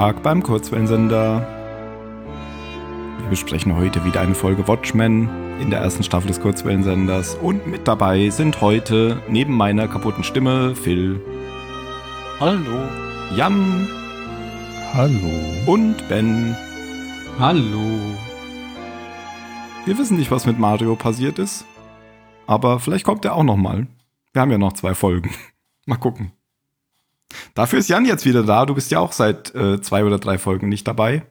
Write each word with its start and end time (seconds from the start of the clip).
Tag 0.00 0.22
beim 0.22 0.42
Kurzwellensender. 0.42 1.46
Wir 3.20 3.28
besprechen 3.28 3.76
heute 3.76 4.02
wieder 4.02 4.22
eine 4.22 4.34
Folge 4.34 4.66
Watchmen 4.66 5.28
in 5.60 5.68
der 5.68 5.80
ersten 5.80 6.02
Staffel 6.02 6.28
des 6.28 6.40
Kurzwellensenders. 6.40 7.34
Und 7.34 7.66
mit 7.66 7.86
dabei 7.86 8.30
sind 8.30 8.62
heute 8.62 9.22
neben 9.28 9.54
meiner 9.54 9.88
kaputten 9.88 10.24
Stimme 10.24 10.74
Phil, 10.74 11.20
Hallo. 12.40 12.88
Jan 13.36 13.86
Hallo. 14.94 15.30
und 15.66 15.96
Ben. 16.08 16.56
Hallo. 17.38 18.00
Wir 19.84 19.98
wissen 19.98 20.16
nicht, 20.16 20.30
was 20.30 20.46
mit 20.46 20.58
Mario 20.58 20.96
passiert 20.96 21.38
ist, 21.38 21.66
aber 22.46 22.80
vielleicht 22.80 23.04
kommt 23.04 23.26
er 23.26 23.36
auch 23.36 23.44
noch 23.44 23.58
mal. 23.58 23.86
Wir 24.32 24.40
haben 24.40 24.50
ja 24.50 24.56
noch 24.56 24.72
zwei 24.72 24.94
Folgen. 24.94 25.28
Mal 25.84 25.96
gucken. 25.98 26.32
Dafür 27.54 27.78
ist 27.78 27.88
Jan 27.88 28.04
jetzt 28.04 28.24
wieder 28.24 28.42
da. 28.42 28.66
Du 28.66 28.74
bist 28.74 28.90
ja 28.90 28.98
auch 29.00 29.12
seit 29.12 29.54
äh, 29.54 29.80
zwei 29.80 30.04
oder 30.04 30.18
drei 30.18 30.38
Folgen 30.38 30.68
nicht 30.68 30.86
dabei. 30.86 31.26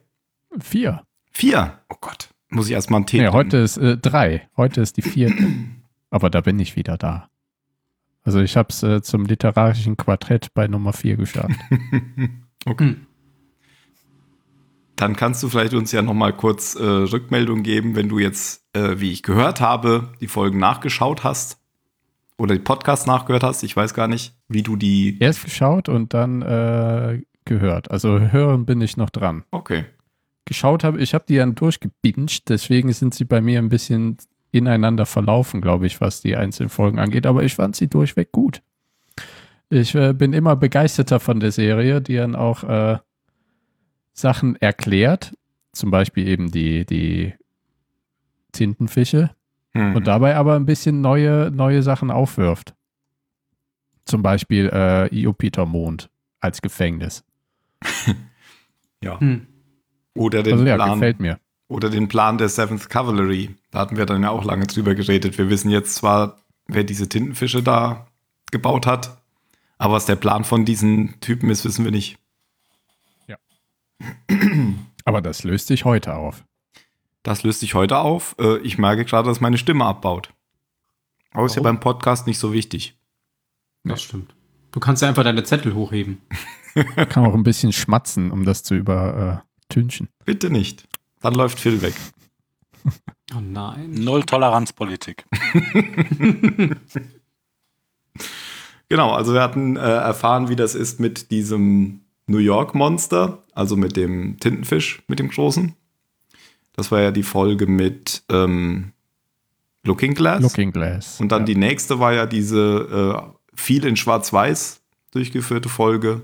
Vier. 0.58 1.02
Vier. 1.30 1.80
Oh 1.88 1.96
Gott. 2.00 2.30
Muss 2.48 2.66
ich 2.66 2.72
erstmal 2.72 2.98
einen 2.98 3.06
Tee 3.06 3.18
Nee, 3.18 3.24
trinken. 3.24 3.36
heute 3.38 3.56
ist 3.58 3.76
äh, 3.76 3.96
drei. 3.96 4.48
Heute 4.56 4.80
ist 4.80 4.96
die 4.96 5.02
vierte. 5.02 5.46
Aber 6.10 6.30
da 6.30 6.40
bin 6.40 6.58
ich 6.58 6.74
wieder 6.76 6.98
da. 6.98 7.28
Also 8.22 8.40
ich 8.40 8.56
habe 8.56 8.68
es 8.70 8.82
äh, 8.82 9.00
zum 9.02 9.24
literarischen 9.24 9.96
Quartett 9.96 10.52
bei 10.54 10.66
Nummer 10.66 10.92
vier 10.92 11.16
geschafft. 11.16 11.58
okay. 12.66 12.88
Hm. 12.88 13.06
Dann 14.96 15.16
kannst 15.16 15.42
du 15.42 15.48
vielleicht 15.48 15.72
uns 15.72 15.92
ja 15.92 16.02
noch 16.02 16.12
mal 16.12 16.32
kurz 16.34 16.74
äh, 16.74 16.82
Rückmeldung 16.84 17.62
geben, 17.62 17.96
wenn 17.96 18.10
du 18.10 18.18
jetzt, 18.18 18.66
äh, 18.74 18.96
wie 19.00 19.12
ich 19.12 19.22
gehört 19.22 19.60
habe, 19.62 20.12
die 20.20 20.28
Folgen 20.28 20.58
nachgeschaut 20.58 21.24
hast 21.24 21.59
oder 22.40 22.54
die 22.54 22.60
Podcasts 22.60 23.06
nachgehört 23.06 23.42
hast. 23.42 23.62
Ich 23.62 23.76
weiß 23.76 23.92
gar 23.92 24.08
nicht, 24.08 24.34
wie 24.48 24.62
du 24.62 24.74
die. 24.76 25.18
Erst 25.20 25.44
geschaut 25.44 25.90
und 25.90 26.14
dann 26.14 26.40
äh, 26.40 27.20
gehört. 27.44 27.90
Also 27.90 28.18
hören 28.18 28.64
bin 28.64 28.80
ich 28.80 28.96
noch 28.96 29.10
dran. 29.10 29.44
Okay. 29.50 29.84
Geschaut 30.46 30.82
habe, 30.82 31.00
ich 31.00 31.12
habe 31.12 31.24
die 31.28 31.36
dann 31.36 31.54
durchgebinged, 31.54 32.48
deswegen 32.48 32.92
sind 32.92 33.14
sie 33.14 33.24
bei 33.24 33.42
mir 33.42 33.58
ein 33.58 33.68
bisschen 33.68 34.16
ineinander 34.52 35.04
verlaufen, 35.04 35.60
glaube 35.60 35.86
ich, 35.86 36.00
was 36.00 36.22
die 36.22 36.34
einzelnen 36.34 36.70
Folgen 36.70 36.98
angeht. 36.98 37.26
Aber 37.26 37.44
ich 37.44 37.54
fand 37.54 37.76
sie 37.76 37.88
durchweg 37.88 38.32
gut. 38.32 38.62
Ich 39.68 39.94
äh, 39.94 40.14
bin 40.14 40.32
immer 40.32 40.56
begeisterter 40.56 41.20
von 41.20 41.40
der 41.40 41.52
Serie, 41.52 42.00
die 42.00 42.16
dann 42.16 42.34
auch 42.34 42.64
äh, 42.64 42.98
Sachen 44.14 44.56
erklärt, 44.56 45.34
zum 45.72 45.90
Beispiel 45.90 46.26
eben 46.26 46.50
die, 46.50 46.86
die 46.86 47.34
Tintenfische, 48.52 49.30
Hm. 49.72 49.94
und 49.94 50.06
dabei 50.06 50.36
aber 50.36 50.56
ein 50.56 50.66
bisschen 50.66 51.00
neue, 51.00 51.50
neue 51.52 51.82
Sachen 51.82 52.10
aufwirft. 52.10 52.74
Zum 54.04 54.22
Beispiel 54.22 54.68
äh, 54.72 55.14
Jupitermond 55.14 56.10
als 56.40 56.60
Gefängnis. 56.60 57.22
ja. 59.02 59.20
Hm. 59.20 59.46
Oder 60.14 60.42
den 60.42 60.54
Also 60.54 60.66
ja, 60.66 60.74
Plan. 60.74 60.94
gefällt 60.94 61.20
mir. 61.20 61.38
Oder 61.68 61.88
den 61.88 62.08
Plan 62.08 62.36
der 62.36 62.48
Seventh 62.48 62.90
Cavalry. 62.90 63.54
Da 63.70 63.78
hatten 63.78 63.96
wir 63.96 64.06
dann 64.06 64.22
ja 64.24 64.30
auch 64.30 64.44
lange 64.44 64.66
drüber 64.66 64.96
geredet. 64.96 65.38
Wir 65.38 65.48
wissen 65.50 65.70
jetzt 65.70 65.94
zwar, 65.94 66.40
wer 66.66 66.82
diese 66.82 67.08
Tintenfische 67.08 67.62
da 67.62 68.08
gebaut 68.50 68.86
hat, 68.86 69.22
aber 69.78 69.94
was 69.94 70.06
der 70.06 70.16
Plan 70.16 70.42
von 70.42 70.64
diesen 70.64 71.20
Typen 71.20 71.48
ist, 71.48 71.64
wissen 71.64 71.84
wir 71.84 71.92
nicht. 71.92 72.18
Aber 75.04 75.22
das 75.22 75.44
löst 75.44 75.68
sich 75.68 75.84
heute 75.84 76.14
auf. 76.14 76.44
Das 77.22 77.42
löst 77.42 77.60
sich 77.60 77.74
heute 77.74 77.98
auf. 77.98 78.34
Äh, 78.38 78.58
Ich 78.58 78.78
merke 78.78 79.04
gerade, 79.04 79.28
dass 79.28 79.40
meine 79.40 79.58
Stimme 79.58 79.84
abbaut. 79.84 80.32
Aber 81.32 81.46
ist 81.46 81.56
ja 81.56 81.62
beim 81.62 81.80
Podcast 81.80 82.26
nicht 82.26 82.38
so 82.38 82.52
wichtig. 82.52 82.98
Das 83.84 84.02
stimmt. 84.02 84.34
Du 84.72 84.80
kannst 84.80 85.02
ja 85.02 85.08
einfach 85.08 85.24
deine 85.24 85.42
Zettel 85.44 85.74
hochheben. 85.74 86.18
Kann 87.08 87.24
auch 87.26 87.34
ein 87.34 87.42
bisschen 87.42 87.72
schmatzen, 87.72 88.30
um 88.30 88.44
das 88.44 88.62
zu 88.62 88.74
übertünchen. 88.74 90.08
Bitte 90.24 90.50
nicht. 90.50 90.86
Dann 91.20 91.34
läuft 91.34 91.58
Phil 91.60 91.82
weg. 91.82 91.94
Oh 93.36 93.40
nein. 93.40 93.90
Null 93.92 94.24
Toleranzpolitik. 94.24 95.24
Genau, 98.88 99.12
also 99.12 99.34
wir 99.34 99.40
hatten 99.42 99.76
äh, 99.76 99.80
erfahren, 99.80 100.48
wie 100.48 100.56
das 100.56 100.74
ist 100.74 100.98
mit 100.98 101.30
diesem 101.30 102.00
New 102.26 102.38
York 102.38 102.74
Monster, 102.74 103.44
also 103.54 103.76
mit 103.76 103.96
dem 103.96 104.38
Tintenfisch, 104.40 105.02
mit 105.06 105.20
dem 105.20 105.28
großen. 105.28 105.76
Das 106.80 106.90
war 106.90 107.02
ja 107.02 107.10
die 107.10 107.22
Folge 107.22 107.66
mit 107.66 108.22
ähm, 108.30 108.92
Looking 109.84 110.14
Glass. 110.14 110.40
Looking 110.40 110.72
Glass. 110.72 111.20
Und 111.20 111.30
dann 111.30 111.42
ja. 111.42 111.44
die 111.44 111.56
nächste 111.56 112.00
war 112.00 112.14
ja 112.14 112.24
diese 112.24 113.20
äh, 113.20 113.54
viel 113.54 113.84
in 113.84 113.96
Schwarz-Weiß 113.96 114.80
durchgeführte 115.10 115.68
Folge 115.68 116.22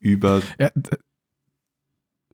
über. 0.00 0.42
Ja, 0.58 0.68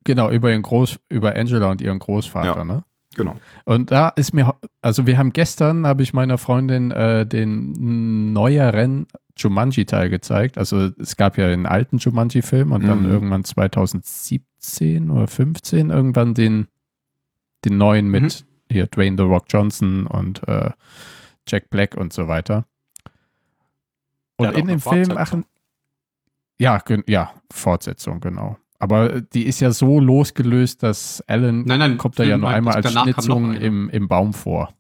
genau, 0.03 0.29
über, 0.29 0.51
ihren 0.51 0.63
Groß, 0.63 0.99
über 1.09 1.37
Angela 1.37 1.71
und 1.71 1.81
ihren 1.81 2.01
Großvater, 2.01 2.57
ja. 2.57 2.65
ne? 2.65 2.83
Genau. 3.15 3.37
Und 3.65 3.93
da 3.93 4.09
ist 4.09 4.35
mir, 4.35 4.53
also 4.83 5.07
wir 5.07 5.19
haben 5.19 5.33
gestern, 5.33 5.87
habe 5.87 6.03
ich 6.03 6.13
meiner 6.13 6.37
Freundin 6.37 6.91
äh, 6.91 7.27
den 7.27 8.33
neueren 8.33 9.07
Jumanji-Teil 9.37 10.11
gezeigt. 10.11 10.59
Also 10.59 10.91
es 10.99 11.17
gab 11.17 11.39
ja 11.39 11.47
den 11.47 11.67
alten 11.67 11.99
Jumanji-Film 11.99 12.73
und 12.73 12.83
mhm. 12.83 12.89
dann 12.89 13.09
irgendwann 13.09 13.45
2007 13.45 14.50
14 14.61 15.11
oder 15.11 15.27
15 15.27 15.91
irgendwann 15.91 16.35
den, 16.35 16.69
den 17.65 17.79
neuen 17.79 18.09
mit 18.09 18.23
mhm. 18.23 18.73
hier 18.73 18.87
Dwayne 18.87 19.17
The 19.17 19.25
Rock 19.25 19.47
Johnson 19.49 20.07
und 20.07 20.47
äh, 20.47 20.71
Jack 21.49 21.71
Black 21.71 21.97
und 21.97 22.13
so 22.13 22.29
weiter. 22.29 22.67
Und 24.37 24.53
in 24.53 24.67
dem 24.67 24.81
Film 24.81 25.09
machen. 25.09 25.45
Ja, 26.59 26.83
ja, 27.07 27.33
Fortsetzung, 27.51 28.21
genau. 28.21 28.59
Aber 28.79 29.15
äh, 29.15 29.23
die 29.33 29.47
ist 29.47 29.61
ja 29.61 29.73
so 29.73 30.01
losgelöst, 30.01 30.83
dass 30.83 31.23
Alan 31.27 31.65
nein, 31.65 31.79
nein, 31.79 31.99
kommt 31.99 32.19
da 32.19 32.25
ja 32.25 32.39
nur 32.39 32.49
einmal 32.49 32.75
als 32.75 32.93
Schnitzung 32.93 33.55
im, 33.55 33.89
im 33.91 34.09
Baum 34.09 34.33
vor. 34.33 34.73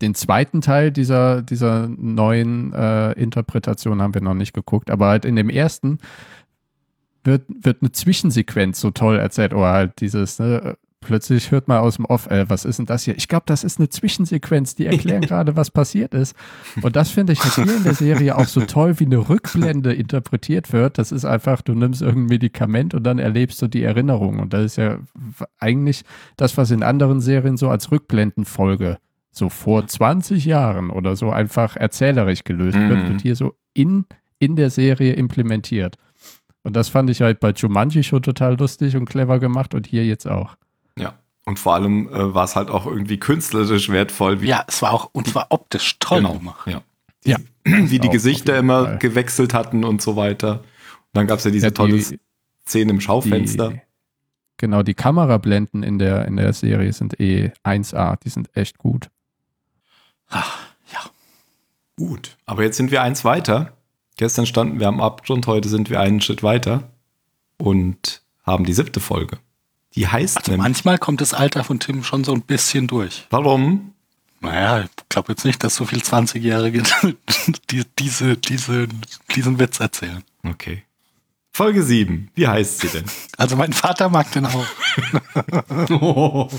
Den 0.00 0.14
zweiten 0.14 0.60
Teil 0.60 0.92
dieser, 0.92 1.42
dieser 1.42 1.88
neuen 1.88 2.72
äh, 2.72 3.12
Interpretation 3.12 4.00
haben 4.00 4.14
wir 4.14 4.20
noch 4.20 4.34
nicht 4.34 4.52
geguckt, 4.52 4.90
aber 4.90 5.08
halt 5.08 5.24
in 5.24 5.34
dem 5.34 5.50
ersten 5.50 5.98
wird, 7.28 7.44
wird 7.48 7.82
eine 7.82 7.92
Zwischensequenz 7.92 8.80
so 8.80 8.90
toll 8.90 9.16
erzählt, 9.18 9.54
oder 9.54 9.72
halt 9.72 10.00
dieses, 10.00 10.38
ne, 10.40 10.76
plötzlich 11.00 11.52
hört 11.52 11.68
man 11.68 11.78
aus 11.78 11.94
dem 11.96 12.04
Off, 12.06 12.26
äh, 12.28 12.50
was 12.50 12.64
ist 12.64 12.78
denn 12.80 12.86
das 12.86 13.04
hier? 13.04 13.16
Ich 13.16 13.28
glaube, 13.28 13.44
das 13.46 13.62
ist 13.62 13.78
eine 13.78 13.88
Zwischensequenz, 13.88 14.74
die 14.74 14.86
erklären 14.86 15.20
gerade, 15.30 15.54
was 15.54 15.70
passiert 15.70 16.12
ist. 16.12 16.34
Und 16.82 16.96
das 16.96 17.10
finde 17.10 17.34
ich 17.34 17.42
hier 17.42 17.76
in 17.76 17.84
der 17.84 17.94
Serie 17.94 18.36
auch 18.36 18.46
so 18.46 18.62
toll, 18.62 18.98
wie 18.98 19.04
eine 19.06 19.28
Rückblende 19.28 19.92
interpretiert 19.94 20.72
wird. 20.72 20.98
Das 20.98 21.12
ist 21.12 21.24
einfach, 21.24 21.62
du 21.62 21.74
nimmst 21.74 22.02
irgendein 22.02 22.26
Medikament 22.30 22.94
und 22.94 23.04
dann 23.04 23.20
erlebst 23.20 23.62
du 23.62 23.68
die 23.68 23.84
Erinnerung. 23.84 24.40
Und 24.40 24.52
das 24.52 24.64
ist 24.64 24.76
ja 24.76 24.98
eigentlich 25.60 26.02
das, 26.36 26.56
was 26.56 26.72
in 26.72 26.82
anderen 26.82 27.20
Serien 27.20 27.56
so 27.56 27.68
als 27.70 27.92
Rückblendenfolge 27.92 28.98
so 29.30 29.50
vor 29.50 29.86
20 29.86 30.44
Jahren 30.46 30.90
oder 30.90 31.14
so 31.14 31.30
einfach 31.30 31.76
erzählerisch 31.76 32.42
gelöst 32.42 32.76
wird, 32.76 33.04
Mhm. 33.04 33.08
wird 33.10 33.20
hier 33.22 33.36
so 33.36 33.54
in, 33.72 34.04
in 34.40 34.56
der 34.56 34.70
Serie 34.70 35.12
implementiert. 35.12 35.96
Und 36.68 36.74
das 36.74 36.90
fand 36.90 37.08
ich 37.08 37.22
halt 37.22 37.40
bei 37.40 37.52
Jumanji 37.52 38.04
schon 38.04 38.20
total 38.22 38.58
lustig 38.58 38.94
und 38.94 39.06
clever 39.06 39.38
gemacht 39.38 39.72
und 39.74 39.86
hier 39.86 40.04
jetzt 40.04 40.28
auch. 40.28 40.54
Ja. 40.98 41.14
Und 41.46 41.58
vor 41.58 41.72
allem 41.72 42.08
äh, 42.12 42.34
war 42.34 42.44
es 42.44 42.56
halt 42.56 42.68
auch 42.68 42.84
irgendwie 42.84 43.16
künstlerisch 43.18 43.88
wertvoll, 43.88 44.42
wie, 44.42 44.48
Ja, 44.48 44.64
es 44.68 44.82
war 44.82 44.92
auch, 44.92 45.08
und 45.12 45.28
zwar 45.28 45.46
optisch 45.48 45.98
toll 45.98 46.18
genau, 46.18 46.34
gemacht. 46.34 46.66
ja. 46.66 46.82
Ja. 47.24 47.38
wie 47.64 47.98
die 47.98 48.10
Gesichter 48.10 48.58
immer 48.58 48.84
Fall. 48.84 48.98
gewechselt 48.98 49.54
hatten 49.54 49.82
und 49.82 50.02
so 50.02 50.14
weiter. 50.16 50.56
Und 50.60 50.60
dann 51.14 51.26
gab 51.26 51.38
es 51.38 51.44
ja 51.44 51.50
diese 51.50 51.68
Ja, 51.68 51.70
tolle 51.70 51.96
die- 51.96 52.20
Szene 52.66 52.90
im 52.92 53.00
Schaufenster. 53.00 53.70
Die, 53.70 53.80
genau, 54.58 54.82
die 54.82 54.92
Kamerablenden 54.92 55.82
in 55.82 55.98
der, 55.98 56.26
in 56.26 56.36
der 56.36 56.52
Serie 56.52 56.92
sind 56.92 57.18
eh 57.18 57.50
1A, 57.64 58.16
die 58.22 58.28
sind 58.28 58.54
echt 58.54 58.76
gut. 58.76 59.08
Ach, 60.28 60.58
ja. 60.92 61.00
Gut. 61.96 62.36
Aber 62.44 62.62
jetzt 62.62 62.76
sind 62.76 62.90
wir 62.90 63.00
eins 63.02 63.24
weiter. 63.24 63.72
Gestern 64.18 64.46
standen 64.46 64.80
wir 64.80 64.88
am 64.88 65.00
Abgrund, 65.00 65.46
heute 65.46 65.68
sind 65.68 65.90
wir 65.90 66.00
einen 66.00 66.20
Schritt 66.20 66.42
weiter 66.42 66.90
und 67.56 68.22
haben 68.44 68.64
die 68.64 68.72
siebte 68.72 68.98
Folge. 68.98 69.38
Die 69.94 70.08
heißt 70.08 70.38
Also 70.38 70.50
nämlich, 70.50 70.64
manchmal 70.64 70.98
kommt 70.98 71.20
das 71.20 71.34
Alter 71.34 71.62
von 71.62 71.78
Tim 71.78 72.02
schon 72.02 72.24
so 72.24 72.32
ein 72.32 72.42
bisschen 72.42 72.88
durch. 72.88 73.26
warum? 73.30 73.94
Naja, 74.40 74.82
ich 74.82 74.90
glaube 75.08 75.32
jetzt 75.32 75.44
nicht, 75.44 75.62
dass 75.64 75.74
so 75.76 75.84
viel 75.84 76.00
20-Jährige 76.00 76.82
die, 77.70 77.84
diese, 77.98 78.36
diese, 78.36 78.88
diesen 79.34 79.58
Witz 79.58 79.80
erzählen. 79.80 80.22
Okay. 80.44 80.84
Folge 81.52 81.82
7. 81.82 82.30
Wie 82.34 82.46
heißt 82.46 82.80
sie 82.80 82.88
denn? 82.88 83.04
Also 83.36 83.56
mein 83.56 83.72
Vater 83.72 84.08
mag 84.08 84.30
den 84.32 84.46
auch. 84.46 84.66
Oh. 85.90 86.48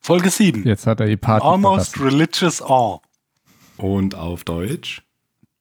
Folge 0.00 0.30
7. 0.30 0.64
Jetzt 0.64 0.86
hat 0.86 1.00
er 1.00 1.06
die 1.06 1.16
Party 1.16 1.46
Almost 1.46 1.96
verlassen. 1.96 2.18
Religious 2.18 2.62
Awe. 2.62 3.00
Und 3.76 4.14
auf 4.14 4.44
Deutsch? 4.44 5.02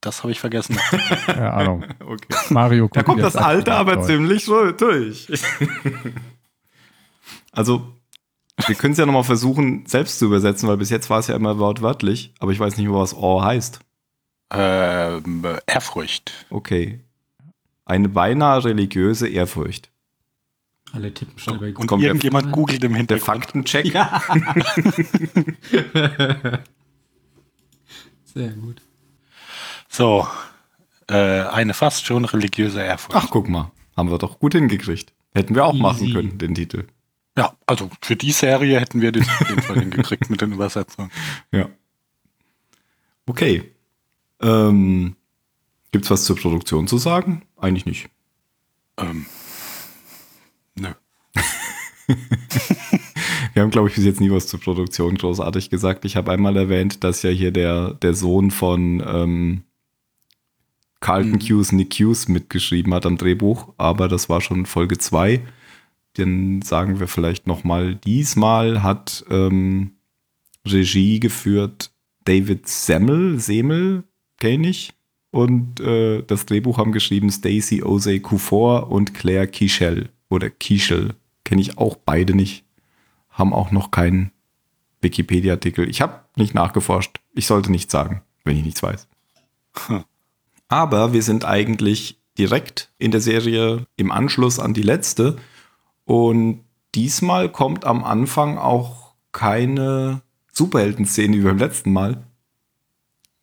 Das 0.02 0.24
habe 0.24 0.32
ich 0.32 0.40
vergessen. 0.40 0.78
Keine 1.26 1.54
Ahnung. 1.54 1.86
Okay. 2.00 2.36
Mario 2.50 2.90
Da 2.92 3.04
kommt 3.04 3.22
das 3.22 3.36
Alter 3.36 3.76
aber 3.76 3.98
Deutsch. 3.98 4.08
ziemlich 4.08 4.46
so 4.46 4.72
durch. 4.72 5.28
also, 7.52 7.94
wir 8.66 8.76
können 8.76 8.94
es 8.94 8.98
ja 9.00 9.06
nochmal 9.06 9.24
versuchen, 9.24 9.86
selbst 9.86 10.20
zu 10.20 10.26
übersetzen, 10.26 10.68
weil 10.70 10.78
bis 10.78 10.90
jetzt 10.90 11.10
war 11.10 11.20
es 11.20 11.28
ja 11.28 11.36
immer 11.36 11.60
wortwörtlich, 11.60 12.34
aber 12.40 12.52
ich 12.52 12.60
weiß 12.60 12.78
nicht 12.78 12.88
mehr, 12.88 12.96
was 12.98 13.14
Awe 13.16 13.44
heißt. 13.44 13.80
ähm, 14.52 15.46
Ehrfurcht. 15.68 16.46
Okay. 16.50 17.02
eine 17.86 18.10
beinahe 18.10 18.64
religiöse 18.66 19.28
Ehrfurcht. 19.28 19.92
Alle 20.92 21.14
tippen 21.14 21.38
schnell 21.38 21.60
bei 21.60 21.68
Und 21.76 21.86
kommt 21.86 22.02
der- 22.02 22.10
irgendjemand 22.10 22.52
googelt 22.52 22.84
im 22.84 22.94
Der 22.94 22.98
Hintergrund. 22.98 23.26
Faktencheck. 23.26 23.94
Ja. 23.94 24.24
Sehr 28.34 28.50
gut. 28.54 28.82
So, 29.90 30.28
äh, 31.08 31.42
eine 31.42 31.74
fast 31.74 32.06
schon 32.06 32.24
religiöse 32.26 32.82
Ehrfurcht. 32.82 33.16
Ach, 33.16 33.30
guck 33.30 33.50
mal. 33.50 33.72
Haben 33.98 34.12
wir 34.12 34.18
doch 34.20 34.40
gut 34.40 34.54
hingekriegt. 34.54 35.12
Hätten 35.34 35.56
wir 35.56 35.66
auch 35.66 35.74
Easy. 35.74 35.82
machen 35.82 36.14
können, 36.14 36.38
den 36.38 36.56
Titel. 36.56 36.86
Ja, 37.38 37.58
also 37.66 37.90
für 38.02 38.16
die 38.16 38.32
Serie 38.32 38.80
hätten 38.80 39.02
wir 39.02 39.12
das 39.12 39.28
auf 39.28 39.50
jeden 39.50 39.62
Fall 39.62 39.80
hingekriegt 39.82 40.30
mit 40.30 40.42
den 40.42 40.54
Übersetzungen. 40.54 41.12
Ja. 41.52 41.70
Okay. 43.26 43.72
Ähm, 44.42 45.16
gibt's 45.92 46.10
was 46.10 46.24
zur 46.24 46.36
Produktion 46.38 46.88
zu 46.88 46.98
sagen? 46.98 47.44
Eigentlich 47.58 47.86
nicht. 47.86 48.10
Ähm, 48.98 49.26
nö. 50.76 50.90
Wir 53.54 53.64
haben, 53.64 53.72
glaube 53.72 53.90
ich, 53.90 53.96
bis 53.96 54.06
jetzt 54.06 54.22
nie 54.22 54.32
was 54.32 54.48
zur 54.48 54.60
Produktion 54.60 55.18
großartig 55.18 55.70
gesagt. 55.70 56.06
Ich 56.06 56.16
habe 56.16 56.32
einmal 56.32 56.56
erwähnt, 56.56 57.04
dass 57.04 57.24
ja 57.24 57.30
hier 57.30 57.52
der, 57.52 57.94
der 57.96 58.14
Sohn 58.14 58.52
von 58.52 59.04
ähm, 59.06 59.64
Carlton 61.00 61.34
Mhm. 61.34 61.40
Hughes, 61.40 61.72
Nick 61.72 61.94
Hughes, 61.96 62.28
mitgeschrieben 62.28 62.94
hat 62.94 63.06
am 63.06 63.18
Drehbuch, 63.18 63.74
aber 63.78 64.08
das 64.08 64.30
war 64.30 64.42
schon 64.42 64.66
Folge 64.66 64.98
2. 64.98 65.42
Dann 66.16 66.62
sagen 66.62 67.00
wir 67.00 67.08
vielleicht 67.08 67.48
nochmal, 67.48 67.96
diesmal 67.96 68.84
hat 68.84 69.24
ähm, 69.30 69.92
Regie 70.66 71.20
geführt 71.20 71.92
David 72.26 72.68
Semmel, 72.68 73.40
Semel, 73.40 74.04
kenne 74.38 74.70
ich. 74.70 74.94
Und 75.32 75.80
äh, 75.80 76.24
das 76.24 76.46
Drehbuch 76.46 76.78
haben 76.78 76.92
geschrieben 76.92 77.30
Stacey 77.30 77.84
Osei 77.84 78.20
Kufor 78.20 78.92
und 78.92 79.14
Claire 79.14 79.48
Kischel 79.48 80.10
oder 80.30 80.50
Kischel. 80.50 81.16
Kenne 81.44 81.62
ich 81.62 81.78
auch 81.78 81.96
beide 81.96 82.36
nicht. 82.36 82.66
Haben 83.30 83.54
auch 83.54 83.72
noch 83.72 83.92
keinen 83.92 84.32
Wikipedia-Artikel. 85.02 85.88
Ich 85.88 86.02
habe 86.02 86.22
nicht 86.36 86.54
nachgeforscht. 86.54 87.20
Ich 87.34 87.46
sollte 87.46 87.72
nichts 87.72 87.92
sagen, 87.92 88.22
wenn 88.44 88.58
ich 88.58 88.66
nichts 88.66 88.84
weiß. 88.84 89.08
Hm. 89.88 90.04
Aber 90.70 91.14
wir 91.14 91.24
sind 91.24 91.44
eigentlich 91.44 92.20
direkt 92.38 92.90
in 92.98 93.12
der 93.12 93.22
Serie 93.22 93.86
im 93.98 94.12
Anschluss 94.12 94.60
an 94.60 94.74
die 94.74 94.84
letzte. 94.84 95.36
Und 96.06 96.64
diesmal 96.96 97.50
kommt 97.50 97.86
am 97.86 98.04
Anfang 98.04 98.58
auch 98.58 99.14
keine 99.32 100.22
Superhelden-Szene 100.52 101.38
wie 101.38 101.42
beim 101.42 101.58
letzten 101.58 101.92
Mal, 101.92 102.24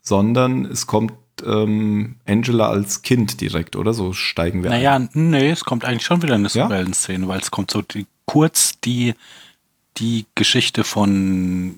sondern 0.02 0.64
es 0.64 0.86
kommt 0.86 1.12
ähm, 1.44 2.16
Angela 2.26 2.68
als 2.68 3.02
Kind 3.02 3.40
direkt, 3.40 3.76
oder? 3.76 3.92
So 3.92 4.12
steigen 4.12 4.62
wir 4.62 4.70
ein. 4.70 4.82
Naja, 4.82 5.08
nee, 5.12 5.50
es 5.50 5.64
kommt 5.64 5.84
eigentlich 5.84 6.04
schon 6.04 6.22
wieder 6.22 6.34
eine 6.34 6.48
Ja? 6.48 6.64
Superhelden-Szene, 6.64 7.28
weil 7.28 7.40
es 7.40 7.50
kommt 7.50 7.70
so 7.70 7.82
die, 7.82 8.06
kurz 8.24 8.80
die, 8.80 9.14
die 9.98 10.26
Geschichte 10.34 10.84
von 10.84 11.76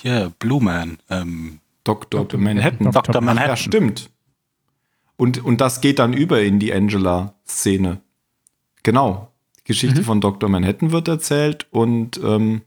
hier, 0.00 0.32
Blue 0.38 0.62
Man. 0.62 0.98
Ähm, 1.10 1.60
Dr. 1.84 2.26
Manhattan. 2.38 2.90
Dr. 2.90 3.02
Dr. 3.02 3.22
Manhattan. 3.22 3.50
Ja, 3.50 3.56
stimmt. 3.56 4.10
Und, 5.18 5.44
und 5.44 5.60
das 5.60 5.80
geht 5.82 5.98
dann 5.98 6.14
über 6.14 6.40
in 6.40 6.58
die 6.58 6.72
Angela-Szene. 6.72 8.00
Genau. 8.84 9.30
Die 9.58 9.64
Geschichte 9.64 10.02
von 10.02 10.20
Dr. 10.22 10.48
Manhattan 10.48 10.92
wird 10.92 11.08
erzählt 11.08 11.66
und 11.70 12.18
ähm, 12.24 12.62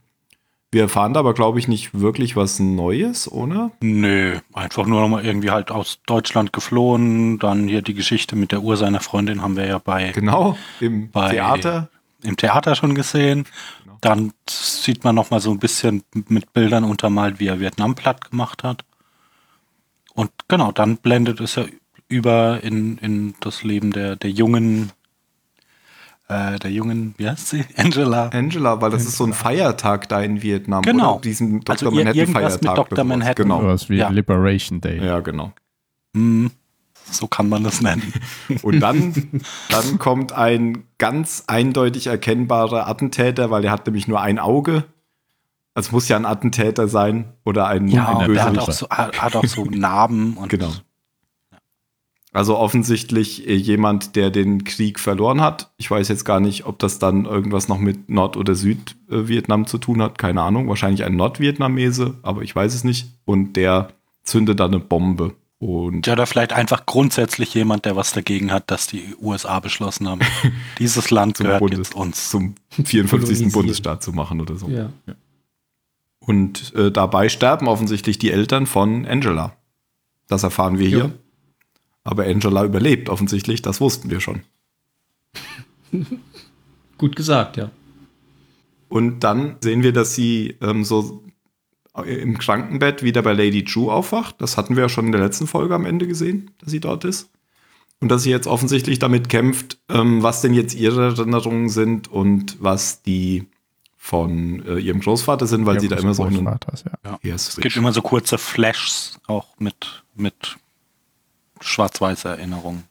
wir 0.70 0.82
erfahren 0.82 1.12
da 1.14 1.20
aber, 1.20 1.34
glaube 1.34 1.58
ich, 1.58 1.66
nicht 1.66 1.98
wirklich 1.98 2.36
was 2.36 2.60
Neues, 2.60 3.30
oder? 3.30 3.72
Nö, 3.80 4.38
einfach 4.52 4.86
nur 4.86 5.00
nochmal 5.00 5.24
irgendwie 5.24 5.50
halt 5.50 5.70
aus 5.70 5.98
Deutschland 6.06 6.52
geflohen. 6.52 7.38
Dann 7.38 7.66
hier 7.68 7.82
die 7.82 7.94
Geschichte 7.94 8.36
mit 8.36 8.52
der 8.52 8.62
Uhr 8.62 8.76
seiner 8.76 9.00
Freundin 9.00 9.42
haben 9.42 9.56
wir 9.56 9.66
ja 9.66 9.78
bei 9.78 10.12
Genau, 10.12 10.56
im 10.80 11.10
Bei- 11.10 11.30
Theater. 11.30 11.88
im 12.22 12.36
Theater 12.36 12.74
schon 12.76 12.94
gesehen. 12.94 13.46
Genau. 13.84 13.98
Dann 14.02 14.32
sieht 14.48 15.04
man 15.04 15.14
nochmal 15.14 15.40
so 15.40 15.50
ein 15.50 15.58
bisschen 15.58 16.04
mit 16.28 16.52
Bildern 16.52 16.84
untermalt, 16.84 17.40
wie 17.40 17.48
er 17.48 17.60
Vietnam 17.60 17.94
platt 17.94 18.30
gemacht 18.30 18.62
hat. 18.62 18.84
Und 20.14 20.30
genau, 20.48 20.70
dann 20.72 20.98
blendet 20.98 21.40
es 21.40 21.54
ja 21.56 21.64
über 22.12 22.62
in, 22.62 22.98
in 22.98 23.34
das 23.40 23.62
Leben 23.62 23.90
der, 23.92 24.16
der 24.16 24.30
jungen, 24.30 24.90
äh, 26.28 26.58
der 26.58 26.70
jungen, 26.70 27.14
wie 27.18 27.28
heißt 27.28 27.48
sie? 27.48 27.64
Angela. 27.76 28.28
Angela, 28.28 28.80
weil 28.80 28.90
das 28.90 29.04
ist 29.04 29.16
so 29.16 29.24
ein 29.24 29.32
Feiertag 29.32 30.08
da 30.08 30.20
in 30.22 30.42
Vietnam. 30.42 30.82
Genau. 30.82 31.14
Oder? 31.14 31.20
Diesen 31.22 31.60
Dr. 31.60 31.72
Also 31.72 31.86
ir- 31.88 31.92
Manhattan 32.04 32.18
irgendwas 32.18 32.54
mit 32.54 32.64
Feiertag. 32.64 32.88
Dr. 32.90 33.04
Manhattan. 33.04 33.44
Genau. 33.44 33.60
Sowas 33.60 33.88
wie 33.90 33.96
Ja. 33.96 34.08
Liberation 34.10 34.80
Day. 34.80 35.04
Ja, 35.04 35.20
genau. 35.20 35.52
Hm, 36.14 36.50
so 37.10 37.26
kann 37.26 37.48
man 37.48 37.64
das 37.64 37.80
nennen. 37.80 38.12
Und 38.62 38.80
dann, 38.80 39.42
dann 39.70 39.98
kommt 39.98 40.32
ein 40.32 40.84
ganz 40.98 41.44
eindeutig 41.46 42.06
erkennbarer 42.06 42.86
Attentäter, 42.86 43.50
weil 43.50 43.64
er 43.64 43.70
hat 43.72 43.86
nämlich 43.86 44.06
nur 44.08 44.20
ein 44.20 44.38
Auge. 44.38 44.84
Also 45.74 45.88
es 45.88 45.92
muss 45.92 46.08
ja 46.08 46.16
ein 46.16 46.26
Attentäter 46.26 46.86
sein 46.86 47.32
oder 47.46 47.66
ein, 47.66 47.88
Ja, 47.88 48.04
der 48.26 48.44
hat 48.44 48.52
Bösewicht. 48.52 48.58
auch 48.60 48.72
so, 48.72 48.88
hat 48.90 49.22
hat 49.22 49.36
auch 49.36 49.44
so 49.46 49.64
Narben 49.64 50.36
und 50.36 50.50
Genau. 50.50 50.70
Also 52.34 52.56
offensichtlich 52.56 53.46
äh, 53.46 53.54
jemand, 53.54 54.16
der 54.16 54.30
den 54.30 54.64
Krieg 54.64 54.98
verloren 54.98 55.42
hat. 55.42 55.70
Ich 55.76 55.90
weiß 55.90 56.08
jetzt 56.08 56.24
gar 56.24 56.40
nicht, 56.40 56.64
ob 56.64 56.78
das 56.78 56.98
dann 56.98 57.26
irgendwas 57.26 57.68
noch 57.68 57.78
mit 57.78 58.08
Nord- 58.08 58.38
oder 58.38 58.54
Südvietnam 58.54 59.66
zu 59.66 59.76
tun 59.76 60.00
hat. 60.00 60.16
Keine 60.16 60.40
Ahnung. 60.40 60.66
Wahrscheinlich 60.68 61.04
ein 61.04 61.14
Nordvietnamese, 61.14 62.14
aber 62.22 62.42
ich 62.42 62.56
weiß 62.56 62.74
es 62.74 62.84
nicht. 62.84 63.08
Und 63.26 63.54
der 63.54 63.88
zündet 64.22 64.60
dann 64.60 64.72
eine 64.72 64.80
Bombe. 64.80 65.34
Und 65.58 66.06
Ja, 66.06 66.14
oder 66.14 66.26
vielleicht 66.26 66.54
einfach 66.54 66.86
grundsätzlich 66.86 67.54
jemand, 67.54 67.84
der 67.84 67.96
was 67.96 68.12
dagegen 68.12 68.50
hat, 68.50 68.70
dass 68.70 68.86
die 68.86 69.14
USA 69.20 69.60
beschlossen 69.60 70.08
haben, 70.08 70.20
dieses 70.78 71.10
Land 71.10 71.36
zum, 71.36 71.44
gehört 71.44 71.60
Bundes 71.60 71.78
jetzt 71.78 71.94
uns. 71.94 72.30
zum 72.30 72.54
54. 72.70 73.10
Kolonisieren. 73.10 73.52
Bundesstaat 73.52 74.02
zu 74.02 74.12
machen 74.12 74.40
oder 74.40 74.56
so. 74.56 74.68
Ja. 74.68 74.90
Und 76.18 76.74
äh, 76.74 76.90
dabei 76.90 77.28
sterben 77.28 77.68
offensichtlich 77.68 78.18
die 78.18 78.30
Eltern 78.30 78.66
von 78.66 79.04
Angela. 79.06 79.54
Das 80.28 80.42
erfahren 80.44 80.78
wir 80.78 80.88
hier. 80.88 81.12
Ja. 82.04 82.12
Aber 82.12 82.24
Angela 82.24 82.64
überlebt 82.64 83.08
offensichtlich, 83.08 83.62
das 83.62 83.80
wussten 83.80 84.10
wir 84.10 84.20
schon. 84.20 84.42
Gut 86.98 87.16
gesagt, 87.16 87.56
ja. 87.56 87.70
Und 88.88 89.20
dann 89.20 89.56
sehen 89.62 89.82
wir, 89.82 89.92
dass 89.92 90.14
sie 90.14 90.56
ähm, 90.60 90.84
so 90.84 91.22
im 92.04 92.38
Krankenbett 92.38 93.02
wieder 93.02 93.22
bei 93.22 93.32
Lady 93.32 93.64
Chu 93.64 93.90
aufwacht. 93.90 94.36
Das 94.40 94.56
hatten 94.56 94.76
wir 94.76 94.84
ja 94.84 94.88
schon 94.88 95.06
in 95.06 95.12
der 95.12 95.20
letzten 95.20 95.46
Folge 95.46 95.74
am 95.74 95.84
Ende 95.86 96.06
gesehen, 96.06 96.50
dass 96.58 96.70
sie 96.70 96.80
dort 96.80 97.04
ist. 97.04 97.30
Und 98.00 98.08
dass 98.08 98.24
sie 98.24 98.30
jetzt 98.30 98.46
offensichtlich 98.46 98.98
damit 98.98 99.28
kämpft, 99.28 99.78
ähm, 99.88 100.22
was 100.22 100.40
denn 100.40 100.54
jetzt 100.54 100.74
ihre 100.74 101.04
Erinnerungen 101.04 101.68
sind 101.68 102.08
und 102.08 102.56
was 102.60 103.02
die 103.02 103.46
von 103.96 104.66
äh, 104.66 104.78
ihrem 104.78 105.00
Großvater 105.00 105.46
sind, 105.46 105.64
weil 105.64 105.78
sie 105.78 105.86
da 105.86 105.96
immer 105.96 106.12
so 106.12 106.24
einen. 106.24 106.44
Ja. 106.44 106.58
Ja, 107.22 107.34
Es 107.34 107.56
gibt 107.56 107.76
immer 107.76 107.92
so 107.92 108.02
kurze 108.02 108.36
Flashs, 108.36 109.20
auch 109.28 109.46
mit, 109.60 110.02
mit 110.16 110.56
schwarz-weiß 111.62 112.24
Erinnerungen. 112.24 112.84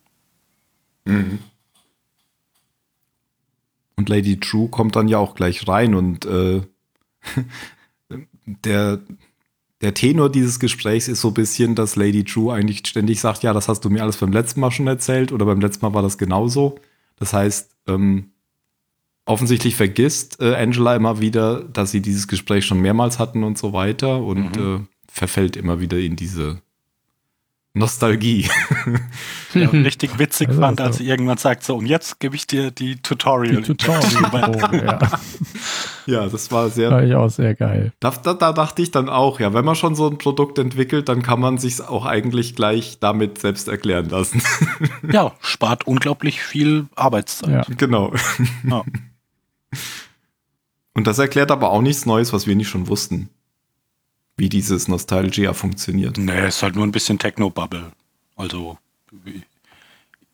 Und 3.95 4.09
Lady 4.09 4.39
True 4.39 4.69
kommt 4.69 4.95
dann 4.95 5.07
ja 5.07 5.17
auch 5.17 5.35
gleich 5.35 5.67
rein 5.67 5.93
und 5.93 6.25
äh, 6.25 6.61
der, 8.45 8.99
der 9.81 9.93
Tenor 9.93 10.31
dieses 10.31 10.59
Gesprächs 10.59 11.07
ist 11.07 11.21
so 11.21 11.29
ein 11.29 11.33
bisschen, 11.33 11.75
dass 11.75 11.95
Lady 11.95 12.23
True 12.23 12.53
eigentlich 12.53 12.87
ständig 12.87 13.19
sagt, 13.19 13.43
ja, 13.43 13.53
das 13.53 13.67
hast 13.67 13.85
du 13.85 13.89
mir 13.89 14.01
alles 14.01 14.17
beim 14.17 14.31
letzten 14.31 14.59
Mal 14.59 14.71
schon 14.71 14.87
erzählt 14.87 15.31
oder 15.31 15.45
beim 15.45 15.61
letzten 15.61 15.85
Mal 15.85 15.93
war 15.93 16.01
das 16.01 16.17
genauso. 16.17 16.79
Das 17.17 17.33
heißt, 17.33 17.75
ähm, 17.87 18.31
offensichtlich 19.25 19.75
vergisst 19.75 20.41
äh, 20.41 20.55
Angela 20.55 20.95
immer 20.95 21.21
wieder, 21.21 21.63
dass 21.63 21.91
sie 21.91 22.01
dieses 22.01 22.27
Gespräch 22.27 22.65
schon 22.65 22.81
mehrmals 22.81 23.19
hatten 23.19 23.43
und 23.43 23.57
so 23.57 23.73
weiter 23.73 24.21
und 24.21 24.57
äh, 24.57 24.79
verfällt 25.07 25.57
immer 25.57 25.79
wieder 25.79 25.99
in 25.99 26.15
diese 26.15 26.61
Nostalgie. 27.73 28.49
Ja, 29.53 29.67
richtig 29.67 30.17
witzig 30.17 30.47
Also, 30.47 30.61
fand, 30.61 30.79
als 30.79 30.97
sie 30.99 31.05
irgendwann 31.05 31.37
sagt, 31.37 31.65
so, 31.65 31.75
und 31.75 31.85
jetzt 31.85 32.21
gebe 32.21 32.37
ich 32.37 32.47
dir 32.47 32.71
die 32.71 33.01
Tutorial. 33.01 33.57
Die 33.57 33.63
Tutorial. 33.63 34.85
ja, 34.85 35.09
ja, 36.05 36.29
das 36.29 36.53
war 36.53 36.69
sehr 36.69 36.89
war 36.89 37.03
ich 37.03 37.13
auch 37.15 37.27
sehr 37.29 37.53
geil. 37.53 37.91
Da, 37.99 38.11
da, 38.11 38.33
da 38.33 38.53
dachte 38.53 38.81
ich 38.81 38.91
dann 38.91 39.09
auch, 39.09 39.41
ja, 39.41 39.53
wenn 39.53 39.65
man 39.65 39.75
schon 39.75 39.95
so 39.95 40.07
ein 40.07 40.17
Produkt 40.17 40.57
entwickelt, 40.57 41.09
dann 41.09 41.21
kann 41.21 41.41
man 41.41 41.57
sich 41.57 41.81
auch 41.81 42.05
eigentlich 42.05 42.55
gleich 42.55 42.99
damit 43.01 43.39
selbst 43.39 43.67
erklären 43.67 44.07
lassen. 44.07 44.41
ja, 45.11 45.33
spart 45.41 45.85
unglaublich 45.85 46.41
viel 46.41 46.85
Arbeitszeit. 46.95 47.67
Ja. 47.67 47.75
genau. 47.75 48.13
Ja. 48.63 48.85
Und 50.93 51.07
das 51.07 51.19
erklärt 51.19 51.51
aber 51.51 51.71
auch 51.71 51.81
nichts 51.81 52.05
Neues, 52.05 52.31
was 52.31 52.47
wir 52.47 52.55
nicht 52.55 52.69
schon 52.69 52.87
wussten. 52.87 53.29
Wie 54.41 54.50
dieses 54.50 54.88
Nostalgia 54.88 55.53
funktioniert. 55.53 56.17
Nee, 56.17 56.48
ist 56.48 56.63
halt 56.63 56.74
nur 56.75 56.83
ein 56.83 56.91
bisschen 56.91 57.19
Techno-Bubble. 57.19 57.91
Also 58.36 58.79
wie- 59.12 59.43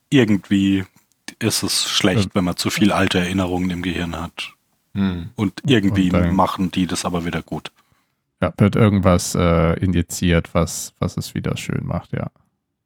irgendwie 0.10 0.86
ist 1.40 1.62
es 1.62 1.84
schlecht, 1.90 2.24
Ja. 2.26 2.32
wenn 2.36 2.46
man 2.46 2.56
zu 2.56 2.70
viel 2.70 2.94
alte 2.94 3.20
Erinnerungen 3.20 3.70
im 3.70 3.82
Gehirn 3.82 4.16
hat. 4.16 4.54
Hm. 4.94 5.32
Und 5.36 5.62
irgendwie 5.66 6.06
Und 6.06 6.14
dann- 6.14 6.36
machen 6.36 6.72
die 6.72 6.88
das 6.88 7.04
aber 7.04 7.26
wieder 7.26 7.42
gut. 7.42 7.74
Ja, 8.42 8.54
wird 8.58 8.78
irgendwas 8.78 9.36
äh, 9.36 9.74
injiziert, 9.84 10.54
was, 10.54 10.94
was 11.00 11.18
es 11.18 11.36
wieder 11.36 11.58
schön 11.58 11.86
macht, 11.86 12.14
ja. 12.14 12.28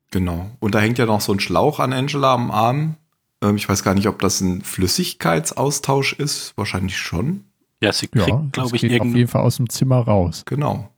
Genau. 0.09 0.49
Und 0.59 0.73
da 0.73 0.79
hängt 0.79 0.97
ja 0.97 1.05
noch 1.05 1.21
so 1.21 1.33
ein 1.33 1.39
Schlauch 1.39 1.79
an 1.79 1.93
Angela 1.93 2.33
am 2.33 2.49
Arm. 2.49 2.95
Ähm, 3.43 3.57
ich 3.57 3.69
weiß 3.69 3.83
gar 3.83 3.93
nicht, 3.93 4.07
ob 4.07 4.17
das 4.21 4.41
ein 4.41 4.63
Flüssigkeitsaustausch 4.63 6.13
ist. 6.13 6.53
Wahrscheinlich 6.57 6.97
schon. 6.97 7.43
Ja, 7.79 7.93
sie 7.93 8.09
Ja, 8.15 8.23
kriegt, 8.23 8.37
das 8.37 8.51
glaube 8.53 8.75
ich, 8.75 8.81
geht 8.81 8.91
auf 8.91 8.95
irgendwie. 9.05 9.17
jeden 9.19 9.29
Fall 9.29 9.41
aus 9.43 9.57
dem 9.57 9.69
Zimmer 9.69 9.97
raus. 9.99 10.43
Genau. 10.47 10.89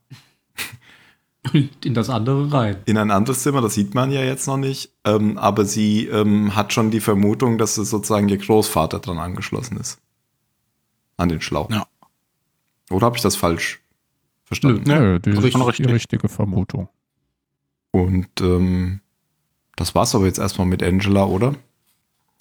In 1.84 1.94
das 1.94 2.10
andere 2.10 2.52
rein. 2.52 2.76
In 2.86 2.96
ein 2.96 3.10
anderes 3.10 3.42
Zimmer, 3.42 3.60
das 3.60 3.74
sieht 3.74 3.94
man 3.94 4.10
ja 4.10 4.22
jetzt 4.22 4.46
noch 4.46 4.56
nicht. 4.56 4.90
Ähm, 5.04 5.38
aber 5.38 5.64
sie 5.64 6.06
ähm, 6.06 6.56
hat 6.56 6.72
schon 6.72 6.90
die 6.90 7.00
Vermutung, 7.00 7.58
dass 7.58 7.76
es 7.76 7.90
sozusagen 7.90 8.28
ihr 8.28 8.38
Großvater 8.38 9.00
dran 9.00 9.18
angeschlossen 9.18 9.78
ist. 9.78 9.98
An 11.16 11.28
den 11.28 11.40
Schlauch. 11.40 11.70
Ja. 11.70 11.86
Oder 12.90 13.06
habe 13.06 13.16
ich 13.16 13.22
das 13.22 13.36
falsch 13.36 13.80
verstanden? 14.44 14.84
Nö. 14.86 14.94
Nö, 14.94 15.20
die 15.20 15.30
richtig. 15.30 15.54
ist 15.54 15.54
die 15.54 15.62
Richtig. 15.62 15.90
richtige 15.92 16.28
Vermutung. 16.28 16.88
Und 17.90 18.28
ähm, 18.40 19.00
das 19.76 19.94
war's 19.94 20.14
aber 20.14 20.26
jetzt 20.26 20.38
erstmal 20.38 20.66
mit 20.66 20.82
Angela, 20.82 21.24
oder? 21.24 21.54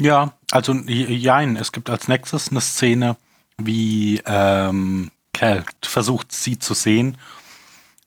Ja, 0.02 0.34
also 0.52 0.74
jein, 0.74 1.56
es 1.56 1.72
gibt 1.72 1.90
als 1.90 2.08
nächstes 2.08 2.50
eine 2.50 2.62
Szene, 2.62 3.16
wie 3.58 4.22
ähm, 4.26 5.12
Cal 5.34 5.64
versucht, 5.84 6.32
sie 6.32 6.58
zu 6.58 6.74
sehen 6.74 7.18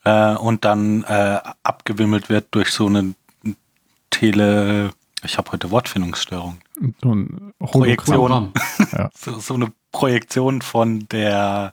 äh, 0.06 0.36
und 0.36 0.64
dann 0.64 1.04
äh, 1.04 1.40
abgewimmelt 1.62 2.28
wird 2.28 2.46
durch 2.52 2.70
so 2.70 2.86
eine 2.86 3.14
Tele... 4.10 4.90
Ich 5.22 5.38
habe 5.38 5.50
heute 5.52 5.70
Wortfindungsstörung. 5.70 6.58
So 7.02 7.14
ein 7.14 7.52
Projektion. 7.58 8.16
Programm. 8.16 8.52
So, 9.14 9.38
so 9.40 9.54
eine 9.54 9.72
Projektion 9.90 10.62
von 10.62 11.08
der 11.08 11.72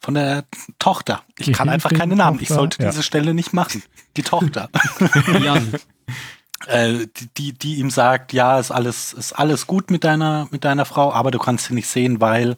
von 0.00 0.14
der 0.14 0.44
Tochter. 0.78 1.22
Ich 1.36 1.46
Die 1.46 1.52
kann 1.52 1.68
einfach 1.68 1.92
keine 1.92 2.14
Namen. 2.14 2.38
Ich 2.40 2.48
Tochter, 2.48 2.60
sollte 2.60 2.82
ja. 2.82 2.90
diese 2.90 3.02
Stelle 3.02 3.34
nicht 3.34 3.52
machen. 3.52 3.82
Die 4.16 4.22
Tochter. 4.22 4.70
Jan. 5.42 5.74
äh, 6.66 7.06
die, 7.16 7.28
die, 7.36 7.52
die 7.52 7.74
ihm 7.76 7.90
sagt, 7.90 8.32
ja, 8.32 8.60
ist 8.60 8.70
alles, 8.70 9.12
ist 9.12 9.32
alles 9.32 9.66
gut 9.66 9.90
mit 9.90 10.04
deiner, 10.04 10.46
mit 10.52 10.64
deiner 10.64 10.84
Frau, 10.84 11.12
aber 11.12 11.32
du 11.32 11.40
kannst 11.40 11.66
sie 11.66 11.74
nicht 11.74 11.88
sehen, 11.88 12.20
weil 12.20 12.56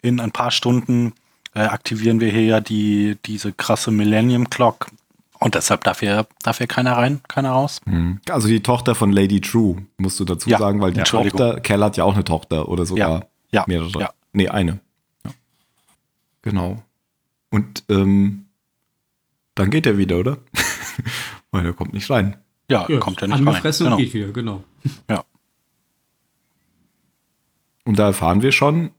in 0.00 0.18
ein 0.18 0.32
paar 0.32 0.50
Stunden 0.50 1.12
äh, 1.58 1.66
aktivieren 1.66 2.20
wir 2.20 2.30
hier 2.30 2.44
ja 2.44 2.60
die, 2.60 3.16
diese 3.26 3.52
krasse 3.52 3.90
Millennium 3.90 4.48
Clock. 4.50 4.86
Und 5.40 5.54
deshalb 5.54 5.84
darf 5.84 6.00
hier, 6.00 6.26
darf 6.42 6.58
hier 6.58 6.66
keiner 6.66 6.96
rein, 6.96 7.20
keiner 7.28 7.50
raus. 7.52 7.80
Also 8.28 8.48
die 8.48 8.60
Tochter 8.60 8.94
von 8.96 9.12
Lady 9.12 9.40
True, 9.40 9.86
musst 9.96 10.18
du 10.18 10.24
dazu 10.24 10.50
Ja, 10.50 10.58
sagen, 10.58 10.80
weil 10.80 10.92
die. 10.92 11.02
Tochter, 11.02 11.60
Cal 11.60 11.82
hat 11.84 11.96
ja 11.96 12.02
auch 12.04 12.14
eine 12.14 12.24
Tochter 12.24 12.68
oder 12.68 12.84
sogar 12.86 13.26
Ja, 13.52 13.64
mehrere. 13.68 14.00
ja. 14.00 14.10
Nee, 14.32 14.48
eine. 14.48 14.80
Ja. 15.24 15.30
Genau. 16.42 16.82
Und 17.50 17.84
ähm, 17.88 18.46
dann 19.54 19.70
geht 19.70 19.86
er 19.86 19.96
wieder, 19.96 20.18
oder? 20.18 20.38
weil 21.52 21.66
er 21.66 21.72
kommt 21.72 21.92
nicht 21.94 22.10
rein. 22.10 22.36
Ja, 22.70 22.86
Ja, 22.88 22.98
kommt 22.98 23.20
ja 23.20 23.28
nicht 23.28 23.36
rein. 23.38 23.46
angefressen 23.48 23.84
Genau. 23.84 23.96
und 23.96 24.02
geht 24.02 24.14
wieder, 24.14 24.32
genau. 24.32 24.64
Ja. 25.08 25.24
Und 27.84 27.98
da 27.98 28.06
erfahren 28.06 28.42
wir 28.42 28.52
schon, 28.52 28.90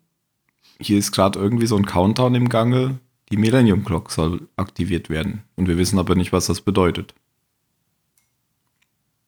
hier 0.79 0.97
ist 0.97 1.11
gerade 1.11 1.39
irgendwie 1.39 1.67
so 1.67 1.75
ein 1.75 1.85
Countdown 1.85 2.35
im 2.35 2.49
Gange, 2.49 2.99
die 3.31 3.37
Millennium 3.37 3.83
Clock 3.85 4.11
soll 4.11 4.47
aktiviert 4.55 5.09
werden. 5.09 5.43
Und 5.55 5.67
wir 5.67 5.77
wissen 5.77 5.99
aber 5.99 6.15
nicht, 6.15 6.33
was 6.33 6.47
das 6.47 6.61
bedeutet. 6.61 7.13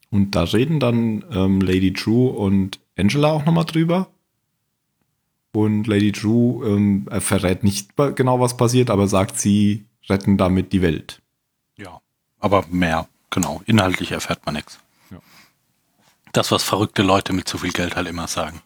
Und 0.10 0.36
da 0.36 0.44
reden 0.44 0.80
dann 0.80 1.24
ähm, 1.32 1.62
Lady 1.62 1.94
True 1.94 2.32
und 2.32 2.80
Angela 2.98 3.32
auch 3.32 3.46
nochmal 3.46 3.66
drüber. 3.66 4.08
Und 5.54 5.88
Lady 5.88 6.12
True 6.12 6.68
ähm, 6.68 7.08
er 7.10 7.22
verrät 7.22 7.64
nicht 7.64 7.96
genau, 8.16 8.40
was 8.40 8.58
passiert, 8.58 8.90
aber 8.90 9.08
sagt, 9.08 9.40
sie 9.40 9.86
retten 10.10 10.38
damit 10.38 10.74
die 10.74 10.82
Welt. 10.82 11.22
Ja, 11.78 12.00
aber 12.40 12.66
mehr, 12.70 13.08
genau. 13.30 13.62
Inhaltlich 13.66 14.12
erfährt 14.12 14.46
man 14.46 14.56
nichts. 14.56 14.80
Ja. 15.12 15.20
Das, 16.32 16.52
was 16.52 16.64
verrückte 16.64 17.04
Leute 17.04 17.34
mit 17.34 17.48
zu 17.48 17.58
viel 17.58 17.72
Geld 17.72 17.96
halt 17.96 18.08
immer 18.08 18.28
sagen. 18.28 18.62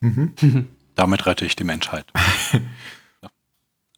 Damit 0.96 1.26
rette 1.26 1.44
ich 1.46 1.54
die 1.54 1.64
Menschheit. 1.64 2.06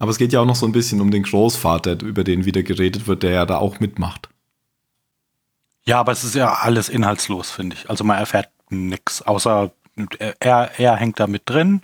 Aber 0.00 0.10
es 0.12 0.18
geht 0.18 0.32
ja 0.32 0.40
auch 0.40 0.46
noch 0.46 0.54
so 0.54 0.66
ein 0.66 0.72
bisschen 0.72 1.00
um 1.00 1.10
den 1.10 1.24
Großvater, 1.24 2.00
über 2.02 2.22
den 2.22 2.44
wieder 2.44 2.62
geredet 2.62 3.06
wird, 3.08 3.22
der 3.24 3.32
ja 3.32 3.46
da 3.46 3.58
auch 3.58 3.80
mitmacht. 3.80 4.28
Ja, 5.84 5.98
aber 6.00 6.12
es 6.12 6.22
ist 6.22 6.34
ja 6.36 6.52
alles 6.52 6.88
inhaltslos, 6.88 7.50
finde 7.50 7.74
ich. 7.74 7.88
Also 7.90 8.04
man 8.04 8.18
erfährt 8.18 8.48
nichts, 8.68 9.22
außer 9.22 9.72
er, 10.38 10.78
er 10.78 10.96
hängt 10.96 11.18
da 11.18 11.26
mit 11.26 11.42
drin 11.46 11.82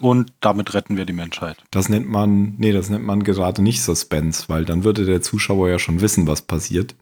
und 0.00 0.32
damit 0.40 0.74
retten 0.74 0.96
wir 0.96 1.04
die 1.04 1.12
Menschheit. 1.12 1.58
Das 1.70 1.88
nennt 1.88 2.08
man, 2.08 2.54
nee, 2.56 2.72
das 2.72 2.88
nennt 2.90 3.04
man 3.04 3.22
gerade 3.22 3.62
nicht 3.62 3.82
Suspense, 3.82 4.44
weil 4.48 4.64
dann 4.64 4.82
würde 4.82 5.04
der 5.04 5.22
Zuschauer 5.22 5.68
ja 5.68 5.78
schon 5.78 6.00
wissen, 6.00 6.26
was 6.26 6.42
passiert. 6.42 6.96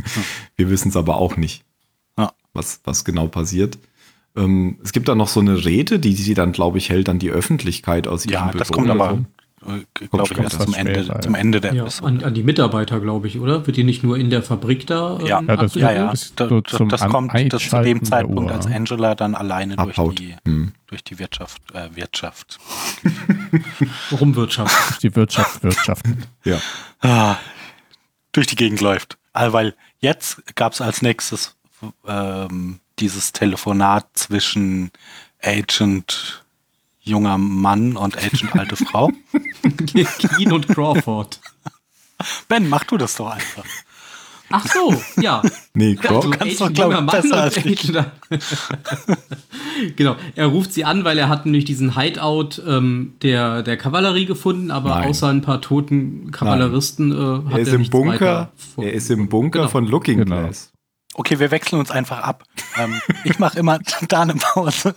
Wir 0.56 0.70
wissen 0.70 0.88
es 0.88 0.96
aber 0.96 1.16
auch 1.16 1.36
nicht, 1.36 1.64
Ja. 2.16 2.32
was, 2.54 2.80
was 2.84 3.04
genau 3.04 3.26
passiert. 3.26 3.76
Ähm, 4.36 4.78
es 4.84 4.92
gibt 4.92 5.08
da 5.08 5.14
noch 5.14 5.28
so 5.28 5.40
eine 5.40 5.64
Rede, 5.64 5.98
die 5.98 6.14
sie 6.14 6.34
dann, 6.34 6.52
glaube 6.52 6.78
ich, 6.78 6.88
hält 6.90 7.08
an 7.08 7.18
die 7.18 7.30
Öffentlichkeit 7.30 8.06
aus 8.06 8.24
ihrem 8.26 8.32
Ja, 8.34 8.44
Büro. 8.46 8.58
das 8.58 8.68
kommt 8.70 8.88
aber, 8.90 9.18
äh, 9.66 10.06
glaube 10.06 10.24
ich, 10.24 10.34
kommt 10.34 10.38
erst 10.38 10.62
zum 10.62 10.72
Ende, 10.74 11.04
später, 11.04 11.20
zum 11.20 11.34
ja. 11.34 11.40
Ende 11.40 11.60
der 11.60 11.74
Ja, 11.74 11.84
an, 12.02 12.22
an 12.22 12.32
die 12.34 12.42
Mitarbeiter, 12.44 13.00
glaube 13.00 13.26
ich, 13.26 13.40
oder? 13.40 13.66
Wird 13.66 13.76
die 13.76 13.82
nicht 13.84 14.04
nur 14.04 14.16
in 14.16 14.30
der 14.30 14.42
Fabrik 14.44 14.86
da? 14.86 15.18
ähm, 15.20 15.26
Ja, 15.26 15.42
Ja, 15.42 15.56
das 15.56 15.74
Ja, 15.74 15.92
ja, 15.92 16.10
bis 16.12 16.32
da, 16.36 16.48
so 16.48 16.60
das 16.60 16.78
kommt 17.08 17.32
das 17.52 17.68
zu 17.68 17.82
dem 17.82 18.04
Zeitpunkt, 18.04 18.52
als 18.52 18.66
Angela 18.66 19.14
dann 19.16 19.34
alleine 19.34 19.74
durch 19.76 20.14
die, 20.14 20.36
Hm. 20.46 20.72
durch 20.86 21.02
die 21.02 21.18
Wirtschaft, 21.18 21.60
äh, 21.74 21.88
Wirtschaft. 21.96 22.58
Rumwirtschaft. 24.12 25.02
Die 25.02 25.14
Wirtschaft 25.14 25.62
wirtschaftet. 25.62 26.16
Ja. 26.44 26.58
ah, 27.00 27.36
durch 28.32 28.46
die 28.46 28.56
Gegend 28.56 28.80
läuft. 28.80 29.18
Also, 29.32 29.52
weil 29.52 29.74
jetzt 29.98 30.42
gab 30.54 30.72
es 30.72 30.80
als 30.80 31.02
nächstes 31.02 31.56
ähm, 32.06 32.80
dieses 33.00 33.32
Telefonat 33.32 34.06
zwischen 34.14 34.90
Agent 35.42 36.44
junger 37.02 37.38
Mann 37.38 37.96
und 37.96 38.16
Agent 38.18 38.54
alte 38.54 38.76
Frau. 38.76 39.10
Keen 40.36 40.52
und 40.52 40.68
Crawford. 40.68 41.40
Ben, 42.48 42.68
mach 42.68 42.84
du 42.84 42.96
das 42.98 43.16
doch 43.16 43.30
einfach. 43.30 43.64
Ach 44.52 44.66
so, 44.66 45.00
ja. 45.20 45.42
Nee, 45.74 45.96
Also, 46.02 46.20
Croc, 46.28 46.38
kannst 46.38 46.60
Agent 46.60 46.78
doch, 46.78 46.84
junger 46.84 47.00
Mann 47.00 47.16
besser 47.22 47.34
und 47.34 47.40
als 47.40 47.56
ich. 47.58 47.88
Agent- 47.88 48.10
genau, 49.96 50.16
er 50.34 50.46
ruft 50.46 50.72
sie 50.72 50.84
an, 50.84 51.04
weil 51.04 51.18
er 51.18 51.28
hat 51.28 51.46
nämlich 51.46 51.64
diesen 51.64 51.96
Hideout 51.96 52.60
ähm, 52.66 53.14
der, 53.22 53.62
der 53.62 53.76
Kavallerie 53.76 54.26
gefunden, 54.26 54.70
aber 54.70 54.90
Nein. 54.90 55.08
außer 55.08 55.28
ein 55.28 55.40
paar 55.42 55.60
toten 55.60 56.30
Kavalleristen 56.32 57.12
äh, 57.12 57.48
hat 57.48 57.52
er 57.52 57.58
ist 57.60 57.68
er 57.68 57.74
im 57.74 57.80
nichts 57.80 57.92
Bunker, 57.92 58.50
er 58.76 58.92
ist 58.92 59.10
im 59.10 59.28
Bunker 59.28 59.58
Genau. 59.60 59.70
von 59.70 59.86
Looking 59.86 60.18
Genau. 60.18 60.40
Glass. 60.40 60.69
Okay, 61.14 61.40
wir 61.40 61.50
wechseln 61.50 61.80
uns 61.80 61.90
einfach 61.90 62.20
ab. 62.20 62.44
Ähm, 62.78 63.00
ich 63.24 63.38
mache 63.38 63.58
immer 63.58 63.80
da 64.08 64.22
eine 64.22 64.34
Pause, 64.34 64.94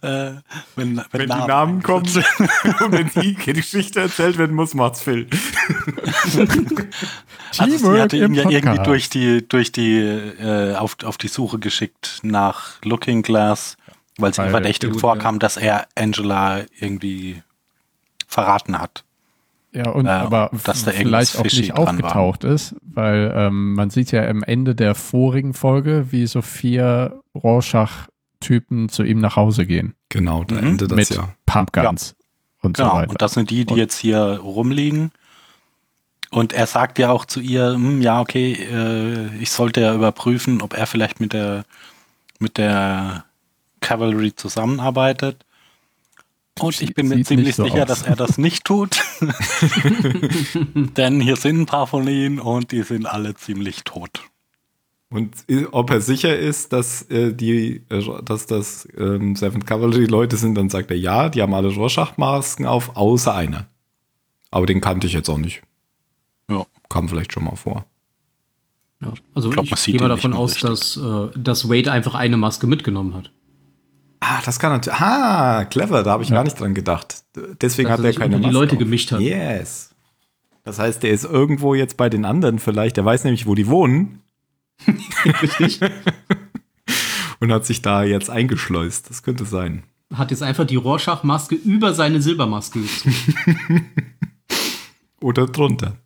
äh, 0.00 0.32
wenn, 0.74 0.96
wenn, 0.96 1.04
Wenn 1.12 1.28
die 1.28 1.46
Namen 1.46 1.82
kommen 1.82 2.06
und 2.06 2.92
wenn 2.92 3.10
die 3.22 3.34
Geschichte 3.34 4.00
erzählt 4.00 4.38
werden 4.38 4.56
muss, 4.56 4.72
macht's 4.74 5.02
Phil. 5.02 5.28
Also 7.58 7.76
sie 7.76 8.00
hatte 8.00 8.16
ihn 8.16 8.34
ja 8.34 8.48
irgendwie 8.48 8.82
durch 8.82 9.10
die, 9.10 9.46
durch 9.46 9.70
die, 9.70 9.98
äh, 9.98 10.76
auf, 10.76 10.96
auf 11.04 11.18
die 11.18 11.28
Suche 11.28 11.58
geschickt 11.58 12.20
nach 12.22 12.82
Looking 12.82 13.22
Glass, 13.22 13.76
weil 14.16 14.36
Weil- 14.36 14.50
verdächtig 14.50 14.98
vorkam, 14.98 15.38
dass 15.38 15.56
er 15.56 15.86
Angela 15.94 16.62
irgendwie 16.78 17.42
verraten 18.26 18.78
hat. 18.78 19.04
Ja, 19.72 19.90
und 19.90 20.06
Äh, 20.06 20.10
aber 20.10 20.50
dass 20.64 20.84
da 20.84 20.90
vielleicht 20.90 21.38
auch 21.38 21.44
nicht 21.44 21.70
dran 21.70 21.78
war. 21.78 21.88
aufgetaucht 21.88 22.44
ist, 22.44 22.74
weil 22.82 23.32
ähm, 23.36 23.74
man 23.74 23.90
sieht 23.90 24.10
ja 24.10 24.26
am 24.28 24.42
Ende 24.42 24.74
der 24.74 24.94
vorigen 24.96 25.54
Folge, 25.54 26.06
wie 26.10 26.26
so 26.26 26.42
vier 26.42 27.20
Rorschach-Typen 27.36 28.88
zu 28.88 29.02
ihm 29.04 29.20
nach 29.20 29.36
Hause 29.36 29.66
gehen. 29.66 29.94
Genau, 30.08 30.44
da 30.44 30.56
Mhm. 30.56 30.66
endet 30.66 30.90
das 30.90 30.96
mit 30.96 31.10
ja. 31.10 31.28
Pumpguns 31.46 32.16
und 32.62 32.76
so 32.76 32.82
Genau, 32.82 32.94
weiter. 32.96 33.10
und 33.12 33.22
das 33.22 33.32
sind 33.34 33.50
die, 33.50 33.64
die 33.64 33.72
Und- 33.74 33.78
jetzt 33.78 33.96
hier 33.98 34.18
rumliegen. 34.42 35.12
Und 36.32 36.52
er 36.52 36.66
sagt 36.66 36.98
ja 37.00 37.10
auch 37.10 37.24
zu 37.24 37.40
ihr, 37.40 37.72
hm, 37.74 38.02
ja, 38.02 38.20
okay, 38.20 38.52
äh, 38.52 39.36
ich 39.40 39.50
sollte 39.50 39.80
ja 39.80 39.94
überprüfen, 39.94 40.62
ob 40.62 40.76
er 40.76 40.86
vielleicht 40.86 41.18
mit 41.20 41.32
der, 41.32 41.64
mit 42.38 42.56
der 42.56 43.24
Cavalry 43.80 44.34
zusammenarbeitet. 44.34 45.44
Und 46.62 46.80
ich 46.82 46.94
bin 46.94 47.08
mir 47.08 47.22
ziemlich 47.24 47.56
so 47.56 47.64
sicher, 47.64 47.82
aus. 47.82 47.88
dass 47.88 48.02
er 48.02 48.16
das 48.16 48.38
nicht 48.38 48.64
tut. 48.64 49.00
Denn 50.96 51.20
hier 51.20 51.36
sind 51.36 51.60
ein 51.60 51.66
paar 51.66 51.86
von 51.86 52.06
ihnen 52.06 52.38
und 52.38 52.72
die 52.72 52.82
sind 52.82 53.06
alle 53.06 53.34
ziemlich 53.34 53.84
tot. 53.84 54.22
Und 55.12 55.44
ob 55.72 55.90
er 55.90 56.00
sicher 56.00 56.38
ist, 56.38 56.72
dass 56.72 57.02
äh, 57.10 57.34
die, 57.34 57.82
äh, 57.88 58.22
dass 58.22 58.46
das 58.46 58.86
ähm, 58.96 59.34
Seventh 59.34 59.66
Cavalry 59.66 60.04
Leute 60.04 60.36
sind, 60.36 60.54
dann 60.54 60.68
sagt 60.68 60.90
er 60.92 60.96
ja, 60.96 61.28
die 61.28 61.42
haben 61.42 61.52
alle 61.52 61.74
Rorschach-Masken 61.74 62.64
auf, 62.64 62.96
außer 62.96 63.34
einer. 63.34 63.66
Aber 64.52 64.66
den 64.66 64.80
kannte 64.80 65.08
ich 65.08 65.12
jetzt 65.12 65.28
auch 65.28 65.38
nicht. 65.38 65.62
Ja. 66.48 66.64
Kam 66.88 67.08
vielleicht 67.08 67.32
schon 67.32 67.44
mal 67.44 67.56
vor. 67.56 67.86
Ja, 69.00 69.12
also 69.34 69.48
Ich 69.48 69.54
glaub, 69.54 69.64
ich, 69.64 69.70
man 69.72 69.78
sieht 69.78 69.94
gehe 69.94 70.00
mal 70.00 70.08
davon 70.08 70.32
aus, 70.32 70.54
richtig. 70.54 70.70
dass, 70.70 70.96
äh, 70.96 71.38
dass 71.38 71.68
Wade 71.68 71.90
einfach 71.90 72.14
eine 72.14 72.36
Maske 72.36 72.68
mitgenommen 72.68 73.14
hat. 73.14 73.32
Ah, 74.20 74.40
das 74.44 74.58
kann 74.58 74.72
natürlich. 74.72 75.00
Ah, 75.00 75.64
clever, 75.64 76.02
da 76.02 76.10
habe 76.12 76.22
ich 76.22 76.30
gar 76.30 76.44
nicht 76.44 76.58
dran 76.60 76.74
gedacht. 76.74 77.24
Deswegen 77.62 77.88
Dass 77.88 77.98
hat 77.98 78.04
er 78.04 78.12
keine 78.12 78.36
unter 78.36 78.38
die 78.38 78.42
Maske 78.42 78.52
Leute 78.58 78.72
auf. 78.74 78.78
gemischt 78.78 79.12
hat. 79.12 79.20
Yes. 79.20 79.90
Das 80.62 80.78
heißt, 80.78 81.02
der 81.02 81.10
ist 81.10 81.24
irgendwo 81.24 81.74
jetzt 81.74 81.96
bei 81.96 82.08
den 82.10 82.24
anderen 82.26 82.58
vielleicht. 82.58 82.96
Der 82.98 83.04
weiß 83.04 83.24
nämlich, 83.24 83.46
wo 83.46 83.54
die 83.54 83.66
wohnen. 83.66 84.20
Richtig? 85.42 85.80
und 87.40 87.50
hat 87.52 87.64
sich 87.64 87.80
da 87.82 88.02
jetzt 88.04 88.28
eingeschleust. 88.30 89.08
Das 89.08 89.22
könnte 89.22 89.46
sein. 89.46 89.84
Hat 90.14 90.30
jetzt 90.30 90.42
einfach 90.42 90.66
die 90.66 90.76
Rorschach-Maske 90.76 91.54
über 91.54 91.94
seine 91.94 92.20
Silbermaske 92.20 92.80
gezogen. 92.80 93.86
Oder 95.22 95.46
drunter. 95.46 95.96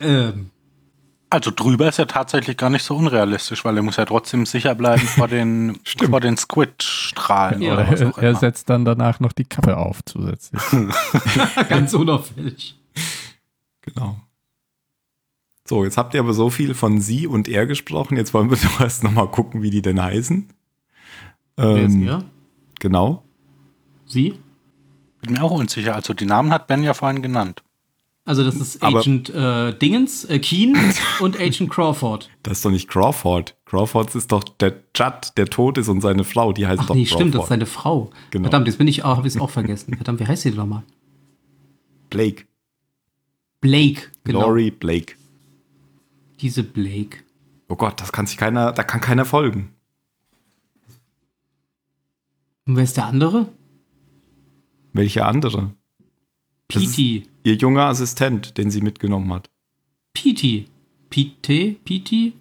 ähm, 0.00 0.50
Also 1.30 1.50
drüber 1.54 1.88
ist 1.88 1.98
ja 1.98 2.06
tatsächlich 2.06 2.56
gar 2.56 2.70
nicht 2.70 2.82
so 2.84 2.96
unrealistisch, 2.96 3.62
weil 3.64 3.76
er 3.76 3.82
muss 3.82 3.96
ja 3.96 4.06
trotzdem 4.06 4.46
sicher 4.46 4.74
bleiben 4.74 5.02
vor 5.06 5.28
den, 5.28 5.78
vor 6.08 6.20
den 6.20 6.36
Squid-Strahlen 6.36 7.60
Ja. 7.60 7.74
oder 7.74 7.90
was 7.90 8.00
auch 8.02 8.16
Er, 8.18 8.22
er 8.24 8.30
immer. 8.30 8.38
setzt 8.38 8.70
dann 8.70 8.84
danach 8.84 9.20
noch 9.20 9.32
die 9.32 9.44
Kappe 9.44 9.76
auf 9.76 10.02
zusätzlich. 10.04 10.62
ganz 11.68 11.92
unauffällig. 11.94 12.78
Genau. 13.82 14.18
So, 15.66 15.84
jetzt 15.84 15.98
habt 15.98 16.14
ihr 16.14 16.20
aber 16.20 16.32
so 16.32 16.48
viel 16.48 16.72
von 16.72 17.00
sie 17.00 17.26
und 17.26 17.46
er 17.46 17.66
gesprochen. 17.66 18.16
Jetzt 18.16 18.32
wollen 18.32 18.48
wir 18.50 18.56
doch 18.62 18.80
erst 18.80 19.04
nochmal 19.04 19.28
gucken, 19.28 19.60
wie 19.62 19.70
die 19.70 19.82
denn 19.82 20.00
heißen. 20.02 20.48
Wer 21.56 21.76
ist 21.84 21.94
Ähm, 21.94 22.08
er? 22.08 22.24
genau. 22.80 23.22
Sie? 24.06 24.38
Bin 25.20 25.32
mir 25.32 25.42
auch 25.42 25.50
unsicher. 25.50 25.94
Also 25.94 26.14
die 26.14 26.24
Namen 26.24 26.52
hat 26.52 26.68
Ben 26.68 26.82
ja 26.82 26.94
vorhin 26.94 27.20
genannt. 27.20 27.62
Also 28.28 28.44
das 28.44 28.56
ist 28.56 28.82
Agent 28.82 29.30
äh, 29.30 29.72
Dingens, 29.72 30.26
äh, 30.26 30.38
Keen 30.38 30.76
und 31.20 31.40
Agent 31.40 31.70
Crawford. 31.70 32.28
Das 32.42 32.58
ist 32.58 32.64
doch 32.66 32.70
nicht 32.70 32.86
Crawford. 32.86 33.56
Crawford 33.64 34.14
ist 34.14 34.30
doch 34.32 34.44
der 34.44 34.82
Judd, 34.94 35.32
der 35.38 35.46
tot 35.46 35.78
ist 35.78 35.88
und 35.88 36.02
seine 36.02 36.24
Frau, 36.24 36.52
die 36.52 36.66
heißt 36.66 36.82
Ach 36.82 36.88
doch 36.88 36.94
nee, 36.94 37.04
Crawford. 37.04 37.20
stimmt, 37.20 37.34
das 37.34 37.42
ist 37.44 37.48
seine 37.48 37.64
Frau. 37.64 38.10
Genau. 38.28 38.42
Verdammt, 38.42 38.66
jetzt 38.66 38.76
bin 38.76 38.86
ich 38.86 39.02
auch, 39.02 39.16
habe 39.16 39.26
ich 39.26 39.34
es 39.34 39.40
auch 39.40 39.48
vergessen. 39.48 39.94
Verdammt, 39.96 40.20
wie 40.20 40.26
heißt 40.26 40.42
sie 40.42 40.50
denn 40.50 40.58
nochmal? 40.58 40.82
Blake. 42.10 42.44
Blake, 43.62 44.02
genau. 44.24 44.40
Laurie 44.42 44.72
Blake. 44.72 45.14
Diese 46.42 46.62
Blake. 46.64 47.20
Oh 47.68 47.76
Gott, 47.76 47.98
das 47.98 48.12
kann 48.12 48.26
sich 48.26 48.36
keiner, 48.36 48.72
da 48.72 48.82
kann 48.82 49.00
keiner 49.00 49.24
folgen. 49.24 49.70
Und 52.66 52.76
wer 52.76 52.84
ist 52.84 52.98
der 52.98 53.06
andere? 53.06 53.48
Welcher 54.92 55.26
andere? 55.26 55.72
Petey. 56.68 57.26
Ihr 57.48 57.54
junger 57.54 57.86
Assistent, 57.86 58.58
den 58.58 58.70
sie 58.70 58.82
mitgenommen 58.82 59.32
hat. 59.32 59.48
Petey. 60.12 60.66
Pete? 61.08 61.76
Petey? 61.82 62.34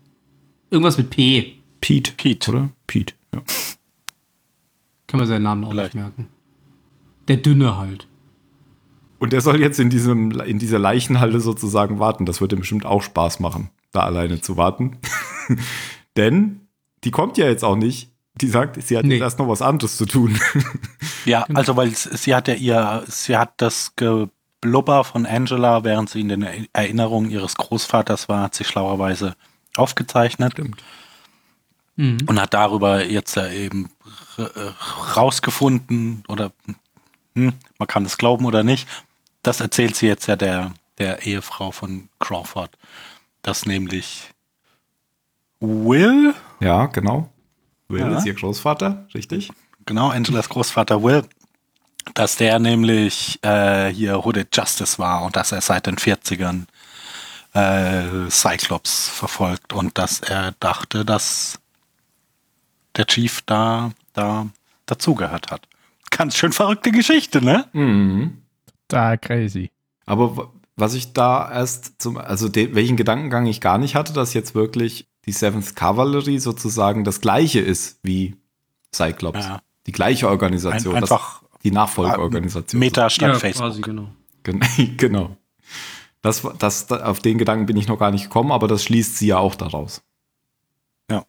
Irgendwas 0.70 0.98
mit 0.98 1.12
P. 1.12 1.54
Pete. 1.80 2.12
Pete. 2.18 2.52
Oder? 2.52 2.70
Pete. 2.88 3.14
Ja. 3.34 3.42
Kann 5.08 5.20
man 5.22 5.28
seinen 5.30 5.44
Namen 5.44 5.64
auch 5.64 5.70
Vielleicht. 5.72 5.96
nicht 5.96 6.04
merken. 6.04 6.28
Der 7.30 7.38
Dünne 7.38 7.78
halt. 7.78 8.06
Und 9.20 9.34
er 9.34 9.40
soll 9.40 9.62
jetzt 9.62 9.80
in, 9.80 9.90
diesem, 9.90 10.32
in 10.42 10.60
dieser 10.60 10.78
Leichenhalle 10.78 11.40
sozusagen 11.40 12.00
warten. 12.00 12.26
Das 12.26 12.42
wird 12.42 12.52
ihm 12.52 12.60
bestimmt 12.60 12.86
auch 12.86 13.02
Spaß 13.02 13.40
machen, 13.40 13.70
da 13.94 14.02
alleine 14.02 14.42
zu 14.42 14.58
warten. 14.58 14.98
Denn 16.18 16.68
die 17.06 17.12
kommt 17.12 17.38
ja 17.38 17.48
jetzt 17.48 17.64
auch 17.64 17.78
nicht. 17.78 18.12
Die 18.42 18.48
sagt, 18.48 18.82
sie 18.84 18.98
hat 18.98 19.06
Nee. 19.06 19.14
jetzt 19.16 19.22
erst 19.24 19.40
noch 19.40 19.48
was 19.48 19.62
anderes 19.62 19.96
zu 19.96 20.06
tun. 20.06 20.38
Ja, 21.26 21.44
also 21.54 21.76
weil 21.76 21.92
sie 21.94 22.34
hat 22.34 22.48
ja 22.48 22.54
ihr, 22.54 23.04
sie 23.10 23.36
hat 23.36 23.56
das 23.58 23.92
Geblubber 24.68 25.04
von 25.06 25.26
Angela, 25.26 25.84
während 25.84 26.10
sie 26.10 26.20
in 26.22 26.30
den 26.30 26.42
Er- 26.44 26.66
Erinnerungen 26.74 27.32
ihres 27.32 27.56
Großvaters 27.56 28.28
war, 28.30 28.44
hat 28.44 28.56
sie 28.56 28.66
schlauerweise 28.66 29.36
aufgezeichnet 29.78 30.54
Stimmt. 30.54 30.84
Mhm. 31.96 32.18
und 32.28 32.40
hat 32.42 32.54
darüber 32.54 33.04
jetzt 33.06 33.36
ja 33.36 33.48
eben 33.50 33.90
r- 34.38 34.52
äh, 34.56 34.72
rausgefunden 35.16 36.24
oder 36.28 36.52
hm, 37.36 37.54
man 37.80 37.88
kann 37.88 38.06
es 38.06 38.18
glauben 38.18 38.46
oder 38.46 38.64
nicht. 38.64 38.88
Das 39.44 39.60
erzählt 39.62 39.96
sie 39.96 40.08
jetzt 40.08 40.28
ja 40.28 40.36
der, 40.36 40.74
der 40.98 41.26
Ehefrau 41.26 41.72
von 41.72 42.10
Crawford, 42.20 42.72
dass 43.44 43.66
nämlich 43.66 44.32
Will, 45.60 46.34
Ja, 46.60 46.86
genau. 46.88 47.30
Will 47.88 48.02
Ja. 48.02 48.18
ist 48.18 48.26
ihr 48.26 48.34
Großvater, 48.36 49.08
richtig? 49.14 49.50
genau, 49.86 50.10
Angelas 50.10 50.50
Großvater 50.50 51.02
Will, 51.02 51.24
dass 52.14 52.36
der 52.38 52.60
nämlich 52.60 53.40
äh, 53.44 53.90
hier 53.94 54.24
Hooded 54.26 54.56
Justice 54.56 54.98
war 55.00 55.24
und 55.24 55.36
dass 55.36 55.52
er 55.52 55.62
seit 55.62 55.86
den 55.88 55.96
40ern 55.98 56.66
äh, 57.54 58.30
Cyclops 58.30 59.10
verfolgt 59.10 59.74
und 59.74 59.98
dass 59.98 60.20
er 60.20 60.54
dachte, 60.60 61.06
dass 61.06 61.60
der 62.96 63.06
Chief 63.08 63.42
da, 63.46 63.92
da 64.14 64.48
dazugehört 64.86 65.52
hat. 65.52 65.68
Ganz 66.10 66.36
schön 66.36 66.52
verrückte 66.54 66.92
Geschichte, 66.92 67.44
ne? 67.44 67.68
Mhm. 67.74 68.42
Da 68.88 69.18
crazy. 69.18 69.72
Aber 70.06 70.38
w- 70.38 70.42
was 70.76 70.94
ich 70.94 71.14
da 71.14 71.52
erst 71.52 72.02
zum, 72.02 72.18
also 72.18 72.50
de, 72.50 72.74
welchen 72.76 72.98
Gedankengang 72.98 73.46
ich 73.48 73.62
gar 73.62 73.78
nicht 73.78 73.96
hatte, 73.96 74.14
dass 74.14 74.34
jetzt 74.34 74.56
wirklich 74.56 75.08
die 75.26 75.32
Seventh 75.32 75.76
Cavalry 75.76 76.40
sozusagen 76.40 77.04
das 77.04 77.20
gleiche 77.20 77.60
ist 77.60 78.00
wie 78.04 78.36
Cyclops. 78.96 79.40
Ja. 79.46 79.62
Die 79.88 79.92
gleiche 79.92 80.28
Ein, 80.28 80.32
Organisation. 80.34 80.96
einfach 80.96 81.42
das, 81.42 81.47
die 81.64 81.72
Nachfolgeorganisation. 81.72 82.80
Meta 82.80 83.10
statt 83.10 83.34
Ja, 83.34 83.40
Facebook. 83.40 83.68
quasi, 83.68 83.82
genau. 83.82 84.10
Gen- 84.44 84.62
genau. 84.98 85.38
Das, 86.22 86.44
war- 86.44 86.54
das, 86.56 86.88
da- 86.88 87.04
auf 87.06 87.20
den 87.20 87.38
Gedanken 87.38 87.66
bin 87.66 87.78
ich 87.78 87.88
noch 87.88 88.00
gar 88.00 88.12
nicht 88.12 88.24
gekommen, 88.24 88.52
aber 88.52 88.68
das 88.68 88.84
schließt 88.84 89.18
sie 89.18 89.28
ja 89.28 89.38
auch 89.38 89.56
daraus. 89.56 90.02
Ja. 91.10 91.26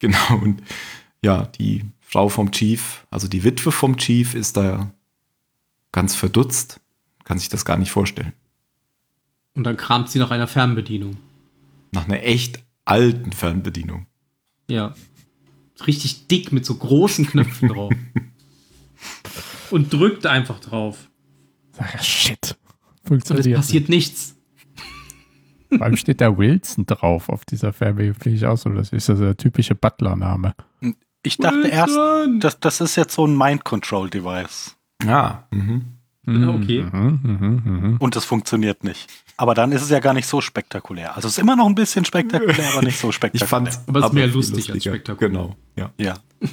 Genau. 0.00 0.34
Und 0.42 0.62
ja, 1.22 1.46
die 1.58 1.84
Frau 2.00 2.28
vom 2.28 2.50
Chief, 2.52 3.06
also 3.10 3.28
die 3.28 3.44
Witwe 3.44 3.70
vom 3.72 3.96
Chief, 3.96 4.34
ist 4.34 4.56
da 4.56 4.90
ganz 5.92 6.14
verdutzt. 6.14 6.80
Kann 7.24 7.38
sich 7.38 7.48
das 7.48 7.64
gar 7.64 7.76
nicht 7.76 7.90
vorstellen. 7.92 8.32
Und 9.54 9.64
dann 9.64 9.76
kramt 9.76 10.08
sie 10.08 10.18
nach 10.18 10.30
einer 10.30 10.46
Fernbedienung. 10.48 11.16
Nach 11.92 12.06
einer 12.06 12.22
echt 12.22 12.62
alten 12.84 13.32
Fernbedienung. 13.32 14.06
Ja. 14.68 14.94
Richtig 15.86 16.26
dick 16.28 16.52
mit 16.52 16.64
so 16.66 16.74
großen 16.76 17.26
Knöpfen 17.26 17.68
drauf. 17.68 17.92
Und 19.70 19.92
drückt 19.92 20.26
einfach 20.26 20.60
drauf. 20.60 21.10
Ach, 21.78 22.02
shit. 22.02 22.56
Und 23.08 23.18
es 23.22 23.28
Funktioniert. 23.28 23.56
passiert 23.56 23.88
nichts. 23.88 24.36
Vor 25.70 25.82
allem 25.82 25.96
steht 25.96 26.20
da 26.20 26.36
Wilson 26.36 26.84
drauf 26.86 27.28
auf 27.28 27.44
dieser 27.44 27.72
Fernbedienung. 27.72 28.18
Finde 28.20 28.36
ich 28.38 28.46
auch 28.46 28.56
so. 28.56 28.70
Das 28.70 28.92
ist 28.92 29.08
ja 29.08 29.14
so 29.16 29.24
der 29.24 29.36
typische 29.36 29.74
Butler-Name. 29.74 30.54
Ich 31.22 31.36
dachte 31.36 31.68
erst, 31.68 31.94
Wilson! 31.94 32.40
das, 32.40 32.58
das 32.58 32.80
ist 32.80 32.96
jetzt 32.96 33.14
so 33.14 33.26
ein 33.26 33.36
Mind-Control-Device. 33.36 34.76
Ja. 35.04 35.46
Mhm. 35.50 35.84
Ja, 36.26 36.48
okay. 36.50 36.82
Mhm, 36.82 37.20
mhm, 37.22 37.62
mhm. 37.64 37.96
Und 37.98 38.14
das 38.14 38.24
funktioniert 38.24 38.84
nicht. 38.84 39.08
Aber 39.36 39.54
dann 39.54 39.72
ist 39.72 39.82
es 39.82 39.90
ja 39.90 40.00
gar 40.00 40.12
nicht 40.12 40.26
so 40.26 40.40
spektakulär. 40.40 41.16
Also 41.16 41.28
es 41.28 41.34
ist 41.34 41.38
immer 41.38 41.56
noch 41.56 41.66
ein 41.66 41.74
bisschen 41.74 42.04
spektakulär, 42.04 42.72
aber 42.72 42.82
nicht 42.82 42.98
so 42.98 43.08
Ich 43.10 43.14
spektakulär. 43.16 43.48
fand 43.48 43.88
Aber 43.88 44.00
es 44.00 44.06
ist 44.06 44.12
mehr 44.12 44.26
lustig 44.26 44.70
als 44.70 44.84
spektakulär. 44.84 45.30
Genau, 45.30 45.56
ja. 45.76 45.90
ja. 45.98 46.14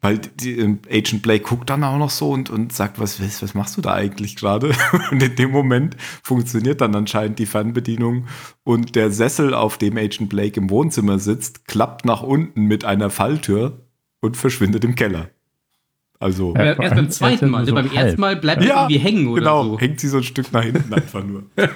Weil 0.00 0.18
die, 0.18 0.58
ähm, 0.58 0.78
Agent 0.88 1.22
Blake 1.22 1.42
guckt 1.42 1.70
dann 1.70 1.82
auch 1.82 1.98
noch 1.98 2.10
so 2.10 2.30
und, 2.30 2.50
und 2.50 2.72
sagt, 2.72 3.00
was, 3.00 3.20
was, 3.20 3.42
was 3.42 3.54
machst 3.54 3.76
du 3.76 3.80
da 3.80 3.94
eigentlich 3.94 4.36
gerade? 4.36 4.70
Und 5.10 5.20
in 5.20 5.34
dem 5.34 5.50
Moment 5.50 5.96
funktioniert 6.22 6.80
dann 6.80 6.94
anscheinend 6.94 7.40
die 7.40 7.46
Fernbedienung 7.46 8.26
und 8.62 8.94
der 8.94 9.10
Sessel, 9.10 9.54
auf 9.54 9.76
dem 9.76 9.96
Agent 9.96 10.28
Blake 10.28 10.60
im 10.60 10.70
Wohnzimmer 10.70 11.18
sitzt, 11.18 11.66
klappt 11.66 12.04
nach 12.04 12.22
unten 12.22 12.66
mit 12.66 12.84
einer 12.84 13.10
Falltür 13.10 13.80
und 14.20 14.36
verschwindet 14.36 14.84
im 14.84 14.94
Keller. 14.94 15.30
Also, 16.20 16.54
Ja. 16.54 16.64
Ja, 16.64 16.72
erst 16.80 16.94
beim 16.94 17.10
zweiten 17.10 17.50
Mal. 17.50 17.66
so 17.66 17.74
beim 17.74 17.90
halb. 17.90 17.96
ersten 17.96 18.20
Mal 18.20 18.36
bleibt 18.36 18.62
er 18.62 18.74
irgendwie 18.74 18.98
hängen 18.98 19.26
oder 19.28 19.40
genau, 19.40 19.64
so. 19.64 19.78
hängt 19.80 19.98
sie 19.98 20.08
so 20.08 20.18
ein 20.18 20.24
Stück 20.24 20.52
nach 20.52 20.62
hinten 20.62 20.92
einfach 20.94 21.24
nur. 21.24 21.44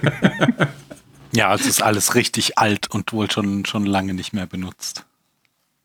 Ja, 1.35 1.55
es 1.55 1.67
ist 1.67 1.83
alles 1.83 2.15
richtig 2.15 2.59
alt 2.59 2.91
und 2.91 3.13
wohl 3.13 3.31
schon, 3.31 3.65
schon 3.65 3.87
lange 3.87 4.13
nicht 4.13 4.35
mehr 4.35 4.47
benutzt. 4.47 5.07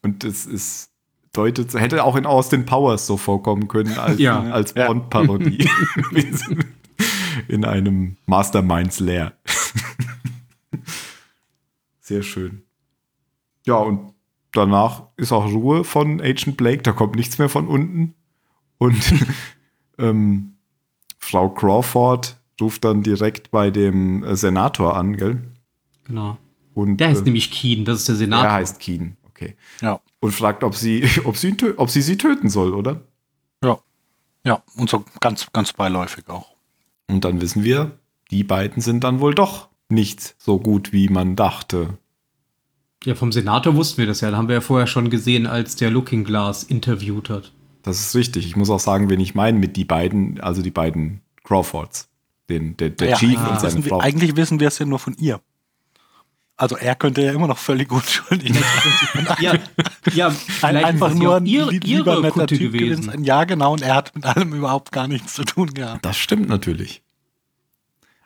Und 0.02 0.26
es 0.26 0.46
ist 0.46 0.90
deutet, 1.38 1.74
hätte 1.74 2.04
auch 2.04 2.16
in 2.16 2.26
Austin 2.26 2.66
Powers 2.66 3.06
so 3.08 3.18
vorkommen 3.18 3.68
können 3.68 3.98
als, 3.98 4.20
Ja. 4.20 4.42
als. 4.52 4.74
Bond-Parodie. 4.74 5.70
in 7.48 7.64
einem 7.66 8.18
Masterminds 8.26 9.00
Lair. 9.00 9.34
Sehr 12.00 12.24
schön. 12.24 12.64
Ja, 13.66 13.76
und 13.76 14.14
danach 14.54 15.04
ist 15.18 15.32
auch 15.32 15.46
Ruhe 15.52 15.84
von 15.84 16.22
Agent 16.22 16.58
Blake, 16.58 16.82
da 16.84 16.94
kommt 16.94 17.16
nichts 17.16 17.38
mehr 17.38 17.50
von 17.50 17.68
unten. 17.68 18.16
Und 18.78 18.96
ähm, 19.98 20.54
Frau 21.20 21.50
Crawford 21.50 22.38
ruft 22.62 22.86
dann 22.86 23.04
direkt 23.04 23.52
bei 23.52 23.70
dem 23.72 24.24
äh, 24.24 24.36
Senator 24.36 24.96
an, 24.96 25.18
gell? 25.18 25.42
Genau. 26.06 26.38
Und 26.74 26.98
Der 26.98 27.10
heißt 27.10 27.22
äh, 27.22 27.26
nämlich 27.26 27.52
Keen, 27.52 27.86
das 27.86 28.00
ist 28.00 28.08
der 28.08 28.16
er 28.16 28.20
Senator. 28.20 28.52
heißt 28.52 28.80
Keen, 28.80 29.18
okay. 29.28 29.56
Ja. 29.82 30.00
Und 30.28 30.34
fragt, 30.34 30.66
ob 30.66 30.76
sie, 30.76 31.08
ob 31.24 31.38
sie, 31.38 31.56
ob 31.78 31.90
sie 31.90 32.02
sie 32.02 32.18
töten 32.18 32.50
soll, 32.50 32.74
oder? 32.74 33.00
Ja. 33.64 33.80
Ja, 34.46 34.62
und 34.76 34.90
so 34.90 35.06
ganz, 35.22 35.48
ganz 35.54 35.72
beiläufig 35.72 36.28
auch. 36.28 36.48
Und 37.08 37.24
dann 37.24 37.40
wissen 37.40 37.64
wir, 37.64 37.98
die 38.30 38.44
beiden 38.44 38.82
sind 38.82 39.06
dann 39.06 39.22
wohl 39.22 39.34
doch 39.34 39.70
nicht 39.88 40.36
so 40.38 40.60
gut, 40.60 40.92
wie 40.92 41.08
man 41.08 41.38
dachte. 41.38 41.98
Ja, 43.06 43.16
vom 43.16 43.32
Senator 43.32 43.76
wussten 43.76 44.00
wir 44.00 44.06
das 44.06 44.20
ja. 44.20 44.30
Da 44.30 44.36
haben 44.36 44.50
wir 44.50 44.56
ja 44.56 44.62
vorher 44.62 44.86
schon 44.86 45.10
gesehen, 45.10 45.48
als 45.48 45.78
der 45.78 45.92
Looking 45.92 46.26
Glass 46.26 46.64
interviewt 46.64 47.30
hat. 47.30 47.54
Das 47.84 48.02
ist 48.02 48.14
richtig. 48.14 48.46
Ich 48.46 48.58
muss 48.58 48.70
auch 48.70 48.82
sagen, 48.82 49.10
wen 49.10 49.22
ich 49.22 49.34
meine 49.34 49.58
mit 49.58 49.78
die 49.78 49.86
beiden, 49.86 50.42
also 50.42 50.62
die 50.62 50.72
beiden 50.72 51.22
Crawfords. 51.46 52.10
Den, 52.50 52.76
der 52.76 52.90
der 52.90 53.12
ja, 53.12 53.16
Chief 53.16 53.38
eigentlich 53.38 53.52
und 53.52 53.60
seine 53.62 53.76
wir, 53.86 53.90
Frau. 53.92 54.00
eigentlich 54.00 54.36
wissen 54.36 54.60
wir 54.60 54.68
es 54.68 54.78
ja 54.78 54.86
nur 54.86 55.00
von 55.00 55.16
ihr. 55.18 55.40
Also 56.60 56.76
er 56.76 56.96
könnte 56.96 57.22
ja 57.22 57.34
immer 57.34 57.46
noch 57.48 57.60
völlig 57.60 57.92
unschuldig 57.92 58.52
Ja, 59.40 59.54
ja 60.14 60.30
vielleicht 60.32 60.86
einfach 60.86 61.14
nur 61.14 61.36
ein 61.38 61.46
ihre, 61.46 61.70
lieb- 61.70 61.86
ihre 61.86 62.00
lieber 62.00 62.16
netter 62.22 62.32
Kutte 62.42 62.58
Typ 62.58 62.72
gewesen. 62.74 63.04
gewesen. 63.04 63.24
Ja, 63.24 63.44
genau. 63.44 63.74
Und 63.74 63.84
er 63.84 63.94
hat 63.96 64.16
mit 64.16 64.26
allem 64.26 64.54
überhaupt 64.54 64.92
gar 64.92 65.08
nichts 65.08 65.34
zu 65.36 65.44
tun 65.44 65.72
gehabt. 65.74 66.04
Das 66.04 66.18
stimmt 66.18 66.50
natürlich. 66.50 67.04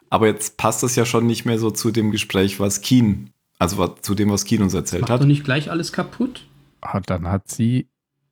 Aber 0.10 0.28
jetzt 0.28 0.56
passt 0.58 0.82
das 0.82 0.96
ja 0.96 1.06
schon 1.06 1.28
nicht 1.28 1.46
mehr 1.46 1.60
so 1.60 1.72
zu 1.72 1.92
dem 1.92 2.12
Gespräch, 2.12 2.60
was 2.60 2.80
Keen, 2.82 3.32
also 3.60 3.78
was- 3.78 4.02
zu 4.02 4.16
dem, 4.16 4.30
was 4.30 4.46
Keen 4.46 4.62
uns 4.62 4.74
erzählt 4.74 5.02
Macht 5.02 5.12
hat. 5.12 5.22
doch 5.22 5.26
nicht 5.28 5.44
gleich 5.44 5.70
alles 5.70 5.92
kaputt? 5.92 6.46
Ah, 6.80 7.02
dann 7.02 7.28
hat 7.28 7.50
sie 7.50 7.88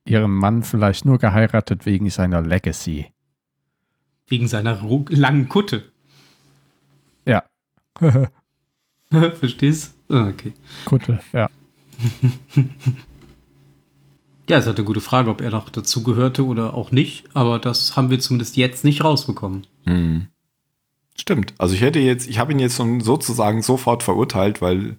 ihren 0.05 0.31
Mann 0.31 0.63
vielleicht 0.63 1.03
nur 1.05 1.17
geheiratet 1.19 1.85
wegen 1.85 2.09
seiner 2.09 2.41
Legacy. 2.41 3.07
Wegen 4.27 4.47
seiner 4.47 4.79
langen 5.09 5.49
Kutte. 5.49 5.91
Ja. 7.25 7.43
Verstehst? 9.39 9.93
Ah, 10.10 10.28
Okay. 10.28 10.54
Kutte, 10.86 11.19
ja. 11.34 11.50
Ja, 14.48 14.58
es 14.58 14.63
ist 14.63 14.67
halt 14.67 14.78
eine 14.78 14.86
gute 14.86 15.02
Frage, 15.02 15.30
ob 15.30 15.41
er 15.41 15.52
noch 15.52 15.69
dazugehörte 15.69 16.45
oder 16.45 16.74
auch 16.74 16.91
nicht, 16.91 17.26
aber 17.36 17.60
das 17.60 17.95
haben 17.95 18.10
wir 18.10 18.19
zumindest 18.19 18.58
jetzt 18.58 18.84
nicht 18.84 19.04
rausbekommen. 19.04 19.67
Hm. 19.86 20.28
Stimmt. 21.15 21.54
Also 21.58 21.76
ich 21.76 21.82
hätte 21.82 22.00
jetzt, 22.00 22.28
ich 22.28 22.39
habe 22.39 22.52
ihn 22.54 22.60
jetzt 22.60 22.78
schon 22.78 23.02
sozusagen 23.02 23.62
sofort 23.62 24.02
verurteilt, 24.04 24.62
weil 24.62 24.98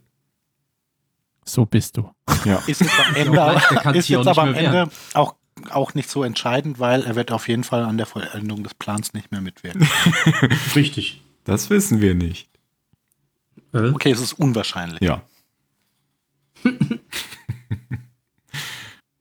So 1.44 1.64
bist 1.66 1.96
du. 1.96 2.10
ja, 2.44 2.62
Ist 2.66 2.80
jetzt 2.82 2.92
am 3.00 3.14
Ende, 3.84 3.98
ist 3.98 4.08
jetzt 4.08 4.26
aber 4.28 4.42
am 4.42 4.54
Ende 4.54 4.88
auch, 5.14 5.34
auch 5.70 5.94
nicht 5.94 6.10
so 6.10 6.22
entscheidend, 6.22 6.78
weil 6.78 7.02
er 7.02 7.16
wird 7.16 7.32
auf 7.32 7.48
jeden 7.48 7.64
Fall 7.64 7.84
an 7.84 7.96
der 7.96 8.06
Vollendung 8.06 8.62
des 8.62 8.74
Plans 8.74 9.14
nicht 9.14 9.32
mehr 9.32 9.40
mitwirken. 9.40 9.88
Richtig. 10.76 11.22
das 11.44 11.70
wissen 11.70 12.00
wir 12.00 12.14
nicht. 12.14 12.49
Äh? 13.72 13.90
Okay, 13.90 14.10
es 14.10 14.20
ist 14.20 14.32
unwahrscheinlich. 14.34 15.00
Ja. 15.00 15.22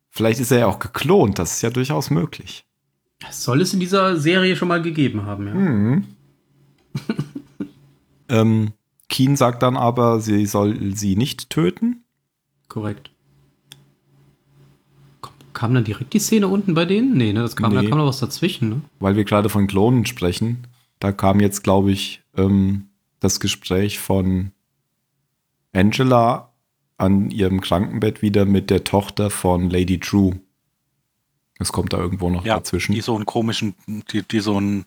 Vielleicht 0.10 0.40
ist 0.40 0.52
er 0.52 0.60
ja 0.60 0.68
auch 0.68 0.80
geklont, 0.80 1.40
das 1.40 1.54
ist 1.54 1.62
ja 1.62 1.70
durchaus 1.70 2.10
möglich. 2.10 2.66
Das 3.20 3.44
soll 3.44 3.62
es 3.62 3.74
in 3.74 3.80
dieser 3.80 4.18
Serie 4.18 4.56
schon 4.56 4.68
mal 4.68 4.82
gegeben 4.82 5.26
haben, 5.26 5.48
ja. 5.48 5.54
Mhm. 5.54 6.06
ähm, 8.30 8.74
Keen 9.08 9.36
sagt 9.36 9.64
dann 9.64 9.78
aber, 9.78 10.20
sie 10.20 10.46
soll 10.46 10.96
sie 10.96 11.16
nicht 11.16 11.50
töten. 11.50 12.04
Korrekt. 12.68 13.12
Kam 15.54 15.74
dann 15.74 15.84
direkt 15.84 16.14
die 16.14 16.20
Szene 16.20 16.48
unten 16.48 16.74
bei 16.74 16.86
denen? 16.86 17.18
Nee, 17.18 17.34
ne? 17.34 17.42
Das 17.42 17.56
kam, 17.56 17.74
da 17.74 17.82
Nee. 17.82 17.90
kam 17.90 17.98
noch 17.98 18.06
was 18.08 18.20
dazwischen, 18.20 18.70
ne? 18.70 18.82
weil 19.00 19.16
wir 19.16 19.24
gerade 19.26 19.50
von 19.50 19.68
Klonen 19.68 20.06
sprechen, 20.06 20.68
da 21.00 21.12
kam 21.12 21.40
jetzt, 21.40 21.64
glaube 21.64 21.92
ich, 21.92 22.22
ähm, 22.38 22.89
das 23.20 23.40
Gespräch 23.40 24.00
von 24.00 24.52
Angela 25.74 26.52
an 26.98 27.32
ihrem 27.32 27.62
Krankenbett 27.62 28.22
wieder 28.22 28.46
mit 28.46 28.70
der 28.70 28.84
Tochter 28.84 29.30
von 29.30 29.70
Lady 29.70 30.00
True. 30.00 30.40
Es 31.60 31.72
kommt 31.72 31.94
da 31.94 31.98
irgendwo 31.98 32.30
noch 32.30 32.46
Ja, 32.46 32.56
dazwischen. 32.56 32.94
die 32.94 33.02
so 33.02 33.16
einen 33.16 33.26
komischen, 33.26 33.76
die, 34.12 34.24
die 34.24 34.40
so 34.40 34.58
einen 34.58 34.86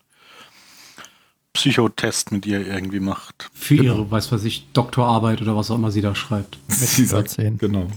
Psychotest 1.52 2.32
mit 2.32 2.46
ihr 2.46 2.66
irgendwie 2.66 3.00
macht. 3.00 3.50
Für 3.52 3.76
Genau. 3.76 3.94
ihre, 3.96 4.10
weiß 4.10 4.32
was 4.32 4.44
ich, 4.44 4.66
Doktorarbeit 4.72 5.42
oder 5.42 5.54
was 5.54 5.70
auch 5.70 5.74
immer 5.76 5.90
sie 5.90 6.00
da 6.00 6.14
schreibt. 6.14 6.58
Sie 6.68 7.04
sagt, 7.04 7.30
14. 7.32 7.58
genau. 7.58 7.88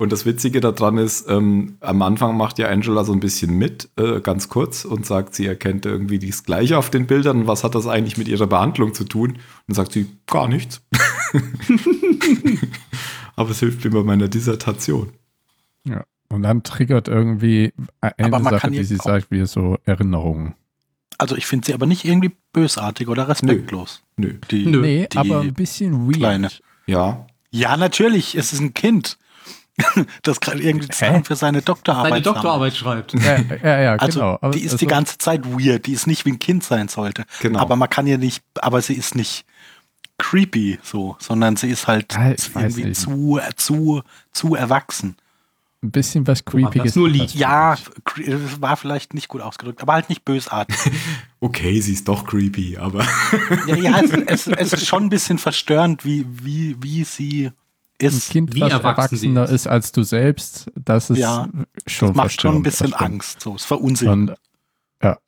Und 0.00 0.12
das 0.12 0.24
Witzige 0.24 0.62
daran 0.62 0.96
ist, 0.96 1.28
ähm, 1.28 1.76
am 1.80 2.00
Anfang 2.00 2.34
macht 2.34 2.58
ja 2.58 2.68
Angela 2.68 3.04
so 3.04 3.12
ein 3.12 3.20
bisschen 3.20 3.58
mit, 3.58 3.90
äh, 3.98 4.20
ganz 4.20 4.48
kurz, 4.48 4.86
und 4.86 5.04
sagt, 5.04 5.34
sie 5.34 5.44
erkennt 5.46 5.84
irgendwie 5.84 6.18
das 6.18 6.42
Gleiche 6.42 6.78
auf 6.78 6.88
den 6.88 7.06
Bildern. 7.06 7.46
Was 7.46 7.64
hat 7.64 7.74
das 7.74 7.86
eigentlich 7.86 8.16
mit 8.16 8.26
ihrer 8.26 8.46
Behandlung 8.46 8.94
zu 8.94 9.04
tun? 9.04 9.32
Und 9.32 9.38
dann 9.68 9.74
sagt 9.74 9.92
sie, 9.92 10.06
gar 10.26 10.48
nichts. 10.48 10.80
Aber 13.36 13.50
es 13.50 13.60
hilft 13.60 13.84
mir 13.84 13.90
bei 13.90 14.02
meiner 14.02 14.28
Dissertation. 14.28 15.10
Ja. 15.84 16.04
Und 16.28 16.42
dann 16.44 16.62
triggert 16.62 17.08
irgendwie 17.08 17.72
eine 18.00 18.32
Aber 18.32 18.42
Sache, 18.42 18.56
kann 18.58 18.72
die 18.72 18.84
sie 18.84 18.98
auch- 19.00 19.04
sagt, 19.04 19.30
wie 19.30 19.44
so 19.46 19.76
Erinnerungen. 19.84 20.54
Also 21.18 21.36
ich 21.36 21.44
finde 21.46 21.66
sie 21.66 21.74
aber 21.74 21.84
nicht 21.84 22.06
irgendwie 22.06 22.32
bösartig 22.54 23.08
oder 23.08 23.28
respektlos. 23.28 24.02
Nö. 24.16 24.32
Die, 24.50 24.64
Nö. 24.64 24.80
Nee, 24.80 25.08
die 25.12 25.18
aber 25.18 25.40
ein 25.40 25.52
bisschen 25.52 26.06
weird. 26.06 26.16
kleine. 26.16 26.48
Ja, 26.86 27.26
Ja, 27.50 27.76
natürlich, 27.76 28.34
es 28.36 28.54
ist 28.54 28.60
ein 28.60 28.72
Kind. 28.72 29.18
Das 30.22 30.40
gerade 30.40 30.62
irgendwie 30.62 30.88
Sachen 30.92 31.24
für 31.24 31.36
seine 31.36 31.62
Doktorarbeit. 31.62 32.10
Seine. 32.10 32.22
Doktorarbeit 32.22 32.76
schreibt. 32.76 33.14
Ja, 33.14 33.38
ja, 33.62 33.80
ja 33.80 33.94
Also 33.96 34.20
genau. 34.20 34.38
Aber 34.40 34.52
die 34.52 34.60
ist 34.60 34.72
also, 34.72 34.78
die 34.78 34.86
ganze 34.86 35.18
Zeit 35.18 35.44
weird, 35.46 35.86
die 35.86 35.92
ist 35.92 36.06
nicht 36.06 36.24
wie 36.26 36.32
ein 36.32 36.38
Kind 36.38 36.64
sein 36.64 36.88
sollte. 36.88 37.24
Genau. 37.40 37.58
Aber 37.60 37.76
man 37.76 37.88
kann 37.88 38.06
ja 38.06 38.18
nicht, 38.18 38.42
aber 38.60 38.82
sie 38.82 38.94
ist 38.94 39.14
nicht 39.14 39.44
creepy 40.18 40.78
so, 40.82 41.16
sondern 41.18 41.56
sie 41.56 41.70
ist 41.70 41.86
halt 41.86 42.12
Ja, 42.12 42.34
irgendwie 42.54 42.84
nicht. 42.84 43.00
zu, 43.00 43.40
zu, 43.56 44.02
zu 44.32 44.54
erwachsen. 44.54 45.16
ein 45.82 45.90
bisschen 45.90 46.26
was 46.26 46.44
Creepiges. 46.44 46.94
nur 46.94 47.10
das, 47.10 47.32
Ja, 47.34 47.76
war 48.58 48.76
vielleicht 48.76 49.14
nicht 49.14 49.28
gut 49.28 49.40
ausgedrückt, 49.40 49.80
aber 49.80 49.94
halt 49.94 50.10
nicht 50.10 50.24
bösartig. 50.24 50.76
okay, 51.40 51.80
sie 51.80 51.94
ist 51.94 52.06
doch 52.06 52.26
creepy, 52.26 52.76
aber 52.76 53.04
ja, 53.66 53.76
ja 53.76 54.00
es, 54.00 54.10
es, 54.26 54.46
es 54.46 54.72
ist 54.74 54.86
schon 54.86 55.04
ein 55.04 55.08
bisschen 55.08 55.38
verstörend, 55.38 56.04
wie, 56.04 56.26
wie, 56.28 56.76
wie 56.80 57.04
sie 57.04 57.50
ich. 58.00 58.12
Ein 58.12 58.16
ist. 58.18 58.30
Kind, 58.30 58.54
wie 58.54 58.60
was 58.62 58.72
erwachsen 58.72 59.16
sie 59.16 59.26
erwachsener 59.28 59.44
ist. 59.44 59.50
ist 59.52 59.66
als 59.66 59.92
du 59.92 60.02
selbst, 60.02 60.70
das 60.74 61.10
ist 61.10 61.18
Ja, 61.18 61.48
schon 61.86 62.14
macht 62.16 62.40
schon 62.40 62.56
ein 62.56 62.62
bisschen 62.62 62.90
das. 62.92 63.00
Angst. 63.00 63.40
So, 63.40 63.54
es 63.54 63.64
verunsichert. 63.64 64.12
Und, 64.12 64.34
ja. 65.02 65.18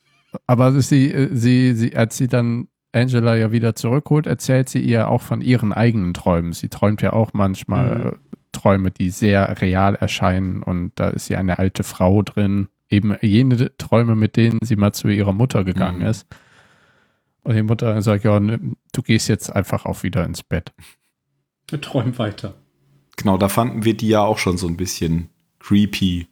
Aber 0.47 0.73
sie, 0.81 1.29
sie, 1.33 1.75
sie, 1.75 1.97
als 1.97 2.17
sie 2.17 2.29
dann 2.29 2.69
Angela 2.93 3.37
ja 3.37 3.53
wieder 3.53 3.75
zurückholt, 3.75 4.27
erzählt 4.27 4.69
sie 4.69 4.81
ihr 4.81 5.09
auch 5.09 5.23
von 5.23 5.41
ihren 5.41 5.73
eigenen 5.73 6.13
Träumen. 6.15 6.53
Sie 6.53 6.69
träumt 6.69 7.01
ja 7.03 7.13
auch 7.13 7.33
manchmal 7.33 7.97
Mhm. 7.99 8.19
Träume, 8.53 8.91
die 8.91 9.09
sehr 9.09 9.63
real 9.63 9.95
erscheinen 9.95 10.63
und 10.63 10.93
da 10.97 11.09
ist 11.09 11.25
sie 11.27 11.37
eine 11.37 11.59
alte 11.59 11.85
Frau 11.85 12.21
drin. 12.23 12.69
Eben 12.91 13.17
jene 13.23 13.75
Träume, 13.79 14.15
mit 14.15 14.37
denen 14.37 14.59
sie 14.63 14.77
mal 14.77 14.93
zu 14.93 15.09
ihrer 15.09 15.33
Mutter 15.33 15.65
gegangen 15.65 16.01
Mhm. 16.01 16.07
ist. 16.07 16.27
Und 17.45 17.55
die 17.55 17.63
Mutter 17.63 18.01
sagt, 18.03 18.25
ja, 18.25 18.39
du 18.39 19.03
gehst 19.03 19.29
jetzt 19.29 19.51
einfach 19.51 19.87
auch 19.87 20.03
wieder 20.03 20.23
ins 20.27 20.43
Bett. 20.43 20.73
Träumt 21.81 22.19
weiter. 22.19 22.55
Genau, 23.17 23.37
da 23.39 23.49
fanden 23.49 23.85
wir 23.85 23.97
die 23.97 24.09
ja 24.09 24.21
auch 24.23 24.39
schon 24.39 24.59
so 24.59 24.67
ein 24.67 24.77
bisschen 24.77 25.29
creepy. 25.61 26.29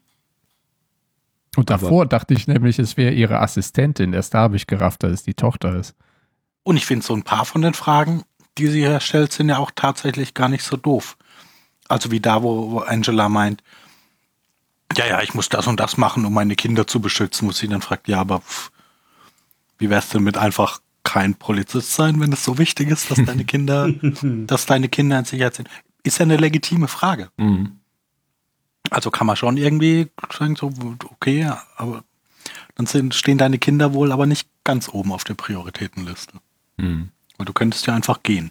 Und 1.56 1.70
Aber- 1.70 1.82
davor 1.82 2.06
dachte 2.06 2.34
ich 2.34 2.46
nämlich, 2.46 2.78
es 2.78 2.96
wäre 2.96 3.12
ihre 3.12 3.40
Assistentin. 3.40 4.12
Erst 4.12 4.34
da 4.34 4.38
habe 4.40 4.56
ich 4.56 4.66
gerafft, 4.66 5.02
dass 5.02 5.12
es 5.12 5.22
die 5.24 5.34
Tochter 5.34 5.74
ist. 5.76 5.94
Und 6.62 6.76
ich 6.76 6.86
finde 6.86 7.04
so 7.04 7.14
ein 7.14 7.22
paar 7.22 7.44
von 7.44 7.62
den 7.62 7.74
Fragen, 7.74 8.22
die 8.58 8.68
sie 8.68 8.80
hier 8.80 9.00
stellt, 9.00 9.32
sind 9.32 9.48
ja 9.48 9.58
auch 9.58 9.70
tatsächlich 9.74 10.34
gar 10.34 10.48
nicht 10.48 10.62
so 10.62 10.76
doof. 10.76 11.16
Also 11.88 12.10
wie 12.10 12.20
da, 12.20 12.42
wo, 12.42 12.70
wo 12.70 12.78
Angela 12.80 13.28
meint, 13.28 13.62
ja, 14.96 15.06
ja, 15.06 15.22
ich 15.22 15.34
muss 15.34 15.48
das 15.48 15.66
und 15.66 15.80
das 15.80 15.96
machen, 15.96 16.24
um 16.24 16.32
meine 16.34 16.56
Kinder 16.56 16.86
zu 16.86 17.00
beschützen, 17.00 17.48
wo 17.48 17.52
sie 17.52 17.68
dann 17.68 17.80
fragt, 17.80 18.08
ja, 18.08 18.20
aber 18.20 18.40
pff, 18.40 18.70
wie 19.78 19.88
wär's 19.90 20.08
denn 20.10 20.22
mit 20.22 20.36
einfach 20.36 20.80
kein 21.02 21.34
Polizist 21.34 21.94
sein, 21.94 22.20
wenn 22.20 22.32
es 22.32 22.44
so 22.44 22.58
wichtig 22.58 22.90
ist, 22.90 23.10
dass 23.10 23.24
deine 23.24 23.44
Kinder, 23.46 23.88
dass 24.22 24.66
deine 24.66 24.88
Kinder 24.88 25.18
in 25.18 25.24
Sicherheit 25.24 25.54
sind? 25.54 25.68
Ist 26.02 26.18
ja 26.18 26.24
eine 26.24 26.36
legitime 26.36 26.88
Frage. 26.88 27.30
Mhm. 27.36 27.76
Also 28.90 29.10
kann 29.10 29.26
man 29.26 29.36
schon 29.36 29.56
irgendwie 29.56 30.08
sagen, 30.36 30.56
so, 30.56 30.72
okay, 31.10 31.50
aber 31.76 32.02
dann 32.74 32.86
sind, 32.86 33.14
stehen 33.14 33.38
deine 33.38 33.58
Kinder 33.58 33.92
wohl 33.92 34.10
aber 34.12 34.26
nicht 34.26 34.48
ganz 34.64 34.88
oben 34.88 35.12
auf 35.12 35.24
der 35.24 35.34
Prioritätenliste. 35.34 36.38
Mhm. 36.78 37.10
Weil 37.36 37.44
du 37.46 37.52
könntest 37.52 37.86
ja 37.86 37.94
einfach 37.94 38.22
gehen. 38.22 38.50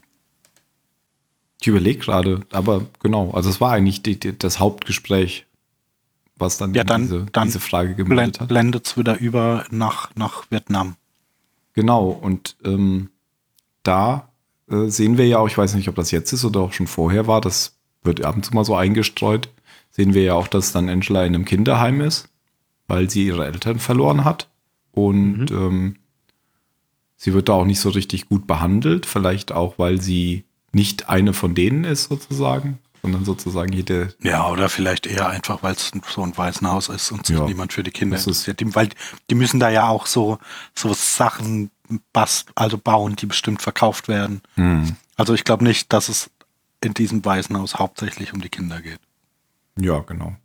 Ich 1.62 1.67
überlege 1.67 1.99
gerade, 1.99 2.45
aber 2.51 2.85
genau, 3.01 3.31
also 3.31 3.49
es 3.49 3.59
war 3.59 3.71
eigentlich 3.73 4.01
die, 4.01 4.17
die, 4.19 4.38
das 4.38 4.59
Hauptgespräch, 4.59 5.45
was 6.38 6.57
dann, 6.57 6.73
Ja, 6.73 6.83
dann- 6.85 7.01
diese, 7.01 7.25
dann 7.33 7.47
diese 7.47 7.59
Frage 7.59 7.95
gemeldet 7.95 8.39
hat. 8.39 8.47
blendet 8.47 8.88
es 8.88 8.97
wieder 8.97 9.19
über 9.19 9.65
nach, 9.71 10.15
nach 10.15 10.49
Vietnam. 10.49 10.95
Genau, 11.73 12.09
und 12.09 12.55
ähm, 12.63 13.09
da 13.83 14.29
äh, 14.69 14.88
sehen 14.89 15.17
wir 15.17 15.27
ja 15.27 15.39
auch, 15.39 15.47
ich 15.47 15.58
weiß 15.58 15.73
nicht, 15.75 15.88
ob 15.89 15.95
das 15.95 16.12
jetzt 16.12 16.32
ist 16.34 16.45
oder 16.45 16.62
auch 16.62 16.73
schon 16.73 16.88
vorher 16.88 17.27
war, 17.27 17.41
das 17.41 17.75
wird 18.03 18.23
ab 18.23 18.36
und 18.36 18.45
zu 18.45 18.53
mal 18.53 18.65
so 18.65 18.75
eingestreut, 18.75 19.49
sehen 19.91 20.13
wir 20.13 20.23
ja 20.23 20.34
auch, 20.36 20.47
dass 20.47 20.71
dann 20.71 20.89
Angela 20.89 21.25
in 21.25 21.36
einem 21.36 21.45
Kinderheim 21.45 22.01
ist, 22.01 22.29
weil 22.88 23.10
sie 23.10 23.25
ihre 23.27 23.45
Eltern 23.45 23.79
verloren 23.79 24.23
hat. 24.23 24.47
Und 24.91 25.51
ähm, 25.51 25.97
sie 27.15 27.34
wird 27.34 27.49
da 27.49 27.53
auch 27.53 27.65
nicht 27.65 27.79
so 27.79 27.89
richtig 27.89 28.29
gut 28.29 28.47
behandelt, 28.47 29.05
vielleicht 29.05 29.51
auch, 29.51 29.77
weil 29.77 30.01
sie 30.01 30.45
nicht 30.71 31.10
eine 31.10 31.34
von 31.34 31.55
denen 31.55 31.84
ist 31.84 32.05
sozusagen, 32.10 32.79
sondern 33.01 33.25
sozusagen 33.25 33.73
jede, 33.73 34.13
Ja, 34.21 34.49
oder 34.49 34.69
vielleicht 34.69 35.08
eher 35.08 35.29
einfach, 35.29 35.63
weil 35.63 35.73
es 35.73 35.91
so 36.13 36.21
ein 36.21 36.38
Waisenhaus 36.38 36.89
ist 36.89 37.12
und 37.12 37.25
sich 37.25 37.38
Ja. 37.38 37.45
niemand 37.45 37.73
für 37.73 37.84
die 37.84 37.91
Kinder 37.91 38.15
Das 38.15 38.21
ist- 38.27 38.47
interessiert. 38.47 38.60
Die, 38.60 38.75
weil 38.75 38.89
die 39.29 39.36
müssen 39.36 39.60
da 39.60 39.69
ja 39.69 39.88
auch 39.88 40.05
so, 40.05 40.38
so 40.75 40.93
Sachen 40.93 41.71
bast, 42.13 42.49
also 42.56 42.78
bauen, 42.78 43.15
die 43.15 43.25
bestimmt 43.25 43.62
verkauft 43.62 44.08
werden. 44.08 44.41
hm, 44.56 44.95
Also 45.15 45.34
ich 45.34 45.43
glaube 45.43 45.63
nicht, 45.63 45.91
dass 45.93 46.10
es 46.10 46.30
in 46.84 46.93
diesem 46.93 47.25
Waisenhaus 47.25 47.75
hauptsächlich 47.75 48.34
um 48.34 48.41
die 48.41 48.49
Kinder 48.49 48.82
geht. 48.82 48.99
Ja, 49.80 49.99
genau. 49.99 50.36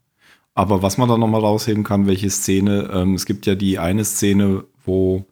Aber 0.54 0.82
was 0.82 0.98
man 0.98 1.08
da 1.08 1.18
nochmal 1.18 1.40
rausheben 1.40 1.84
kann, 1.84 2.06
welche 2.06 2.30
Szene, 2.30 2.90
ähm, 2.92 3.14
es 3.14 3.26
gibt 3.26 3.46
ja 3.46 3.54
die 3.54 3.78
eine 3.78 4.04
Szene, 4.04 4.64
wo 4.84 5.24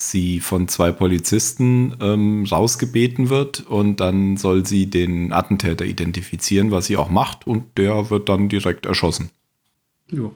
sie 0.00 0.40
von 0.40 0.68
zwei 0.68 0.92
Polizisten 0.92 1.96
ähm, 2.00 2.44
rausgebeten 2.44 3.30
wird 3.30 3.60
und 3.60 4.00
dann 4.00 4.36
soll 4.36 4.64
sie 4.64 4.88
den 4.88 5.32
Attentäter 5.32 5.84
identifizieren, 5.84 6.70
was 6.70 6.86
sie 6.86 6.96
auch 6.96 7.10
macht 7.10 7.46
und 7.46 7.76
der 7.76 8.08
wird 8.08 8.28
dann 8.28 8.48
direkt 8.48 8.86
erschossen. 8.86 9.30
Jo. 10.10 10.34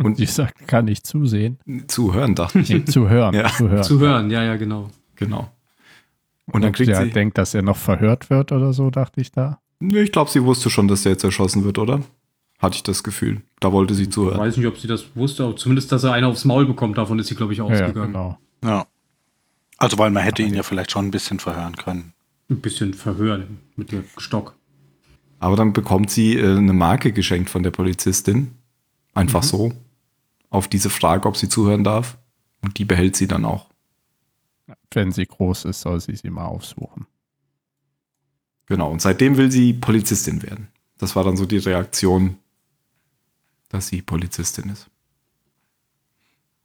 Und 0.04 0.18
die 0.18 0.26
sagt, 0.26 0.66
kann 0.66 0.88
ich 0.88 1.02
zusehen. 1.04 1.58
Zuhören, 1.88 2.34
dachte 2.34 2.60
ich. 2.60 2.70
Nee, 2.70 2.84
zu 2.84 3.08
hören. 3.08 3.34
Ja. 3.34 3.48
Zu 3.48 3.68
hören. 3.68 3.82
Zu 3.84 4.00
hören, 4.00 4.30
ja, 4.30 4.42
ja, 4.42 4.56
genau. 4.56 4.90
Genau. 5.16 5.50
Und 6.46 6.62
dann 6.62 6.70
Und 6.70 6.76
kriegt 6.76 6.88
der 6.88 7.04
sie. 7.04 7.10
denkt, 7.10 7.38
dass 7.38 7.54
er 7.54 7.62
noch 7.62 7.76
verhört 7.76 8.30
wird 8.30 8.50
oder 8.52 8.72
so, 8.72 8.90
dachte 8.90 9.20
ich 9.20 9.30
da. 9.30 9.60
Nee, 9.78 10.00
ich 10.00 10.12
glaube, 10.12 10.30
sie 10.30 10.42
wusste 10.44 10.68
schon, 10.70 10.88
dass 10.88 11.02
der 11.04 11.12
jetzt 11.12 11.24
erschossen 11.24 11.64
wird, 11.64 11.78
oder? 11.78 12.00
Hatte 12.58 12.76
ich 12.76 12.82
das 12.82 13.02
Gefühl. 13.02 13.42
Da 13.60 13.72
wollte 13.72 13.94
sie 13.94 14.02
Ich 14.04 14.10
zuhören. 14.12 14.38
weiß 14.38 14.56
nicht, 14.56 14.66
ob 14.66 14.76
sie 14.78 14.88
das 14.88 15.04
wusste, 15.14 15.44
aber 15.44 15.56
zumindest, 15.56 15.92
dass 15.92 16.04
er 16.04 16.12
einer 16.12 16.28
aufs 16.28 16.44
Maul 16.44 16.66
bekommt, 16.66 16.98
davon 16.98 17.18
ist 17.18 17.28
sie, 17.28 17.34
glaube 17.34 17.52
ich, 17.52 17.58
Ja, 17.58 17.66
ja, 17.66 17.72
ausgegangen. 17.72 18.12
genau. 18.12 18.38
Ja. 18.64 18.86
Also, 19.78 19.96
weil 19.98 20.10
man 20.10 20.22
hätte 20.22 20.42
ihn 20.42 20.52
ja 20.54 20.62
vielleicht 20.62 20.90
schon 20.90 21.06
ein 21.06 21.10
bisschen 21.10 21.38
verhören 21.38 21.76
können. 21.76 22.12
Ein 22.50 22.60
bisschen 22.60 22.92
verhören 22.94 23.58
mit 23.76 23.92
dem 23.92 24.04
Stock. 24.18 24.54
Aber 25.38 25.56
dann 25.56 25.72
bekommt 25.72 26.10
sie 26.10 26.36
äh, 26.36 26.56
eine 26.56 26.74
Marke 26.74 27.12
geschenkt 27.12 27.48
von 27.48 27.62
der 27.62 27.70
Polizistin. 27.70 28.50
Einfach 29.14 29.42
Mhm. 29.42 29.46
so. 29.46 29.72
Auf 30.50 30.68
diese 30.68 30.90
Frage, 30.90 31.26
ob 31.28 31.36
sie 31.36 31.48
zuhören 31.48 31.84
darf. 31.84 32.18
Und 32.62 32.78
die 32.78 32.84
behält 32.84 33.16
sie 33.16 33.26
dann 33.26 33.44
auch. 33.44 33.68
Wenn 34.92 35.12
sie 35.12 35.26
groß 35.26 35.64
ist, 35.64 35.80
soll 35.80 36.00
sie 36.00 36.16
sie 36.16 36.30
mal 36.30 36.44
aufsuchen. 36.46 37.06
Genau. 38.66 38.90
Und 38.90 39.00
seitdem 39.00 39.36
will 39.36 39.50
sie 39.50 39.72
Polizistin 39.72 40.42
werden. 40.42 40.68
Das 40.98 41.16
war 41.16 41.24
dann 41.24 41.36
so 41.36 41.46
die 41.46 41.58
Reaktion, 41.58 42.36
dass 43.68 43.86
sie 43.88 44.02
Polizistin 44.02 44.68
ist. 44.68 44.90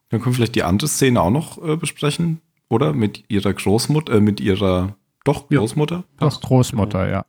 Dann 0.10 0.20
können 0.22 0.34
wir 0.34 0.38
vielleicht 0.38 0.56
die 0.56 0.64
andere 0.64 0.88
Szene 0.88 1.22
auch 1.22 1.32
noch 1.32 1.64
äh, 1.64 1.78
besprechen, 1.78 2.42
oder? 2.70 2.94
Mit 2.94 3.24
ihrer 3.30 3.54
Großmutter, 3.54 4.14
äh, 4.14 4.22
mit 4.22 4.40
ihrer, 4.40 4.96
doch, 5.24 5.50
Ja. 5.50 5.60
Großmutter. 5.60 6.04
Doch, 6.18 6.42
Großmutter, 6.42 7.10
ja. 7.10 7.26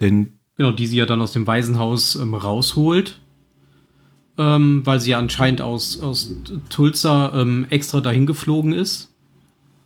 Denn, 0.00 0.38
Genau, 0.56 0.72
die 0.72 0.86
sie 0.86 0.96
ja 0.98 1.06
dann 1.06 1.22
aus 1.22 1.32
dem 1.32 1.46
Waisenhaus 1.46 2.16
ähm, 2.16 2.34
rausholt. 2.34 3.19
Ähm, 4.40 4.80
weil 4.86 5.00
sie 5.00 5.10
ja 5.10 5.18
anscheinend 5.18 5.60
aus, 5.60 6.00
aus 6.00 6.34
Tulsa 6.70 7.30
ähm, 7.34 7.66
extra 7.68 8.00
dahin 8.00 8.24
geflogen 8.24 8.72
ist. 8.72 9.12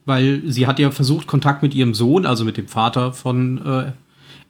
Weil 0.04 0.42
sie 0.46 0.68
hat 0.68 0.78
ja 0.78 0.92
versucht, 0.92 1.26
Kontakt 1.26 1.62
mit 1.62 1.74
ihrem 1.74 1.92
Sohn, 1.92 2.24
also 2.24 2.44
mit 2.44 2.56
dem 2.56 2.68
Vater 2.68 3.12
von 3.12 3.58
äh, 3.66 3.92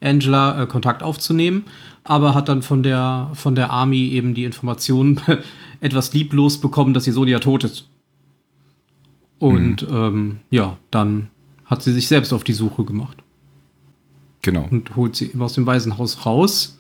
Angela, 0.07 0.63
äh, 0.63 0.67
Kontakt 0.67 1.03
aufzunehmen, 1.03 1.65
aber 2.03 2.35
hat 2.35 2.51
dann 2.51 2.61
von 2.61 2.83
der, 2.83 3.31
von 3.33 3.55
der 3.55 3.71
Army 3.71 4.09
eben 4.09 4.35
die 4.35 4.45
Information 4.45 5.21
etwas 5.81 6.13
lieblos 6.13 6.61
bekommen, 6.61 6.93
dass 6.93 7.07
ihr 7.07 7.15
Sohn 7.15 7.29
ja 7.29 7.39
tot 7.39 7.65
ist. 7.65 7.89
Und 9.39 9.87
ähm, 9.91 10.41
ja, 10.51 10.77
dann 10.91 11.31
hat 11.65 11.83
sie 11.83 11.93
sich 11.93 12.09
selbst 12.09 12.35
auf 12.35 12.45
die 12.45 12.53
Suche 12.53 12.85
gemacht 12.85 13.23
genau. 14.43 14.69
und 14.71 14.95
holt 14.97 15.17
sie 15.17 15.27
eben 15.31 15.41
aus 15.41 15.55
dem 15.55 15.67
Waisenhaus 15.67 16.27
raus. 16.27 16.74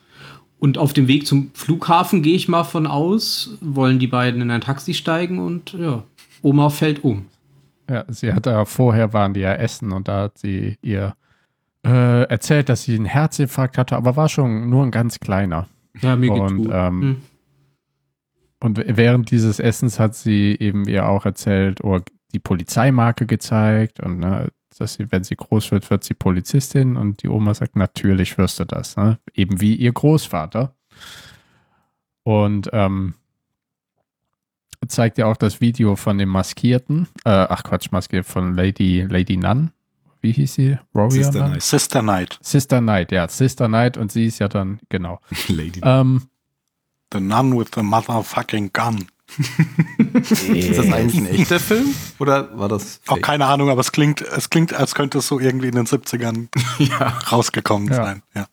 Und 0.64 0.78
auf 0.78 0.94
dem 0.94 1.08
Weg 1.08 1.26
zum 1.26 1.50
Flughafen 1.52 2.22
gehe 2.22 2.34
ich 2.34 2.48
mal 2.48 2.64
von 2.64 2.86
aus, 2.86 3.58
wollen 3.60 3.98
die 3.98 4.06
beiden 4.06 4.40
in 4.40 4.50
ein 4.50 4.62
Taxi 4.62 4.94
steigen 4.94 5.38
und 5.38 5.74
ja, 5.74 6.04
Oma 6.40 6.70
fällt 6.70 7.04
um. 7.04 7.26
Ja, 7.90 8.06
sie 8.08 8.32
hat 8.32 8.46
da 8.46 8.64
vorher 8.64 9.12
waren 9.12 9.34
die 9.34 9.40
ja 9.40 9.52
essen 9.52 9.92
und 9.92 10.08
da 10.08 10.22
hat 10.22 10.38
sie 10.38 10.78
ihr 10.80 11.16
äh, 11.84 12.22
erzählt, 12.30 12.70
dass 12.70 12.84
sie 12.84 12.94
einen 12.94 13.04
Herzinfarkt 13.04 13.76
hatte, 13.76 13.94
aber 13.94 14.16
war 14.16 14.30
schon 14.30 14.70
nur 14.70 14.84
ein 14.84 14.90
ganz 14.90 15.20
kleiner. 15.20 15.68
Ja, 16.00 16.16
mir 16.16 16.30
geht's 16.30 16.50
Und, 16.52 16.56
gut. 16.56 16.70
ähm, 16.72 17.02
Hm. 17.02 17.16
Und 18.60 18.82
während 18.86 19.30
dieses 19.30 19.60
Essens 19.60 20.00
hat 20.00 20.14
sie 20.14 20.56
eben 20.58 20.88
ihr 20.88 21.06
auch 21.06 21.26
erzählt 21.26 21.84
oder 21.84 22.02
die 22.32 22.38
Polizeimarke 22.38 23.26
gezeigt 23.26 24.00
und 24.00 24.18
ne, 24.20 24.48
dass 24.74 24.94
sie, 24.94 25.10
wenn 25.10 25.24
sie 25.24 25.36
groß 25.36 25.70
wird, 25.72 25.90
wird 25.90 26.04
sie 26.04 26.14
Polizistin 26.14 26.96
und 26.96 27.22
die 27.22 27.28
Oma 27.28 27.54
sagt, 27.54 27.76
natürlich 27.76 28.36
wirst 28.38 28.60
du 28.60 28.64
das, 28.64 28.96
ne? 28.96 29.18
eben 29.34 29.60
wie 29.60 29.74
ihr 29.74 29.92
Großvater. 29.92 30.74
Und 32.22 32.70
ähm, 32.72 33.14
zeigt 34.88 35.18
ja 35.18 35.26
auch 35.26 35.36
das 35.36 35.60
Video 35.60 35.96
von 35.96 36.18
dem 36.18 36.28
Maskierten, 36.28 37.08
äh, 37.24 37.30
ach 37.30 37.62
Quatsch, 37.64 37.90
Maskiert 37.90 38.26
von 38.26 38.54
Lady, 38.54 39.02
Lady 39.02 39.36
Nun. 39.36 39.70
Wie 40.20 40.32
hieß 40.32 40.54
sie? 40.54 40.78
Warrior 40.92 41.24
Sister? 41.24 41.46
Knight. 41.46 41.62
Sister 41.62 42.00
Knight. 42.00 42.38
Sister 42.40 42.80
Knight, 42.80 43.12
ja, 43.12 43.28
Sister 43.28 43.68
Knight 43.68 43.96
und 43.98 44.10
sie 44.10 44.26
ist 44.26 44.38
ja 44.38 44.48
dann, 44.48 44.80
genau. 44.88 45.20
Lady. 45.48 45.80
Ähm, 45.82 46.28
The 47.12 47.20
Nun 47.20 47.56
with 47.56 47.68
the 47.74 47.82
Motherfucking 47.82 48.72
Gun. 48.72 49.06
Ist 50.54 50.78
das 50.78 50.92
eigentlich 50.92 51.16
ein 51.16 51.26
echter 51.26 51.58
Film? 51.58 51.94
Oder 52.18 52.56
war 52.58 52.68
das 52.68 53.00
Auch 53.06 53.14
fake? 53.14 53.22
keine 53.24 53.46
Ahnung, 53.46 53.70
aber 53.70 53.80
es 53.80 53.90
klingt, 53.92 54.20
es 54.20 54.50
klingt, 54.50 54.72
als 54.74 54.94
könnte 54.94 55.18
es 55.18 55.26
so 55.26 55.40
irgendwie 55.40 55.68
in 55.68 55.74
den 55.74 55.86
70ern 55.86 56.48
Ja. 56.78 57.08
rausgekommen 57.30 57.88
Ja. 57.88 57.94
sein. 57.94 58.22
Ja. 58.34 58.46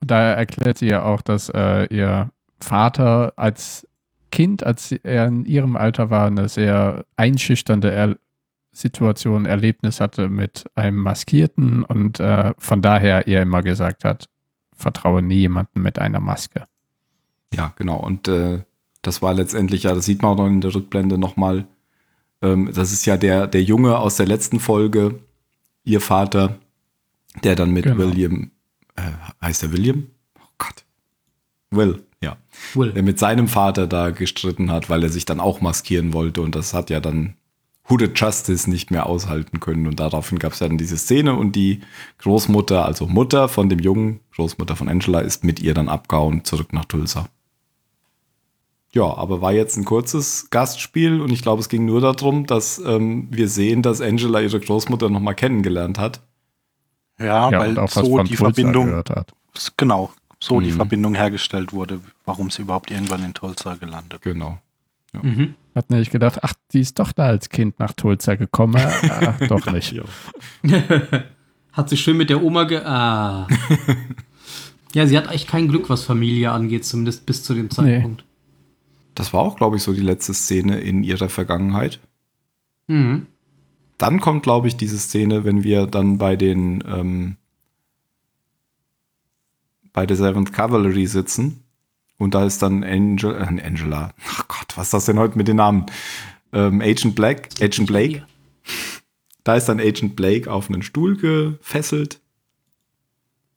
Und 0.00 0.10
da 0.10 0.32
erklärt 0.32 0.78
sie 0.78 0.86
ja 0.88 1.02
auch, 1.02 1.22
dass 1.22 1.48
äh, 1.50 1.84
ihr 1.94 2.30
Vater 2.60 3.32
als 3.36 3.86
Kind, 4.32 4.64
als 4.64 4.92
er 4.92 5.26
in 5.26 5.44
ihrem 5.44 5.76
Alter 5.76 6.10
war, 6.10 6.26
eine 6.26 6.48
sehr 6.48 7.04
einschüchternde 7.16 7.90
er 7.90 8.16
Situation, 8.72 9.46
Erlebnis 9.46 10.00
hatte 10.00 10.28
mit 10.28 10.64
einem 10.76 10.98
Maskierten 10.98 11.82
und 11.82 12.20
äh, 12.20 12.52
von 12.58 12.80
daher 12.82 13.26
ihr 13.26 13.42
immer 13.42 13.62
gesagt 13.62 14.04
hat, 14.04 14.28
vertraue 14.76 15.22
nie 15.22 15.40
jemanden 15.40 15.82
mit 15.82 15.98
einer 15.98 16.20
Maske. 16.20 16.66
Ja, 17.52 17.72
genau. 17.76 17.96
Und 17.96 18.28
äh, 18.28 18.60
das 19.02 19.22
war 19.22 19.34
letztendlich, 19.34 19.84
ja, 19.84 19.94
das 19.94 20.04
sieht 20.04 20.22
man 20.22 20.32
auch 20.32 20.36
noch 20.36 20.46
in 20.46 20.60
der 20.60 20.74
Rückblende 20.74 21.18
nochmal. 21.18 21.66
Ähm, 22.42 22.70
das 22.72 22.92
ist 22.92 23.06
ja 23.06 23.16
der, 23.16 23.46
der 23.46 23.62
Junge 23.62 23.98
aus 23.98 24.16
der 24.16 24.26
letzten 24.26 24.60
Folge, 24.60 25.20
ihr 25.84 26.00
Vater, 26.00 26.58
der 27.44 27.56
dann 27.56 27.70
mit 27.70 27.84
Genau. 27.84 27.98
William, 27.98 28.50
äh, 28.96 29.02
heißt 29.42 29.62
er 29.62 29.72
William? 29.72 30.08
Oh 30.38 30.48
Gott. 30.58 30.84
Will, 31.70 32.04
ja. 32.22 32.36
Will. 32.74 32.92
Der 32.92 33.02
mit 33.02 33.18
seinem 33.18 33.48
Vater 33.48 33.86
da 33.86 34.10
gestritten 34.10 34.70
hat, 34.70 34.90
weil 34.90 35.02
er 35.02 35.08
sich 35.08 35.24
dann 35.24 35.40
auch 35.40 35.60
maskieren 35.60 36.12
wollte 36.12 36.42
und 36.42 36.54
das 36.54 36.74
hat 36.74 36.90
ja 36.90 37.00
dann 37.00 37.34
Hooded 37.88 38.18
Justice 38.18 38.70
nicht 38.70 38.90
mehr 38.90 39.06
aushalten 39.06 39.58
können 39.58 39.86
und 39.86 39.98
daraufhin 39.98 40.38
gab 40.38 40.52
es 40.52 40.60
ja 40.60 40.68
dann 40.68 40.78
diese 40.78 40.96
Szene 40.96 41.34
und 41.34 41.56
die 41.56 41.80
Großmutter, 42.18 42.84
also 42.84 43.06
Mutter 43.06 43.48
von 43.48 43.68
dem 43.68 43.80
Jungen, 43.80 44.20
Großmutter 44.34 44.76
von 44.76 44.88
Angela, 44.88 45.20
ist 45.20 45.42
mit 45.42 45.60
ihr 45.60 45.74
dann 45.74 45.88
abgehauen 45.88 46.44
zurück 46.44 46.72
nach 46.72 46.84
Tulsa. 46.84 47.28
Ja, 48.92 49.04
aber 49.16 49.40
war 49.40 49.52
jetzt 49.52 49.76
ein 49.76 49.84
kurzes 49.84 50.48
Gastspiel 50.50 51.20
und 51.20 51.30
ich 51.30 51.42
glaube, 51.42 51.60
es 51.60 51.68
ging 51.68 51.84
nur 51.84 52.00
darum, 52.00 52.46
dass 52.46 52.78
ähm, 52.84 53.28
wir 53.30 53.48
sehen, 53.48 53.82
dass 53.82 54.00
Angela 54.00 54.40
ihre 54.40 54.58
Großmutter 54.58 55.08
nochmal 55.10 55.34
kennengelernt 55.36 55.98
hat. 55.98 56.20
Ja, 57.18 57.50
Ja, 57.50 57.58
weil 57.60 57.74
so 57.88 58.18
die 58.22 58.34
Tulsa 58.34 58.44
Verbindung, 58.46 58.86
gehört 58.86 59.10
hat. 59.10 59.32
genau, 59.76 60.10
so 60.42 60.60
die 60.60 60.72
Mhm. 60.72 60.76
Verbindung 60.76 61.14
hergestellt 61.14 61.72
wurde, 61.72 62.00
warum 62.24 62.50
sie 62.50 62.62
überhaupt 62.62 62.90
irgendwann 62.90 63.22
in 63.24 63.32
Tulsa 63.34 63.76
gelandet. 63.76 64.22
Genau. 64.22 64.58
Mhm. 65.12 65.54
Hat 65.74 65.90
nämlich 65.90 66.10
gedacht, 66.10 66.40
ach, 66.42 66.54
die 66.72 66.80
ist 66.80 66.98
doch 66.98 67.12
da 67.12 67.26
als 67.26 67.48
Kind 67.48 67.78
nach 67.78 67.92
Tulsa 67.92 68.34
gekommen. 68.34 68.76
ach, 68.80 69.38
doch 69.48 69.70
nicht. 69.70 69.92
Ja. 69.92 70.02
Hat 71.72 71.88
sie 71.88 71.96
schön 71.96 72.16
mit 72.16 72.30
der 72.30 72.42
Oma 72.42 72.64
ge... 72.64 72.78
Ah. 72.84 73.46
ja, 74.94 75.06
sie 75.06 75.16
hat 75.16 75.30
echt 75.30 75.46
kein 75.48 75.68
Glück, 75.68 75.88
was 75.88 76.02
Familie 76.02 76.50
angeht, 76.50 76.84
zumindest 76.84 77.24
bis 77.26 77.44
zu 77.44 77.54
dem 77.54 77.70
Zeitpunkt. 77.70 78.24
Das 79.20 79.34
war 79.34 79.40
auch, 79.40 79.56
glaube 79.56 79.76
ich, 79.76 79.82
so 79.82 79.92
die 79.92 80.00
letzte 80.00 80.32
Szene 80.32 80.80
in 80.80 81.04
ihrer 81.04 81.28
Vergangenheit. 81.28 82.00
Mhm. 82.86 83.26
Dann 83.98 84.18
kommt, 84.18 84.42
glaube 84.42 84.66
ich, 84.66 84.78
diese 84.78 84.98
Szene, 84.98 85.44
wenn 85.44 85.62
wir 85.62 85.86
dann 85.86 86.16
bei 86.16 86.36
den 86.36 86.82
ähm, 86.86 87.36
bei 89.92 90.06
der 90.06 90.16
Seventh 90.16 90.54
Cavalry 90.54 91.06
sitzen 91.06 91.64
und 92.16 92.34
da 92.34 92.46
ist 92.46 92.62
dann 92.62 92.82
Angel, 92.82 93.34
äh, 93.34 93.62
Angela. 93.62 94.14
Ach 94.26 94.48
Gott, 94.48 94.76
was 94.76 94.86
ist 94.86 94.94
das 94.94 95.04
denn 95.04 95.18
heute 95.18 95.36
mit 95.36 95.48
den 95.48 95.56
Namen? 95.56 95.84
Ähm, 96.54 96.80
Agent 96.80 97.14
Black, 97.14 97.50
Agent 97.60 97.88
Blake. 97.88 98.24
Da 99.44 99.56
ist 99.56 99.66
dann 99.66 99.80
Agent 99.80 100.16
Blake 100.16 100.50
auf 100.50 100.70
einen 100.70 100.82
Stuhl 100.82 101.18
gefesselt 101.18 102.20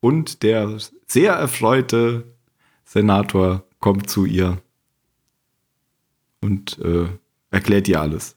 und 0.02 0.44
der 0.44 0.78
sehr 1.08 1.34
erfreute 1.34 2.36
Senator 2.84 3.64
kommt 3.80 4.10
zu 4.10 4.26
ihr 4.26 4.62
und 6.44 6.78
äh, 6.80 7.06
erklärt 7.52 7.88
ihr 7.88 8.00
alles. 8.02 8.36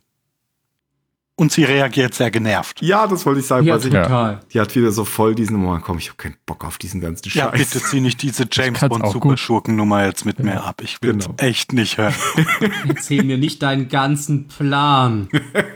Und 1.38 1.53
sie 1.53 1.64
reagiert 1.64 2.14
sehr 2.14 2.31
genervt. 2.31 2.81
Ja, 2.81 3.07
das 3.07 3.27
wollte 3.27 3.40
ich 3.40 3.47
sagen. 3.47 3.66
Ja, 3.66 3.77
ich, 3.77 3.83
total. 3.83 4.40
die 4.55 4.59
hat 4.59 4.75
wieder 4.75 4.90
so 4.90 5.05
voll 5.05 5.35
diesen 5.35 5.59
Moment, 5.59 5.85
komm, 5.85 5.99
ich 5.99 6.09
habe 6.09 6.16
keinen 6.16 6.37
Bock 6.47 6.64
auf 6.64 6.79
diesen 6.79 7.03
ganzen 7.03 7.29
Ja, 7.29 7.51
Scheiß. 7.51 7.59
bitte 7.73 7.85
zieh 7.85 8.01
nicht 8.01 8.23
diese 8.23 8.47
James 8.51 8.81
Bond 8.81 9.07
Superschurken-Nummer 9.07 10.07
jetzt 10.07 10.25
mit 10.25 10.38
mir 10.38 10.64
ab. 10.64 10.81
Ich 10.83 10.97
will 11.03 11.12
Genau. 11.12 11.35
echt 11.37 11.75
nicht 11.75 11.99
hören. 11.99 12.14
Erzähl 12.88 13.23
mir 13.23 13.37
nicht 13.37 13.62
deinen 13.62 13.88
ganzen 13.90 14.49
Plan. 14.49 15.29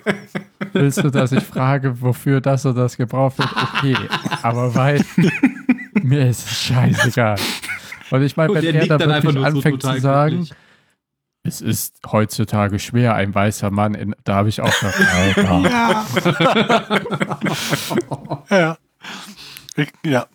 Willst 0.73 1.05
du, 1.05 1.11
dass 1.11 1.33
ich 1.33 1.45
frage, 1.45 2.01
wofür 2.01 2.41
das 2.41 2.65
oder 2.65 2.83
das 2.85 2.97
gebraucht 2.97 3.37
wird? 3.37 3.51
Okay, 3.53 3.97
aber 4.43 4.75
weil 4.75 5.05
mir 6.03 6.27
ist 6.31 6.47
es 6.47 6.59
scheißegal. 6.63 7.37
Und 8.11 8.23
ich 8.23 8.35
meine, 8.39 8.55
wenn 8.55 8.63
der 8.63 8.75
er 8.89 8.99
dann 8.99 9.11
einfach 9.11 9.35
wirklich 9.35 9.35
nur 9.35 9.51
so 9.51 9.57
anfängt 9.59 9.83
total 9.83 9.97
zu 9.97 10.01
sagen, 10.03 10.37
glücklich. 10.37 10.55
Es 11.51 11.61
ist 11.61 11.97
heutzutage 12.11 12.79
schwer, 12.79 13.15
ein 13.15 13.35
weißer 13.35 13.71
Mann, 13.71 13.95
in, 13.95 14.15
da 14.25 14.37
habe 14.37 14.49
ich 14.49 14.61
auch 14.61 14.73
gedacht, 14.81 15.01
Alter. 15.15 17.01
Ja. 18.51 18.79
Ich, 19.77 19.89
ja. 20.05 20.27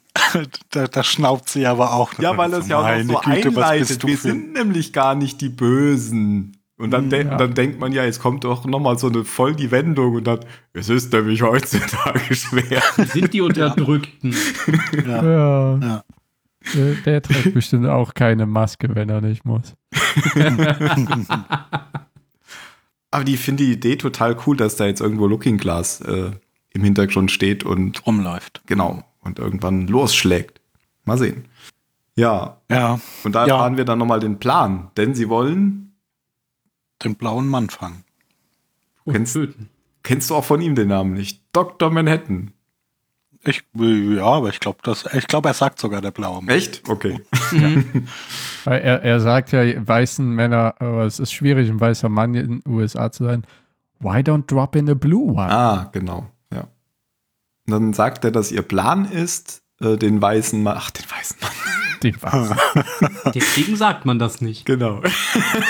Da, 0.71 0.87
da 0.87 1.03
schnaubt 1.03 1.49
sie 1.49 1.65
aber 1.65 1.93
auch. 1.93 2.13
Ja, 2.19 2.37
weil 2.37 2.53
es 2.53 2.67
ja 2.67 2.77
auch 2.79 3.03
noch 3.03 3.23
so 3.23 3.29
Güte, 3.31 3.55
was 3.55 3.63
einleitet. 3.65 3.87
bist 3.89 4.03
du 4.03 4.07
Wir 4.07 4.17
für- 4.17 4.27
sind 4.29 4.53
nämlich 4.53 4.93
gar 4.93 5.13
nicht 5.15 5.41
die 5.41 5.49
Bösen. 5.49 6.57
Und 6.77 6.91
dann, 6.91 7.09
de 7.09 7.25
Ja. 7.25 7.37
dann 7.37 7.53
denkt 7.53 7.79
man 7.79 7.91
ja, 7.93 8.03
jetzt 8.03 8.19
kommt 8.19 8.43
doch 8.43 8.65
nochmal 8.65 8.97
so 8.97 9.07
eine 9.07 9.23
voll 9.23 9.55
die 9.55 9.71
Wendung 9.71 10.15
und 10.15 10.25
dann, 10.27 10.39
es 10.73 10.89
ist 10.89 11.11
nämlich 11.13 11.41
heutzutage 11.41 12.19
schwer. 12.35 12.81
Wir 12.97 13.05
sind 13.05 13.33
die 13.33 13.41
Unterdrückten. 13.41 14.35
Ja. 15.05 15.23
Ja. 15.23 15.77
Der, 15.77 16.03
der 16.73 17.21
trägt 17.21 17.53
bestimmt 17.53 17.87
auch 17.87 18.13
keine 18.13 18.45
Maske, 18.45 18.93
wenn 18.95 19.09
er 19.09 19.21
nicht 19.21 19.45
muss. 19.45 19.73
Aber 23.11 23.23
die 23.23 23.37
finde 23.37 23.63
die 23.65 23.71
Idee 23.71 23.95
total 23.95 24.35
cool, 24.45 24.57
dass 24.57 24.75
da 24.75 24.85
jetzt 24.85 25.01
irgendwo 25.01 25.27
Looking 25.27 25.57
Glass 25.57 26.01
äh, 26.01 26.31
im 26.71 26.83
Hintergrund 26.83 27.31
steht 27.31 27.63
und 27.63 28.05
rumläuft. 28.05 28.61
genau 28.65 29.03
und 29.21 29.39
irgendwann 29.39 29.87
losschlägt. 29.87 30.61
Mal 31.03 31.17
sehen. 31.17 31.45
Ja, 32.15 32.61
Ja, 32.69 32.99
und 33.23 33.33
da 33.33 33.47
Ja. 33.47 33.55
erfahren 33.55 33.77
wir 33.77 33.85
dann 33.85 33.97
nochmal 33.99 34.19
den 34.19 34.37
Plan, 34.39 34.91
denn 34.97 35.15
sie 35.15 35.29
wollen, 35.29 35.95
den 37.03 37.15
blauen 37.15 37.47
Mann 37.47 37.69
fangen. 37.69 38.03
Und 39.03 39.13
Kennst- 39.13 39.33
töten. 39.33 39.69
kennst 40.03 40.29
du 40.29 40.35
auch 40.35 40.45
von 40.45 40.61
ihm 40.61 40.75
den 40.75 40.89
Namen 40.89 41.13
nicht? 41.13 41.41
Dr. 41.53 41.89
Manhattan. 41.91 42.51
Ich, 43.47 43.63
ja, 43.75 44.25
aber 44.25 44.49
ich 44.49 44.59
glaube, 44.59 44.79
das, 44.83 45.05
ich 45.13 45.27
glaube, 45.27 45.49
er 45.49 45.53
sagt 45.53 45.79
sogar 45.79 46.01
der 46.01 46.11
blaue 46.11 46.41
Mann. 46.41 46.55
Echt? 46.55 46.87
Okay. 46.89 47.19
Weil 48.63 48.81
er, 48.81 49.03
er 49.03 49.19
sagt 49.19 49.51
ja, 49.51 49.61
weißen 49.87 50.27
Männer, 50.27 50.75
aber 50.79 51.05
es 51.05 51.19
ist 51.19 51.31
schwierig, 51.31 51.69
ein 51.69 51.79
weißer 51.79 52.09
Mann 52.09 52.33
in 52.33 52.61
den 52.61 52.71
USA 52.71 53.11
zu 53.11 53.23
sein. 53.25 53.43
Why 53.99 54.17
don't 54.17 54.47
drop 54.47 54.75
in 54.75 54.89
a 54.89 54.93
blue 54.95 55.31
one? 55.33 55.51
Ah, 55.51 55.89
genau, 55.91 56.27
ja. 56.51 56.61
Und 57.67 57.71
dann 57.71 57.93
sagt 57.93 58.25
er, 58.25 58.31
dass 58.31 58.51
ihr 58.51 58.61
Plan 58.63 59.05
ist, 59.05 59.61
äh, 59.79 59.95
den 59.97 60.21
weißen 60.21 60.61
Mann, 60.61 60.77
ach, 60.77 60.91
den 60.91 61.05
weißen 61.09 61.37
Mann, 61.41 61.51
Den 62.03 62.21
weißen. 62.21 62.57
Deswegen 63.33 63.75
sagt 63.77 64.05
man 64.05 64.19
das 64.19 64.41
nicht. 64.41 64.65
genau. 64.65 65.01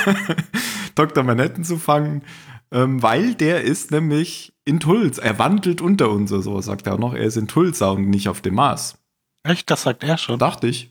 Dr. 0.96 1.24
Manhattan 1.24 1.64
zu 1.64 1.78
fangen, 1.78 2.24
ähm, 2.72 3.02
weil 3.02 3.36
der 3.36 3.62
ist 3.62 3.92
nämlich 3.92 4.54
in 4.66 4.80
Tulsa. 4.80 5.22
Er 5.22 5.38
wandelt 5.40 5.82
unter 5.82 6.10
uns, 6.10 6.32
oder 6.32 6.42
so 6.42 6.60
sagt 6.62 6.88
er 6.88 6.96
auch 6.96 7.00
noch. 7.00 7.14
Er 7.14 7.24
ist 7.24 7.38
in 7.38 7.48
Tulsa 7.48 7.90
und 7.92 8.10
nicht 8.10 8.30
auf 8.30 8.42
dem 8.42 8.56
Mars. 8.56 8.98
Echt? 9.44 9.70
Das 9.70 9.84
sagt 9.84 10.04
er 10.04 10.18
schon. 10.18 10.40
Dachte 10.40 10.68
ich. 10.68 10.90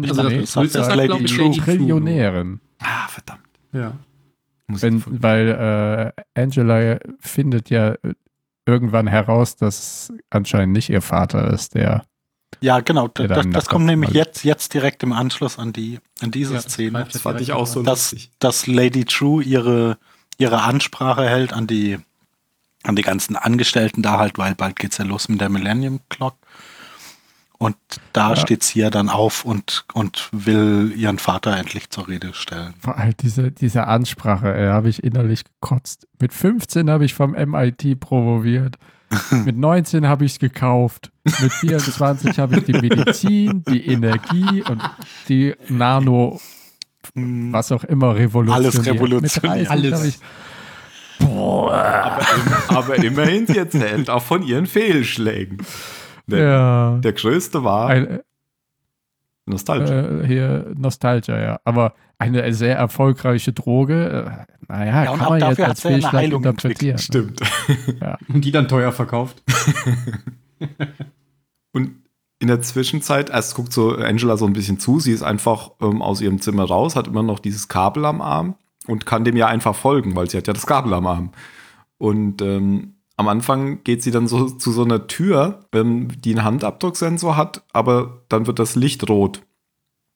Also 0.00 0.22
das 0.22 0.32
Nee, 0.32 0.38
ist 0.40 0.56
das 0.56 0.72
sagt, 0.72 0.94
Lady 0.96 1.24
True. 1.24 1.46
Lady 1.48 1.60
Trillionären. 1.60 2.60
Ah, 2.78 3.08
verdammt. 3.08 3.42
Ja. 3.72 3.94
Muss 4.68 4.82
Wenn, 4.82 5.02
weil 5.06 6.14
äh, 6.36 6.40
Angela 6.40 6.98
findet 7.18 7.70
ja 7.70 7.96
irgendwann 8.66 9.06
heraus, 9.08 9.56
dass 9.56 10.12
anscheinend 10.30 10.74
nicht 10.74 10.90
ihr 10.90 11.00
Vater 11.02 11.52
ist, 11.52 11.74
der 11.74 12.04
Ja, 12.60 12.78
genau. 12.80 13.08
Ja, 13.18 13.26
Das, 13.26 13.46
das 13.50 13.66
kommt 13.66 13.86
Kopf 13.86 13.90
nämlich 13.90 14.10
jetzt, 14.10 14.44
jetzt 14.44 14.74
direkt 14.74 15.02
im 15.02 15.12
Anschluss 15.12 15.58
an 15.58 15.72
die 15.72 15.98
an 16.20 16.30
diese 16.30 16.54
Ja, 16.54 16.60
Szene, 16.60 17.06
das 17.10 17.22
fand 17.22 17.40
ich 17.40 17.52
auch 17.52 17.66
so 17.66 17.82
dass, 17.82 18.12
lustig. 18.12 18.30
dass 18.38 18.66
Lady 18.66 19.04
True 19.04 19.42
ihre 19.42 19.98
ihre 20.38 20.62
Ansprache 20.62 21.28
hält 21.28 21.52
an 21.52 21.66
die 21.66 21.98
an 22.84 22.94
die 22.96 23.02
ganzen 23.02 23.34
Angestellten 23.36 24.02
da 24.02 24.18
halt, 24.18 24.38
weil 24.38 24.54
bald 24.54 24.78
geht's 24.78 24.98
ja 24.98 25.04
los 25.04 25.28
mit 25.28 25.40
der 25.40 25.48
Millennium 25.48 26.00
Clock. 26.08 26.36
Und 27.58 27.76
da 28.12 28.30
Ja. 28.30 28.36
steht 28.36 28.62
sie 28.62 28.78
ja 28.78 28.88
dann 28.88 29.08
auf 29.08 29.44
und, 29.44 29.84
und 29.92 30.28
will 30.30 30.92
ihren 30.96 31.18
Vater 31.18 31.56
endlich 31.56 31.90
zur 31.90 32.06
Rede 32.06 32.32
stellen. 32.34 32.74
vor 32.80 32.96
allem 32.96 33.14
diese, 33.20 33.50
diese 33.50 33.88
Ansprache, 33.88 34.54
äh, 34.54 34.68
habe 34.68 34.88
ich 34.88 35.02
innerlich 35.02 35.42
gekotzt. 35.44 36.06
Mit 36.20 36.32
15 36.32 36.88
habe 36.88 37.04
ich 37.04 37.14
vom 37.14 37.32
MIT 37.36 37.98
promoviert. 37.98 38.76
Mit 39.44 39.56
19 39.56 40.06
habe 40.06 40.24
ich 40.24 40.32
es 40.34 40.38
gekauft. 40.38 41.10
Mit 41.40 41.52
24 41.52 42.38
habe 42.38 42.58
ich 42.58 42.64
die 42.64 42.74
Medizin, 42.74 43.64
die 43.64 43.86
Energie 43.88 44.62
und 44.62 44.80
die 45.28 45.54
Nano, 45.68 46.40
was 47.14 47.72
auch 47.72 47.84
immer, 47.84 48.14
revolutioniert. 48.16 48.74
Alles 48.74 48.86
revolutioniert. 48.86 49.42
Mit 49.42 49.42
30 49.42 49.70
Alles. 49.70 50.04
ich, 50.04 50.18
boah, 51.18 52.18
Aber 52.68 52.96
immerhin, 52.96 53.46
sie 53.46 53.58
erzählt 53.58 54.10
auch 54.10 54.22
von 54.22 54.42
ihren 54.42 54.66
Fehlschlägen. 54.66 55.58
Der, 56.26 56.42
ja. 56.42 56.98
der 56.98 57.12
größte 57.12 57.64
war 57.64 57.88
Ein, 57.88 58.20
Nostalgie. 59.46 59.92
äh, 59.92 60.26
hier 60.26 60.72
Nostalgia, 60.76 61.40
ja. 61.40 61.60
Aber 61.64 61.94
eine 62.18 62.52
sehr 62.52 62.76
erfolgreiche 62.76 63.52
Droge, 63.52 64.46
äh, 64.48 64.54
naja, 64.68 65.04
Ja, 65.04 65.16
kann 65.16 65.28
man 65.38 65.40
jetzt 65.40 65.60
als 65.60 65.86
eine 65.86 65.94
Fehlschlag 65.94 66.12
Heilung 66.12 66.44
interpretieren. 66.44 66.98
Stimmt. 66.98 67.40
Und 68.28 68.44
die 68.44 68.50
dann 68.52 68.68
teuer 68.68 68.92
verkauft. 68.92 69.42
Und 71.72 71.96
in 72.40 72.48
der 72.48 72.62
Zwischenzeit, 72.62 73.30
erst 73.30 73.54
guckt 73.54 73.72
so 73.72 73.96
Angela 73.96 74.36
so 74.36 74.46
ein 74.46 74.52
bisschen 74.52 74.78
zu, 74.78 75.00
sie 75.00 75.12
ist 75.12 75.22
einfach 75.22 75.72
ähm, 75.80 76.02
aus 76.02 76.20
ihrem 76.20 76.40
Zimmer 76.40 76.64
raus, 76.64 76.94
hat 76.94 77.08
immer 77.08 77.22
noch 77.22 77.40
dieses 77.40 77.68
Kabel 77.68 78.04
am 78.04 78.20
Arm 78.20 78.54
und 78.86 79.06
kann 79.06 79.24
dem 79.24 79.36
ja 79.36 79.46
einfach 79.46 79.74
folgen, 79.74 80.14
weil 80.14 80.30
sie 80.30 80.36
hat 80.36 80.46
ja 80.46 80.52
das 80.52 80.66
Kabel 80.66 80.94
am 80.94 81.06
Arm. 81.06 81.32
Und 81.98 82.40
ähm, 82.42 82.94
am 83.16 83.26
Anfang 83.26 83.82
geht 83.82 84.04
sie 84.04 84.12
dann 84.12 84.28
so 84.28 84.48
zu 84.48 84.70
so 84.70 84.84
einer 84.84 85.08
Tür, 85.08 85.66
ähm, 85.72 86.08
die 86.20 86.30
einen 86.30 86.44
Handabdrucksensor 86.44 87.36
hat, 87.36 87.64
aber 87.72 88.22
dann 88.28 88.46
wird 88.46 88.60
das 88.60 88.76
Licht 88.76 89.08
rot, 89.08 89.42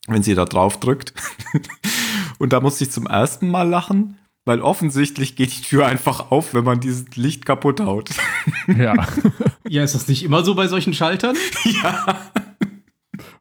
wenn 0.06 0.22
sie 0.22 0.36
da 0.36 0.44
drauf 0.44 0.78
drückt. 0.78 1.12
und 2.38 2.52
da 2.52 2.60
musste 2.60 2.84
ich 2.84 2.92
zum 2.92 3.06
ersten 3.06 3.50
Mal 3.50 3.68
lachen, 3.68 4.18
weil 4.44 4.60
offensichtlich 4.60 5.36
geht 5.36 5.56
die 5.56 5.62
Tür 5.62 5.86
einfach 5.86 6.30
auf, 6.30 6.52
wenn 6.54 6.64
man 6.64 6.80
dieses 6.80 7.14
Licht 7.16 7.46
kaputt 7.46 7.80
haut. 7.80 8.10
Ja, 8.66 8.94
Ja, 9.68 9.82
ist 9.84 9.94
das 9.94 10.08
nicht 10.08 10.22
immer 10.24 10.44
so 10.44 10.54
bei 10.54 10.66
solchen 10.66 10.92
Schaltern? 10.92 11.34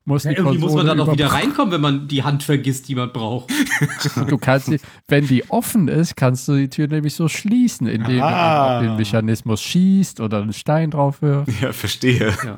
muss 0.05 0.23
Ja, 0.23 0.31
irgendwie 0.31 0.57
muss 0.59 0.73
man 0.73 0.85
dann 0.85 0.99
auch 0.99 1.11
wieder 1.11 1.27
reinkommen, 1.27 1.71
wenn 1.73 1.81
man 1.81 2.07
die 2.07 2.23
Hand 2.23 2.43
vergisst, 2.43 2.87
die 2.87 2.95
man 2.95 3.11
braucht. 3.11 3.51
Du 4.27 4.37
kannst 4.37 4.67
sie, 4.67 4.79
wenn 5.07 5.27
die 5.27 5.49
offen 5.49 5.87
ist, 5.87 6.15
kannst 6.15 6.47
du 6.47 6.55
die 6.55 6.69
Tür 6.69 6.87
nämlich 6.87 7.13
so 7.15 7.27
schließen, 7.27 7.87
indem 7.87 8.21
Ah. 8.21 8.79
du 8.79 8.87
den 8.87 8.95
Mechanismus 8.97 9.61
schießt 9.61 10.19
oder 10.21 10.41
einen 10.41 10.53
Stein 10.53 10.91
drauf 10.91 11.21
wirfst. 11.21 11.61
ja, 11.61 11.73
verstehe. 11.73 12.33
Ja. 12.45 12.57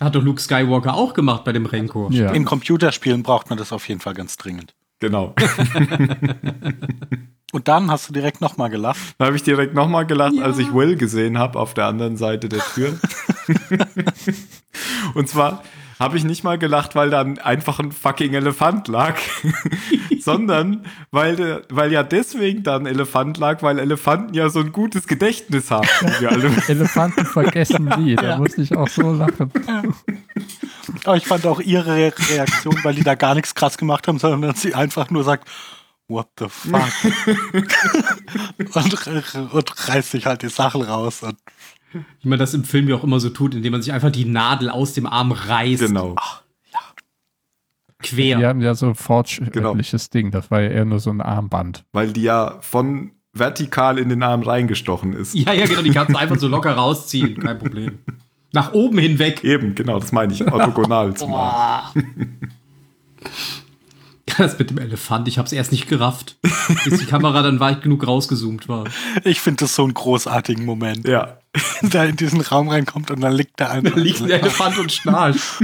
Hat 0.00 0.14
doch 0.14 0.22
Luke 0.22 0.40
Skywalker 0.40 0.94
auch 0.94 1.12
gemacht 1.14 1.44
bei 1.44 1.52
dem 1.52 1.66
Renkor. 1.66 2.12
Ja. 2.12 2.30
In 2.32 2.44
Computerspielen 2.44 3.22
braucht 3.22 3.50
man 3.50 3.58
das 3.58 3.72
auf 3.72 3.88
jeden 3.88 4.00
Fall 4.00 4.14
ganz 4.14 4.36
dringend. 4.36 4.74
Genau. 5.00 5.34
Und 7.52 7.66
dann 7.68 7.90
hast 7.90 8.08
du 8.08 8.12
direkt 8.12 8.40
nochmal 8.40 8.70
gelacht. 8.70 8.98
Da 9.18 9.26
habe 9.26 9.36
ich 9.36 9.42
direkt 9.42 9.74
nochmal 9.74 10.06
gelacht, 10.06 10.38
als 10.40 10.58
ich 10.58 10.72
Will 10.72 10.96
gesehen 10.96 11.38
habe 11.38 11.58
auf 11.58 11.74
der 11.74 11.86
anderen 11.86 12.16
Seite 12.16 12.48
der 12.48 12.60
Tür. 12.74 12.98
Und 15.14 15.28
zwar 15.28 15.62
habe 15.98 16.16
ich 16.16 16.24
nicht 16.24 16.44
mal 16.44 16.58
gelacht, 16.58 16.94
weil 16.94 17.10
da 17.10 17.20
einfach 17.22 17.78
ein 17.78 17.92
fucking 17.92 18.32
Elefant 18.32 18.88
lag, 18.88 19.16
sondern 20.20 20.86
weil, 21.10 21.62
weil 21.68 21.92
ja 21.92 22.02
deswegen 22.02 22.62
da 22.62 22.76
ein 22.76 22.86
Elefant 22.86 23.36
lag, 23.36 23.62
weil 23.62 23.78
Elefanten 23.78 24.32
ja 24.32 24.48
so 24.48 24.60
ein 24.60 24.72
gutes 24.72 25.06
Gedächtnis 25.06 25.70
haben. 25.70 25.86
Elefanten 26.68 27.26
vergessen 27.26 27.84
nie, 27.98 28.14
da 28.16 28.38
muss 28.38 28.56
ich 28.56 28.74
auch 28.74 28.88
so 28.88 29.12
lachen. 29.12 29.50
Aber 31.04 31.16
ich 31.16 31.26
fand 31.26 31.44
auch 31.46 31.60
ihre 31.60 31.94
Re- 31.94 32.14
Reaktion, 32.30 32.78
weil 32.82 32.94
die 32.94 33.04
da 33.04 33.14
gar 33.14 33.34
nichts 33.34 33.54
krass 33.54 33.76
gemacht 33.76 34.08
haben, 34.08 34.18
sondern 34.18 34.40
dass 34.52 34.62
sie 34.62 34.74
einfach 34.74 35.10
nur 35.10 35.24
sagt, 35.24 35.48
what 36.10 36.28
the 36.38 36.46
fuck? 36.48 36.90
und, 38.58 39.54
und 39.54 39.88
reißt 39.88 40.10
sich 40.10 40.26
halt 40.26 40.42
die 40.42 40.48
Sachen 40.48 40.82
raus. 40.82 41.22
Und 41.22 41.36
Wie 42.20 42.28
man 42.28 42.38
das 42.38 42.52
im 42.52 42.64
Film 42.64 42.88
ja 42.88 42.96
auch 42.96 43.04
immer 43.04 43.20
so 43.20 43.30
tut, 43.30 43.54
indem 43.54 43.72
man 43.72 43.82
sich 43.82 43.92
einfach 43.92 44.10
die 44.10 44.26
Nadel 44.26 44.68
aus 44.68 44.92
dem 44.92 45.06
Arm 45.06 45.32
reißt. 45.32 45.86
genau. 45.86 46.16
Quer. 48.02 48.38
Die 48.38 48.46
haben 48.46 48.62
ja 48.62 48.74
so 48.74 48.86
ein 48.86 48.94
fortschrittliches 48.94 50.08
Ding, 50.08 50.30
das 50.30 50.50
war 50.50 50.62
ja 50.62 50.70
eher 50.70 50.84
nur 50.86 51.00
so 51.00 51.10
ein 51.10 51.20
Armband. 51.20 51.84
Weil 51.92 52.12
die 52.12 52.22
ja 52.22 52.56
von 52.62 53.12
vertikal 53.34 53.98
in 53.98 54.08
den 54.08 54.22
Arm 54.22 54.42
reingestochen 54.42 55.12
ist. 55.12 55.34
Ja, 55.34 55.52
ja, 55.52 55.66
genau, 55.66 55.82
die 55.82 55.90
kannst 55.90 56.14
du 56.14 56.18
einfach 56.18 56.38
so 56.38 56.48
locker 56.48 56.72
rausziehen, 56.72 57.38
kein 57.38 57.58
Problem. 57.58 57.98
Nach 58.52 58.72
oben 58.72 58.98
hinweg. 58.98 59.44
Eben, 59.44 59.74
genau, 59.74 60.00
das 60.00 60.12
meine 60.12 60.32
ich. 60.32 60.50
Orthogonal 60.50 61.14
zum 61.14 61.34
Arm. 61.34 61.92
Das 64.40 64.58
mit 64.58 64.70
dem 64.70 64.78
Elefant, 64.78 65.28
ich 65.28 65.38
hab's 65.38 65.52
erst 65.52 65.70
nicht 65.70 65.86
gerafft, 65.88 66.36
bis 66.84 66.98
die 67.00 67.04
Kamera 67.06 67.42
dann 67.42 67.60
weit 67.60 67.82
genug 67.82 68.06
rausgezoomt 68.06 68.68
war. 68.68 68.84
ich 69.24 69.40
finde 69.40 69.64
das 69.64 69.74
so 69.74 69.82
einen 69.84 69.92
großartigen 69.94 70.64
Moment. 70.64 71.06
Ja. 71.06 71.36
Da 71.82 72.04
in 72.04 72.14
diesen 72.16 72.40
Raum 72.42 72.68
reinkommt 72.68 73.10
und 73.10 73.20
dann 73.20 73.32
liegt 73.32 73.58
da 73.60 73.64
Da 73.68 73.70
einfach. 73.72 73.96
liegt 73.96 74.20
ein 74.22 74.30
Elefant 74.30 74.78
und 74.78 74.92
schnarcht. 74.92 75.40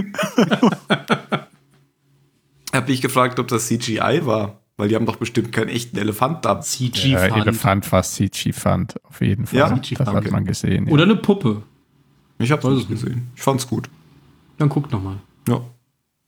Habe 2.74 2.92
ich 2.92 3.00
gefragt, 3.00 3.38
ob 3.38 3.48
das 3.48 3.68
CGI 3.68 4.20
war, 4.24 4.60
weil 4.76 4.88
die 4.88 4.94
haben 4.96 5.06
doch 5.06 5.16
bestimmt 5.16 5.52
keinen 5.52 5.68
echten 5.68 5.96
Elefant 5.96 6.44
da. 6.44 6.54
Der 6.54 6.62
CG-Fand. 6.62 7.36
Elefant 7.36 7.92
war 7.92 8.02
CG-Fand, 8.02 8.96
auf 9.04 9.20
jeden 9.20 9.46
Fall. 9.46 9.58
Ja? 9.58 9.68
das 9.70 9.90
hat 10.00 10.08
Okay. 10.14 10.30
man 10.30 10.44
gesehen. 10.44 10.88
Oder 10.88 11.04
eine 11.04 11.16
Puppe. 11.16 11.62
Ich 12.38 12.50
habe 12.50 12.68
es 12.72 12.86
gesehen. 12.88 13.28
Ich 13.34 13.42
fand's 13.42 13.66
gut. 13.66 13.88
Dann 14.58 14.68
guck 14.68 14.90
noch 14.92 15.02
mal. 15.02 15.16
Ja 15.48 15.60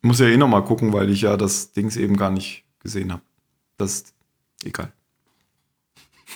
muss 0.02 0.20
ja 0.20 0.26
eh 0.26 0.36
nochmal 0.36 0.64
gucken, 0.64 0.92
weil 0.92 1.10
ich 1.10 1.22
ja 1.22 1.36
das 1.36 1.72
Dings 1.72 1.96
eben 1.96 2.16
gar 2.16 2.30
nicht 2.30 2.64
gesehen 2.80 3.12
habe. 3.12 3.22
Das 3.76 3.94
ist 3.94 4.14
egal. 4.64 4.92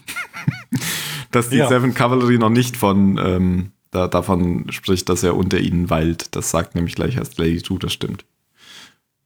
dass 1.31 1.49
die 1.49 1.57
ja. 1.57 1.69
Seven 1.69 1.95
Cavalry 1.95 2.39
noch 2.39 2.51
nicht 2.51 2.77
von 2.77 3.19
ähm, 3.19 3.73
da, 3.91 4.09
davon 4.09 4.71
spricht, 4.71 5.09
dass 5.09 5.23
er 5.23 5.37
unter 5.37 5.59
ihnen 5.59 5.91
weilt. 5.91 6.35
Das 6.35 6.51
sagt 6.51 6.75
nämlich 6.75 6.95
gleich 6.95 7.17
erst 7.17 7.39
Lady 7.39 7.63
Two, 7.63 7.79
das 7.79 7.93
stimmt. 7.93 8.25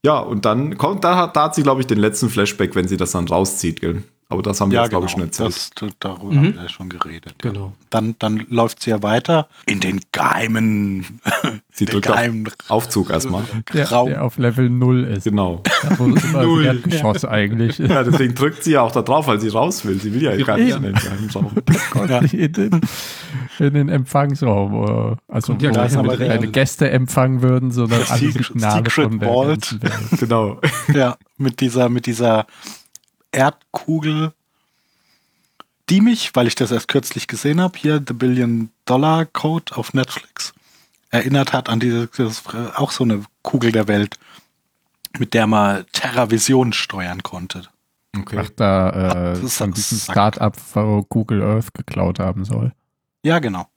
Ja, 0.05 0.18
und 0.18 0.45
dann 0.45 0.76
kommt, 0.76 1.05
da, 1.05 1.26
da 1.26 1.45
hat 1.45 1.55
sie, 1.55 1.62
glaube 1.62 1.80
ich, 1.80 1.87
den 1.87 1.99
letzten 1.99 2.28
Flashback, 2.28 2.74
wenn 2.74 2.87
sie 2.87 2.97
das 2.97 3.12
dann 3.12 3.26
rauszieht, 3.26 3.80
gell? 3.80 4.03
Aber 4.29 4.43
das 4.43 4.61
haben 4.61 4.72
wir 4.72 4.81
jetzt, 4.81 4.91
glaube 4.91 5.07
ich, 5.07 5.12
schon 5.12 5.20
erzählt. 5.22 5.49
Das, 5.51 5.70
darüber 6.01 6.33
Mhm. 6.33 6.37
haben 6.39 6.55
wir 6.57 6.62
ja 6.64 6.68
schon 6.68 6.89
geredet. 6.89 7.35
ja. 7.45 7.51
Genau. 7.53 7.72
Dann, 7.91 8.16
dann 8.18 8.45
läuft 8.49 8.83
sie 8.83 8.91
ja 8.91 9.01
weiter 9.03 9.47
in 9.66 9.79
den 9.79 10.01
geheimen, 10.11 11.20
Sie 11.70 11.85
den 11.85 11.93
drückt 11.93 12.09
auf 12.09 12.14
geheimen 12.16 12.49
Aufzug 12.68 13.11
erstmal. 13.11 13.45
Der, 13.72 13.89
Raum. 13.91 14.09
der 14.09 14.24
auf 14.24 14.37
Level 14.39 14.68
0 14.68 15.05
ist. 15.05 15.24
Genau. 15.24 15.62
Da, 15.83 15.99
wo 15.99 16.09
es 16.12 16.24
immer 16.24 16.43
Null. 16.43 16.64
das 16.64 16.74
Erdgeschoss 16.74 17.24
eigentlich 17.24 17.79
ist. 17.79 17.89
Ja, 17.91 18.03
deswegen 18.03 18.35
drückt 18.35 18.64
sie 18.64 18.72
ja 18.72 18.83
auch 18.83 18.91
da 18.91 19.03
drauf, 19.03 19.29
weil 19.29 19.41
sie 19.41 19.49
raus 19.49 19.85
will. 19.85 20.01
Sie 20.01 20.12
will 20.12 20.22
ja 20.22 20.37
gar 20.45 20.57
nicht 20.59 20.70
Ja. 20.70 20.77
in 20.79 20.83
den 20.83 20.95
geheimen 20.95 21.31
Raum. 21.31 21.53
Ja. 22.09 22.18
in, 22.20 22.53
den, 22.53 22.81
in 23.61 23.74
den 23.74 23.89
Empfangsraum. 23.89 25.12
äh, 25.12 25.16
Also 25.33 25.53
Kommt 25.53 25.62
ja 25.62 25.70
wo 25.97 26.03
mit 26.03 26.18
keine. 26.18 26.49
Gäste 26.49 26.91
empfangen 26.91 27.43
würden, 27.43 27.70
sondern 27.70 28.03
alle 28.09 28.18
Secret- 28.18 28.47
Signale 28.47 28.77
Secret 28.85 28.93
von 28.93 29.18
der 29.20 29.29
Vault. 29.29 29.79
Genau. 30.18 30.61
Ja, 30.93 31.16
mit 31.39 31.61
dieser, 31.61 31.89
mit 31.89 32.07
dieser 32.07 32.47
Erdkugel, 33.37 34.32
die 35.89 36.01
mich, 36.01 36.34
weil 36.34 36.47
ich 36.47 36.55
das 36.55 36.70
erst 36.72 36.89
kürzlich 36.89 37.28
gesehen 37.28 37.61
habe, 37.61 37.78
hier 37.78 38.03
The 38.07 38.14
Billion 38.14 38.70
Dollar 38.87 39.24
Code 39.26 39.76
auf 39.76 39.95
Netflix, 39.95 40.53
erinnert 41.11 41.53
hat 41.53 41.68
an 41.68 41.78
diese, 41.78 42.09
das 42.09 42.39
ist 42.39 42.55
auch 42.74 42.91
so 42.91 43.05
eine 43.05 43.22
Kugel 43.43 43.70
der 43.72 43.87
Welt, 43.87 44.18
mit 45.18 45.32
der 45.34 45.47
man 45.47 45.84
TerraVision 45.93 46.72
steuern 46.72 47.22
konnte. 47.22 47.68
Okay. 48.18 48.39
Ach, 48.41 48.49
da 48.57 48.91
äh, 48.91 49.34
Das 49.34 49.43
ist 49.43 49.57
von 49.59 49.70
ein 49.70 49.74
diesem. 49.74 49.99
Start-up 49.99 50.57
wo 50.74 51.03
Google 51.09 51.43
Earth 51.43 51.72
geklaut 51.74 52.18
haben 52.18 52.45
soll. 52.45 52.72
Ja, 53.22 53.39
genau. 53.39 53.68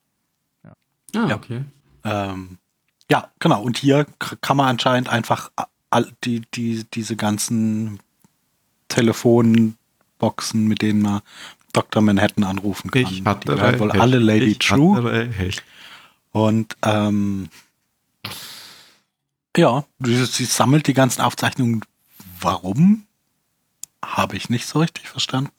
Ah, 0.63 1.27
Ja. 1.27 1.35
okay. 1.35 1.63
Ähm, 2.05 2.57
ja, 3.11 3.29
genau. 3.39 3.61
Und 3.61 3.77
hier 3.77 4.05
kann 4.41 4.57
man 4.57 4.67
anscheinend 4.67 5.09
einfach 5.09 5.51
all, 5.89 6.11
die, 6.23 6.41
die, 6.53 6.85
diese 6.93 7.15
ganzen 7.15 7.99
Telefonboxen, 8.89 10.67
mit 10.67 10.81
denen 10.81 11.01
man 11.01 11.21
Dr. 11.73 12.01
Manhattan 12.01 12.43
anrufen 12.43 12.91
kann. 12.91 13.03
Ich 13.03 13.23
hatte 13.23 13.51
die 13.51 13.55
gehören 13.55 13.79
wohl 13.79 13.91
recht. 13.91 14.01
alle 14.01 14.19
Lady 14.19 14.51
Ich 14.51 14.59
True. 14.59 15.23
Und 16.31 16.75
ähm, 16.83 17.49
ja, 19.55 19.85
sie, 19.99 20.25
sie 20.25 20.45
sammelt 20.45 20.87
die 20.87 20.93
ganzen 20.93 21.21
Aufzeichnungen. 21.21 21.81
Warum? 22.39 23.05
Habe 24.03 24.35
ich 24.35 24.49
nicht 24.49 24.65
so 24.65 24.79
richtig 24.79 25.09
verstanden. 25.09 25.51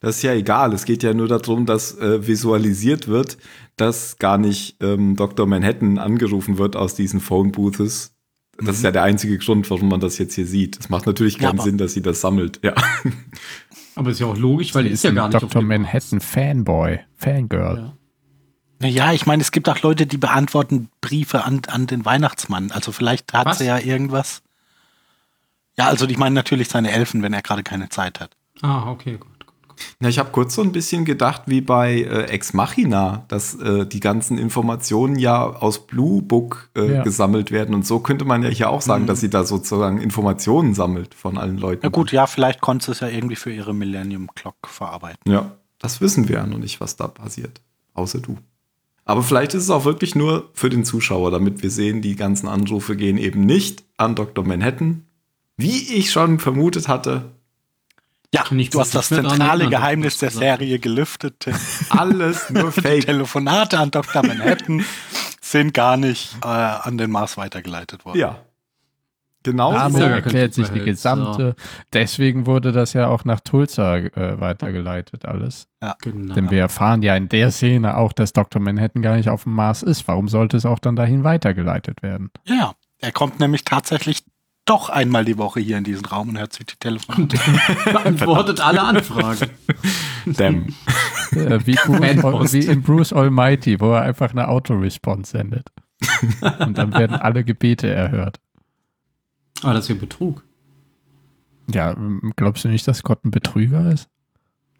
Das 0.00 0.16
ist 0.16 0.22
ja 0.22 0.32
egal. 0.34 0.72
Es 0.72 0.84
geht 0.84 1.02
ja 1.04 1.14
nur 1.14 1.28
darum, 1.28 1.64
dass 1.64 1.96
äh, 1.96 2.26
visualisiert 2.26 3.06
wird, 3.06 3.38
dass 3.76 4.18
gar 4.18 4.36
nicht 4.36 4.76
ähm, 4.80 5.16
Dr. 5.16 5.46
Manhattan 5.46 5.98
angerufen 5.98 6.58
wird 6.58 6.74
aus 6.74 6.94
diesen 6.94 7.20
Phone 7.20 7.52
Booths. 7.52 8.12
Das 8.58 8.76
ist 8.76 8.82
ja 8.84 8.90
der 8.90 9.02
einzige 9.02 9.38
Grund, 9.38 9.68
warum 9.70 9.88
man 9.88 10.00
das 10.00 10.18
jetzt 10.18 10.34
hier 10.34 10.46
sieht. 10.46 10.78
Es 10.78 10.88
macht 10.88 11.06
natürlich 11.06 11.34
Ja, 11.34 11.48
keinen 11.48 11.58
aber- 11.58 11.62
Sinn, 11.64 11.78
dass 11.78 11.94
sie 11.94 12.02
das 12.02 12.20
sammelt. 12.20 12.60
Ja. 12.62 12.74
Aber 13.94 14.10
ist 14.10 14.20
ja 14.20 14.26
auch 14.26 14.36
logisch, 14.36 14.74
weil 14.74 14.84
die 14.84 14.90
ist 14.90 15.04
ja 15.04 15.10
ein 15.10 15.16
gar 15.16 15.28
nicht 15.28 15.42
Dr. 15.42 15.62
Manhattan 15.62 16.20
Fanboy, 16.20 17.00
Fangirl. 17.16 17.76
Ja. 17.78 17.92
Naja, 18.78 19.12
ich 19.12 19.26
meine, 19.26 19.42
es 19.42 19.52
gibt 19.52 19.68
auch 19.68 19.80
Leute, 19.82 20.06
die 20.06 20.16
beantworten 20.16 20.88
Briefe 21.00 21.44
an, 21.44 21.62
an 21.68 21.86
den 21.86 22.04
Weihnachtsmann. 22.04 22.70
Also 22.72 22.90
vielleicht 22.92 23.32
hat 23.32 23.46
Was? 23.46 23.58
sie 23.58 23.66
ja 23.66 23.78
irgendwas. 23.78 24.42
Ja, 25.78 25.86
also 25.88 26.06
ich 26.06 26.18
meine 26.18 26.34
natürlich 26.34 26.68
seine 26.68 26.90
Elfen, 26.90 27.22
wenn 27.22 27.32
er 27.32 27.42
gerade 27.42 27.62
keine 27.62 27.88
Zeit 27.90 28.20
hat. 28.20 28.36
Ah, 28.60 28.90
okay, 28.90 29.16
gut. 29.18 29.30
Na, 30.00 30.08
ich 30.08 30.18
habe 30.18 30.30
kurz 30.32 30.54
so 30.54 30.62
ein 30.62 30.72
bisschen 30.72 31.04
gedacht, 31.04 31.42
wie 31.46 31.60
bei 31.60 32.02
äh, 32.02 32.24
Ex 32.24 32.52
Machina, 32.52 33.24
dass 33.28 33.54
äh, 33.54 33.86
die 33.86 34.00
ganzen 34.00 34.38
Informationen 34.38 35.16
ja 35.18 35.44
aus 35.44 35.86
Blue 35.86 36.22
Book 36.22 36.70
äh, 36.76 36.92
Ja. 36.94 37.02
gesammelt 37.02 37.50
werden. 37.50 37.74
Und 37.74 37.86
so 37.86 37.98
könnte 38.00 38.24
man 38.24 38.42
ja 38.42 38.48
hier 38.48 38.70
auch 38.70 38.82
sagen, 38.82 39.06
dass 39.06 39.20
sie 39.20 39.30
da 39.30 39.44
sozusagen 39.44 40.00
Informationen 40.00 40.74
sammelt 40.74 41.14
von 41.14 41.38
allen 41.38 41.58
Leuten. 41.58 41.80
Na 41.84 41.88
gut, 41.88 42.12
ja, 42.12 42.26
vielleicht 42.26 42.60
konnte 42.60 42.86
sie 42.86 42.92
es 42.92 43.00
ja 43.00 43.08
irgendwie 43.08 43.36
für 43.36 43.52
ihre 43.52 43.74
Millennium 43.74 44.28
Clock 44.34 44.56
verarbeiten. 44.66 45.18
Ja, 45.26 45.52
das 45.78 46.00
wissen 46.00 46.28
wir 46.28 46.36
ja 46.36 46.46
noch 46.46 46.58
nicht, 46.58 46.80
was 46.80 46.96
da 46.96 47.08
passiert. 47.08 47.60
Außer 47.94 48.20
du. 48.20 48.38
Aber 49.04 49.22
vielleicht 49.22 49.54
ist 49.54 49.64
es 49.64 49.70
auch 49.70 49.84
wirklich 49.84 50.14
nur 50.14 50.50
für 50.54 50.70
den 50.70 50.84
Zuschauer, 50.84 51.30
damit 51.32 51.62
wir 51.62 51.70
sehen, 51.70 52.02
die 52.02 52.14
ganzen 52.16 52.46
Anrufe 52.48 52.96
gehen 52.96 53.18
eben 53.18 53.44
nicht 53.44 53.82
an 53.96 54.14
Dr. 54.14 54.44
Manhattan. 54.46 55.04
Wie 55.56 55.94
ich 55.94 56.10
schon 56.12 56.38
vermutet 56.38 56.86
hatte, 56.88 57.32
Ja, 58.34 58.44
ich 58.50 58.70
du 58.70 58.80
hast 58.80 58.94
das 58.94 59.10
nicht 59.10 59.28
zentrale 59.28 59.68
Geheimnis 59.68 60.18
der 60.18 60.30
Serie 60.30 60.78
gelüftet. 60.78 61.46
alles 61.90 62.48
nur 62.50 62.70
Die 62.74 62.80
Fake. 62.80 63.06
Telefonate 63.06 63.78
an 63.78 63.90
Dr. 63.90 64.26
Manhattan 64.26 64.84
sind 65.40 65.74
gar 65.74 65.96
nicht 65.96 66.36
äh, 66.42 66.46
an 66.46 66.96
den 66.96 67.10
Mars 67.10 67.36
weitergeleitet 67.36 68.04
worden. 68.04 68.18
Ja. 68.18 68.38
Genau. 69.44 69.72
Damit 69.72 70.00
ja 70.00 70.08
kein 70.08 70.16
erklärt 70.18 70.54
sich 70.54 70.68
die 70.68 70.80
gesamte. 70.80 71.56
Deswegen 71.92 72.46
wurde 72.46 72.70
das 72.70 72.92
ja 72.92 73.08
auch 73.08 73.24
nach 73.24 73.40
Tulsa 73.40 73.96
äh, 73.96 74.40
weitergeleitet, 74.40 75.26
alles. 75.26 75.66
Genau. 76.00 76.34
Denn 76.34 76.52
wir 76.52 76.60
erfahren 76.60 77.02
ja 77.02 77.16
in 77.16 77.28
der 77.28 77.50
Szene 77.50 77.96
auch, 77.96 78.12
dass 78.12 78.32
Dr. 78.32 78.62
Manhattan 78.62 79.02
gar 79.02 79.16
nicht 79.16 79.28
auf 79.28 79.42
dem 79.42 79.54
Mars 79.54 79.82
ist. 79.82 80.06
Warum 80.06 80.28
sollte 80.28 80.56
es 80.56 80.64
auch 80.64 80.78
dann 80.78 80.94
dahin 80.94 81.24
weitergeleitet 81.24 82.04
werden? 82.04 82.30
Ja, 82.44 82.74
er 83.00 83.10
kommt 83.10 83.40
nämlich 83.40 83.64
tatsächlich 83.64 84.22
doch 84.64 84.88
einmal 84.88 85.24
die 85.24 85.38
Woche 85.38 85.60
hier 85.60 85.78
in 85.78 85.84
diesen 85.84 86.04
Raum 86.04 86.30
und 86.30 86.38
hört 86.38 86.52
sich 86.52 86.66
die 86.66 86.76
Telefonate. 86.76 87.38
beantwortet 87.84 88.60
alle 88.60 88.82
Anfragen. 88.82 89.50
Damn. 90.26 90.74
Äh, 91.32 91.60
wie, 91.66 91.74
Bruce, 91.74 92.52
wie 92.52 92.66
in 92.66 92.82
Bruce 92.82 93.12
Almighty, 93.12 93.80
wo 93.80 93.92
er 93.92 94.02
einfach 94.02 94.30
eine 94.30 94.48
Autoresponse 94.48 95.32
sendet. 95.32 95.68
Und 96.60 96.78
dann 96.78 96.92
werden 96.92 97.16
alle 97.16 97.44
Gebete 97.44 97.88
erhört. 97.88 98.38
Ah, 99.62 99.72
das 99.72 99.84
ist 99.84 99.88
ja 99.88 99.94
Betrug. 99.94 100.44
Ja, 101.72 101.96
glaubst 102.36 102.64
du 102.64 102.68
nicht, 102.68 102.86
dass 102.88 103.02
Gott 103.02 103.24
ein 103.24 103.30
Betrüger 103.30 103.92
ist? 103.92 104.08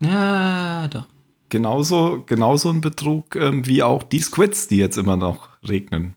Ja, 0.00 0.88
doch. 0.88 1.06
Genauso, 1.48 2.24
genauso 2.26 2.70
ein 2.70 2.80
Betrug 2.80 3.36
ähm, 3.36 3.66
wie 3.66 3.82
auch 3.82 4.02
die 4.02 4.20
Squids, 4.20 4.68
die 4.68 4.78
jetzt 4.78 4.96
immer 4.96 5.16
noch 5.16 5.50
regnen. 5.68 6.16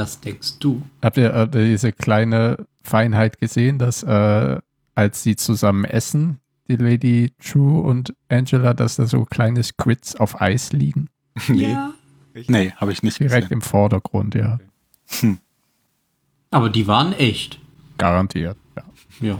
Das 0.00 0.18
denkst 0.18 0.60
du. 0.60 0.80
Habt 1.02 1.18
ihr, 1.18 1.34
ihr 1.34 1.46
diese 1.46 1.92
kleine 1.92 2.64
Feinheit 2.82 3.38
gesehen, 3.38 3.78
dass 3.78 4.02
äh, 4.02 4.58
als 4.94 5.22
sie 5.22 5.36
zusammen 5.36 5.84
essen, 5.84 6.40
die 6.68 6.76
Lady 6.76 7.34
True 7.38 7.82
und 7.82 8.14
Angela, 8.30 8.72
dass 8.72 8.96
da 8.96 9.04
so 9.04 9.26
kleine 9.26 9.62
Squids 9.62 10.16
auf 10.16 10.40
Eis 10.40 10.72
liegen? 10.72 11.10
nee. 11.48 11.76
nee, 12.48 12.72
habe 12.76 12.92
ich 12.92 13.02
nicht 13.02 13.20
Direkt 13.20 13.50
gesehen. 13.50 13.58
im 13.58 13.60
Vordergrund, 13.60 14.34
ja. 14.34 14.58
Aber 16.50 16.70
die 16.70 16.86
waren 16.86 17.12
echt. 17.12 17.60
Garantiert. 17.98 18.56
Ja. 18.74 18.84
Ja. 19.20 19.38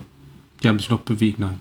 Die 0.63 0.69
haben 0.69 0.79
sich 0.79 0.91
noch 0.91 1.01
bewegt, 1.01 1.39
nein. 1.39 1.59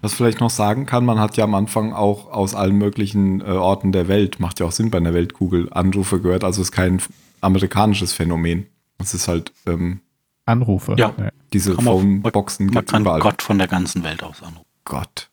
Was 0.00 0.14
vielleicht 0.14 0.40
noch 0.40 0.48
sagen 0.48 0.86
kann, 0.86 1.04
man 1.04 1.20
hat 1.20 1.36
ja 1.36 1.44
am 1.44 1.54
Anfang 1.54 1.92
auch 1.92 2.32
aus 2.32 2.54
allen 2.54 2.78
möglichen 2.78 3.42
äh, 3.42 3.44
Orten 3.44 3.92
der 3.92 4.08
Welt, 4.08 4.40
macht 4.40 4.58
ja 4.58 4.64
auch 4.64 4.72
Sinn 4.72 4.90
bei 4.90 4.96
einer 4.96 5.12
Weltkugel, 5.12 5.70
Anrufe 5.70 6.18
gehört. 6.18 6.44
Also 6.44 6.62
es 6.62 6.68
ist 6.68 6.72
kein 6.72 7.02
amerikanisches 7.40 8.12
Phänomen. 8.12 8.66
Es 8.98 9.14
ist 9.14 9.28
halt 9.28 9.52
ähm, 9.66 10.00
Anrufe. 10.44 10.94
Ja. 10.98 11.14
diese 11.52 11.74
Phoneboxen 11.74 12.70
gibt's 12.70 12.92
kann 12.92 13.02
überall. 13.02 13.20
Gott 13.20 13.42
von 13.42 13.58
der 13.58 13.68
ganzen 13.68 14.02
Welt 14.02 14.22
aus 14.22 14.42
anrufen. 14.42 14.66
Gott. 14.84 15.28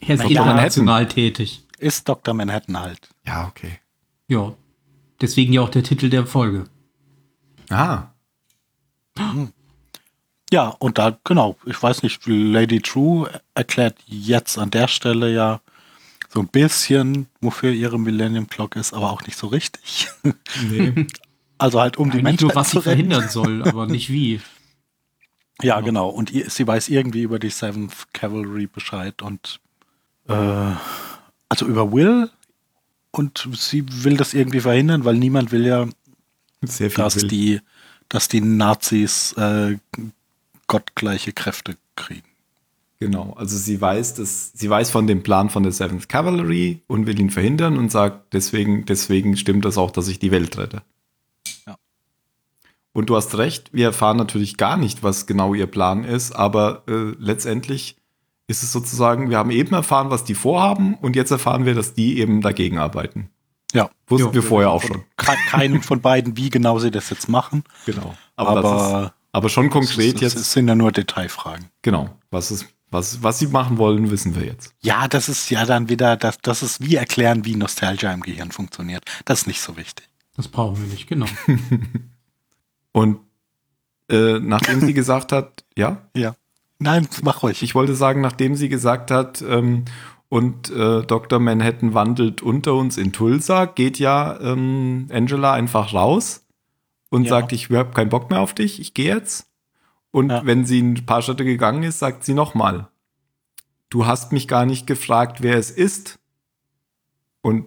Er 0.00 0.14
ist 0.14 0.24
Dr. 0.24 0.30
international 0.30 1.08
tätig. 1.08 1.64
Ist 1.78 2.08
Dr. 2.08 2.34
Manhattan 2.34 2.78
halt. 2.78 3.08
Ja, 3.26 3.46
okay. 3.46 3.78
Ja. 4.26 4.54
Deswegen 5.20 5.52
ja 5.52 5.62
auch 5.62 5.68
der 5.68 5.82
Titel 5.82 6.10
der 6.10 6.26
Folge. 6.26 6.64
Ah, 7.70 8.08
Ja, 10.50 10.68
und 10.78 10.98
da, 10.98 11.18
genau, 11.24 11.56
ich 11.66 11.80
weiß 11.82 12.02
nicht, 12.02 12.22
Lady 12.26 12.80
True 12.80 13.30
erklärt 13.54 13.96
jetzt 14.06 14.58
an 14.58 14.70
der 14.70 14.88
Stelle 14.88 15.32
ja 15.32 15.60
so 16.30 16.40
ein 16.40 16.48
bisschen, 16.48 17.26
wofür 17.40 17.70
ihre 17.72 17.98
Millennium 17.98 18.48
Clock 18.48 18.76
ist, 18.76 18.94
aber 18.94 19.10
auch 19.10 19.22
nicht 19.26 19.36
so 19.36 19.48
richtig. 19.48 20.08
nee. 20.70 21.06
Also 21.58 21.80
halt 21.80 21.96
um 21.96 22.10
die 22.10 22.18
nicht 22.18 22.24
Menschen 22.24 22.48
nur, 22.48 22.54
was 22.54 22.70
zu 22.70 22.78
sie 22.78 22.82
verhindern 22.82 23.28
soll, 23.28 23.62
aber 23.62 23.86
nicht 23.88 24.10
wie. 24.10 24.40
Ja, 25.60 25.80
genau. 25.80 26.08
Und 26.08 26.30
ihr, 26.30 26.48
sie 26.50 26.66
weiß 26.66 26.88
irgendwie 26.88 27.22
über 27.22 27.38
die 27.38 27.50
Seventh 27.50 28.12
Cavalry 28.12 28.66
Bescheid 28.66 29.22
und 29.22 29.60
äh, 30.28 30.72
also 31.48 31.66
über 31.66 31.92
Will 31.92 32.30
und 33.10 33.48
sie 33.54 33.84
will 34.04 34.16
das 34.16 34.34
irgendwie 34.34 34.60
verhindern, 34.60 35.04
weil 35.04 35.16
niemand 35.16 35.50
will 35.50 35.66
ja, 35.66 35.86
dass 36.60 37.16
wild. 37.16 37.30
die, 37.30 37.60
dass 38.08 38.28
die 38.28 38.40
Nazis 38.40 39.32
äh, 39.32 39.78
gottgleiche 40.66 41.32
Kräfte 41.32 41.76
kriegen. 41.96 42.22
Genau, 43.00 43.32
also 43.34 43.56
sie 43.56 43.80
weiß, 43.80 44.14
dass 44.14 44.52
sie 44.54 44.68
weiß 44.68 44.90
von 44.90 45.06
dem 45.06 45.22
Plan 45.22 45.50
von 45.50 45.62
der 45.62 45.72
Seventh 45.72 46.08
Cavalry 46.08 46.82
und 46.88 47.06
will 47.06 47.18
ihn 47.18 47.30
verhindern 47.30 47.78
und 47.78 47.92
sagt, 47.92 48.32
deswegen, 48.34 48.86
deswegen 48.86 49.36
stimmt 49.36 49.64
das 49.64 49.78
auch, 49.78 49.92
dass 49.92 50.08
ich 50.08 50.18
die 50.18 50.32
Welt 50.32 50.58
rette. 50.58 50.82
Und 52.98 53.08
du 53.10 53.14
hast 53.14 53.38
recht, 53.38 53.72
wir 53.72 53.84
erfahren 53.86 54.16
natürlich 54.16 54.56
gar 54.56 54.76
nicht, 54.76 55.04
was 55.04 55.26
genau 55.28 55.54
ihr 55.54 55.68
Plan 55.68 56.02
ist, 56.02 56.32
aber 56.32 56.82
äh, 56.88 57.14
letztendlich 57.20 57.96
ist 58.48 58.64
es 58.64 58.72
sozusagen, 58.72 59.30
wir 59.30 59.38
haben 59.38 59.52
eben 59.52 59.72
erfahren, 59.72 60.10
was 60.10 60.24
die 60.24 60.34
vorhaben 60.34 60.94
und 60.96 61.14
jetzt 61.14 61.30
erfahren 61.30 61.64
wir, 61.64 61.76
dass 61.76 61.94
die 61.94 62.18
eben 62.18 62.40
dagegen 62.40 62.76
arbeiten. 62.78 63.30
Ja. 63.72 63.88
Wussten 64.08 64.26
Ja. 64.30 64.34
wir 64.34 64.42
vorher 64.42 64.70
auch 64.70 64.82
schon. 64.82 65.04
Ke 65.16 65.30
keinem 65.48 65.80
von 65.80 66.00
beiden, 66.00 66.36
wie 66.36 66.50
genau 66.50 66.80
sie 66.80 66.90
das 66.90 67.08
jetzt 67.10 67.28
machen. 67.28 67.62
Genau. 67.86 68.16
Aber, 68.34 68.50
Aber, 68.50 68.62
das 68.62 69.04
ist, 69.04 69.12
aber 69.30 69.48
schon 69.48 69.70
konkret 69.70 70.16
es, 70.16 70.20
jetzt, 70.20 70.34
es 70.36 70.52
sind 70.52 70.66
ja 70.66 70.74
nur 70.74 70.90
Detailfragen. 70.90 71.66
genau, 71.82 72.10
was 72.32 72.50
ist, 72.50 72.66
was, 72.90 73.22
was 73.22 73.38
sie 73.38 73.46
machen 73.46 73.78
wollen, 73.78 74.10
wissen 74.10 74.34
wir 74.34 74.44
jetzt. 74.44 74.74
Ja, 74.80 75.06
das 75.06 75.28
ist 75.28 75.50
ja 75.50 75.64
dann 75.64 75.88
wieder, 75.88 76.16
das, 76.16 76.38
das 76.42 76.64
ist 76.64 76.84
wie 76.84 76.96
erklären, 76.96 77.44
wie 77.44 77.54
Nostalgia 77.54 78.12
im 78.12 78.22
Gehirn 78.22 78.50
funktioniert. 78.50 79.04
Das 79.24 79.42
ist 79.42 79.46
nicht 79.46 79.60
so 79.60 79.76
wichtig. 79.76 80.08
Das 80.34 80.48
brauchen 80.48 80.82
wir 80.82 80.88
nicht, 80.92 81.06
genau. 81.06 81.26
Und 82.98 83.20
äh, 84.10 84.40
nachdem 84.40 84.80
sie 84.80 84.92
gesagt 85.02 85.30
hat, 85.32 85.64
ja, 85.76 85.98
Ja. 86.16 86.34
Nein, 86.80 87.08
mach 87.22 87.42
ruhig. 87.42 87.62
ich 87.62 87.74
wollte 87.74 87.94
sagen, 87.94 88.20
nachdem 88.20 88.54
sie 88.56 88.68
gesagt 88.68 89.10
hat, 89.10 89.42
ähm, 89.42 89.84
und 90.28 90.70
äh, 90.70 91.02
Dr. 91.04 91.38
Manhattan 91.38 91.94
wandelt 91.94 92.42
unter 92.42 92.74
uns 92.74 92.98
in 92.98 93.12
Tulsa, 93.12 93.64
geht 93.66 93.98
ja 93.98 94.38
ähm, 94.40 95.06
Angela 95.12 95.52
einfach 95.54 95.94
raus 95.94 96.44
und 97.10 97.24
Ja. 97.24 97.30
sagt, 97.30 97.52
ich 97.52 97.70
habe 97.70 97.92
keinen 97.94 98.10
Bock 98.10 98.30
mehr 98.30 98.40
auf 98.40 98.52
dich, 98.54 98.80
ich 98.80 98.94
gehe 98.94 99.14
jetzt. 99.14 99.48
Und 100.10 100.30
Ja. 100.30 100.44
wenn 100.44 100.64
sie 100.66 100.80
ein 100.82 101.06
paar 101.06 101.22
Schritte 101.22 101.44
gegangen 101.44 101.82
ist, 101.82 101.98
sagt 102.00 102.24
sie 102.24 102.34
nochmal, 102.34 102.88
du 103.90 104.06
hast 104.06 104.32
mich 104.32 104.46
gar 104.48 104.66
nicht 104.66 104.86
gefragt, 104.86 105.40
wer 105.42 105.56
es 105.56 105.70
ist. 105.70 106.18
Und 107.42 107.66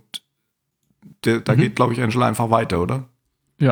der, 1.25 1.39
da 1.41 1.53
Mhm. 1.53 1.57
geht, 1.61 1.75
glaube 1.75 1.93
ich, 1.93 2.01
Angela 2.01 2.27
einfach 2.27 2.49
weiter, 2.49 2.81
oder? 2.81 3.05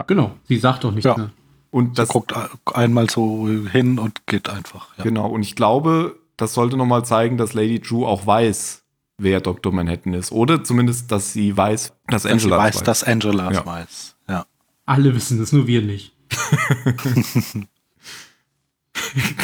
Genau. 0.08 0.36
Sie 0.44 0.58
sagt 0.58 0.84
doch 0.84 0.92
nichts 0.92 1.06
Ja. 1.06 1.18
mehr. 1.18 1.32
Und 1.72 1.90
Sie 1.96 2.02
das, 2.02 2.10
guckt 2.10 2.34
einmal 2.74 3.10
so 3.10 3.48
hin 3.48 4.00
und 4.00 4.26
geht 4.26 4.50
einfach. 4.50 4.88
Ja. 4.98 5.04
Genau, 5.04 5.28
und 5.30 5.44
ich 5.44 5.56
glaube, 5.56 6.16
das 6.38 6.54
sollte 6.54 6.78
nochmal 6.78 7.06
zeigen, 7.06 7.38
dass 7.38 7.54
Lady 7.54 7.80
Drew 7.80 8.06
auch 8.06 8.26
weiß, 8.26 8.84
wer 9.18 9.40
Dr. 9.42 9.72
Manhattan 9.74 10.14
ist. 10.14 10.32
Oder 10.32 10.64
zumindest, 10.64 11.12
dass 11.12 11.34
sie 11.34 11.56
weiß, 11.56 11.94
dass 12.08 12.24
Dass 12.24 12.24
sie 12.24 12.30
Angela 12.30 12.58
weiß, 12.58 12.76
das 12.78 12.84
dass 12.84 13.04
Angela 13.04 13.50
es 13.52 13.58
Ja. 13.58 13.66
weiß. 13.66 14.16
Ja. 14.30 14.46
Alle 14.86 15.14
wissen 15.14 15.40
es, 15.42 15.52
nur 15.52 15.68
wir 15.68 15.82
nicht. 15.82 16.16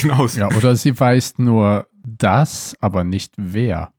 genau. 0.01 0.26
Ja, 0.28 0.47
oder 0.55 0.76
sie 0.76 0.97
weiß 0.97 1.38
nur 1.38 1.88
das, 2.03 2.76
aber 2.80 3.03
nicht 3.03 3.34
wer. 3.38 3.91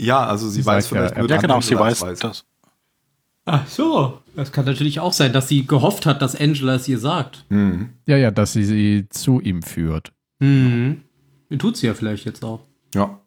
Ja, 0.00 0.26
also 0.26 0.48
sie 0.48 0.62
Sie 0.62 0.66
weiß 0.66 0.88
sagt 0.88 0.94
ja, 0.94 1.00
vielleicht 1.02 1.16
nur, 1.18 1.28
Ja, 1.28 1.34
dass 1.34 1.42
genau, 1.42 1.60
sie 1.60 1.74
Angela 1.74 1.90
weiß, 1.90 2.02
es 2.02 2.18
das. 2.20 2.44
Ach 3.44 3.66
so. 3.68 4.20
Das 4.36 4.52
kann 4.52 4.64
natürlich 4.64 5.00
auch 5.00 5.12
sein, 5.12 5.32
dass 5.32 5.48
sie 5.48 5.66
gehofft 5.66 6.06
hat, 6.06 6.20
dass 6.20 6.34
Angela 6.34 6.74
es 6.74 6.88
ihr 6.88 6.98
sagt. 6.98 7.44
Hm. 7.50 7.90
Ja, 8.06 8.16
ja, 8.16 8.30
dass 8.30 8.52
sie 8.52 8.64
sie 8.64 9.06
zu 9.08 9.40
ihm 9.40 9.62
führt. 9.62 10.12
Mhm. 10.40 11.02
Tut 11.58 11.76
sie 11.76 11.86
ja 11.86 11.94
vielleicht 11.94 12.24
jetzt 12.24 12.44
auch. 12.44 12.66
Ja. 12.94 13.20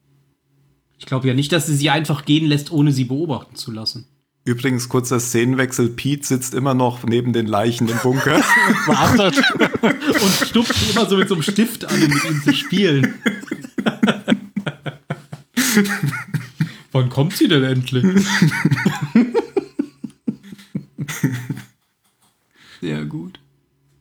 Ich 0.97 1.05
glaube 1.05 1.28
ja 1.28 1.34
nicht, 1.34 1.51
dass 1.51 1.68
sie 1.68 1.76
sie 1.76 1.89
einfach 1.89 2.26
gehen 2.26 2.47
lässt, 2.47 2.72
ohne 2.72 2.91
sie 2.91 3.05
beobachten 3.05 3.55
zu 3.55 3.72
lassen. 3.72 4.08
Übrigens, 4.43 4.89
kurzer 4.89 5.20
Szenenwechsel. 5.20 5.89
Pete 5.89 6.26
sitzt 6.26 6.53
immer 6.53 6.74
noch 6.74 7.03
neben 7.03 7.34
den 7.34 7.47
Leichen 7.47 7.89
im 7.89 7.97
Bunker. 7.97 8.39
Wartet. 8.86 9.43
Und 9.82 10.47
stupst 10.47 10.91
immer 10.91 11.05
so 11.05 11.18
mit 11.18 11.28
so 11.28 11.36
einem 11.36 11.43
Stift 11.43 11.86
an, 11.86 12.01
um 12.01 12.10
mit 12.10 12.24
ihm 12.24 12.41
zu 12.41 12.53
spielen. 12.53 13.14
Wann 16.91 17.10
kommt 17.10 17.36
sie 17.36 17.49
denn 17.49 17.64
endlich? 17.64 18.05
Sehr 22.82 23.05
gut. 23.05 23.39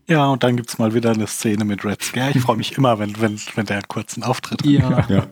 Ja, 0.08 0.26
und 0.26 0.42
dann 0.42 0.56
gibt's 0.56 0.78
mal 0.78 0.94
wieder 0.94 1.10
eine 1.10 1.26
Szene 1.26 1.64
mit 1.64 1.84
Red 1.84 2.02
Scare. 2.02 2.30
Ich 2.34 2.40
freue 2.42 2.56
mich 2.56 2.76
immer, 2.78 2.98
wenn, 2.98 3.20
wenn, 3.20 3.40
wenn 3.54 3.66
der 3.66 3.76
einen 3.76 3.88
kurzen 3.88 4.22
Auftritt 4.22 4.62
hat. 4.62 4.66
Ja. 4.70 5.06
ja. 5.08 5.26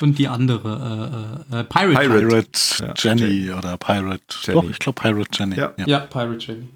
Und 0.00 0.18
die 0.18 0.26
andere, 0.26 1.46
äh, 1.52 1.60
äh, 1.60 1.64
Pirate. 1.64 2.08
Pirate. 2.08 2.26
Pirate 2.26 2.84
Ja, 2.84 2.94
Jenny 2.96 3.50
oder 3.52 3.76
Pirate. 3.76 4.20
Jenny. 4.42 4.60
Doch, 4.60 4.70
ich 4.70 4.78
glaube 4.80 5.00
Pirate 5.00 5.30
Jenny. 5.32 5.56
Ja. 5.56 5.72
Ja. 5.76 5.86
Ja, 5.86 5.98
Pirate 6.00 6.44
Jenny. 6.44 6.68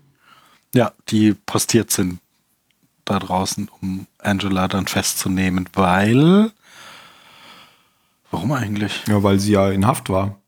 ja, 0.74 0.92
die 1.08 1.34
postiert 1.34 1.90
sind 1.90 2.20
da 3.04 3.18
draußen, 3.18 3.68
um 3.80 4.06
Angela 4.18 4.68
dann 4.68 4.86
festzunehmen, 4.86 5.68
weil. 5.72 6.52
Warum 8.30 8.52
eigentlich? 8.52 9.02
ja, 9.08 9.22
weil 9.22 9.40
sie 9.40 9.52
ja 9.52 9.70
in 9.70 9.86
Haft 9.86 10.10
war. 10.10 10.38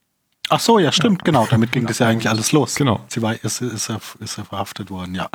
Ach 0.48 0.60
so, 0.60 0.78
ja, 0.78 0.92
stimmt, 0.92 1.24
genau. 1.24 1.46
Damit 1.48 1.72
ging 1.72 1.86
das 1.86 2.00
ja 2.00 2.08
eigentlich 2.08 2.28
alles 2.28 2.52
los. 2.52 2.74
Genau. 2.74 3.04
Sie 3.08 3.22
war, 3.22 3.32
ist, 3.42 3.62
ist, 3.62 3.90
ist 4.18 4.38
er 4.38 4.44
verhaftet 4.44 4.90
worden, 4.90 5.14
ja. 5.14 5.28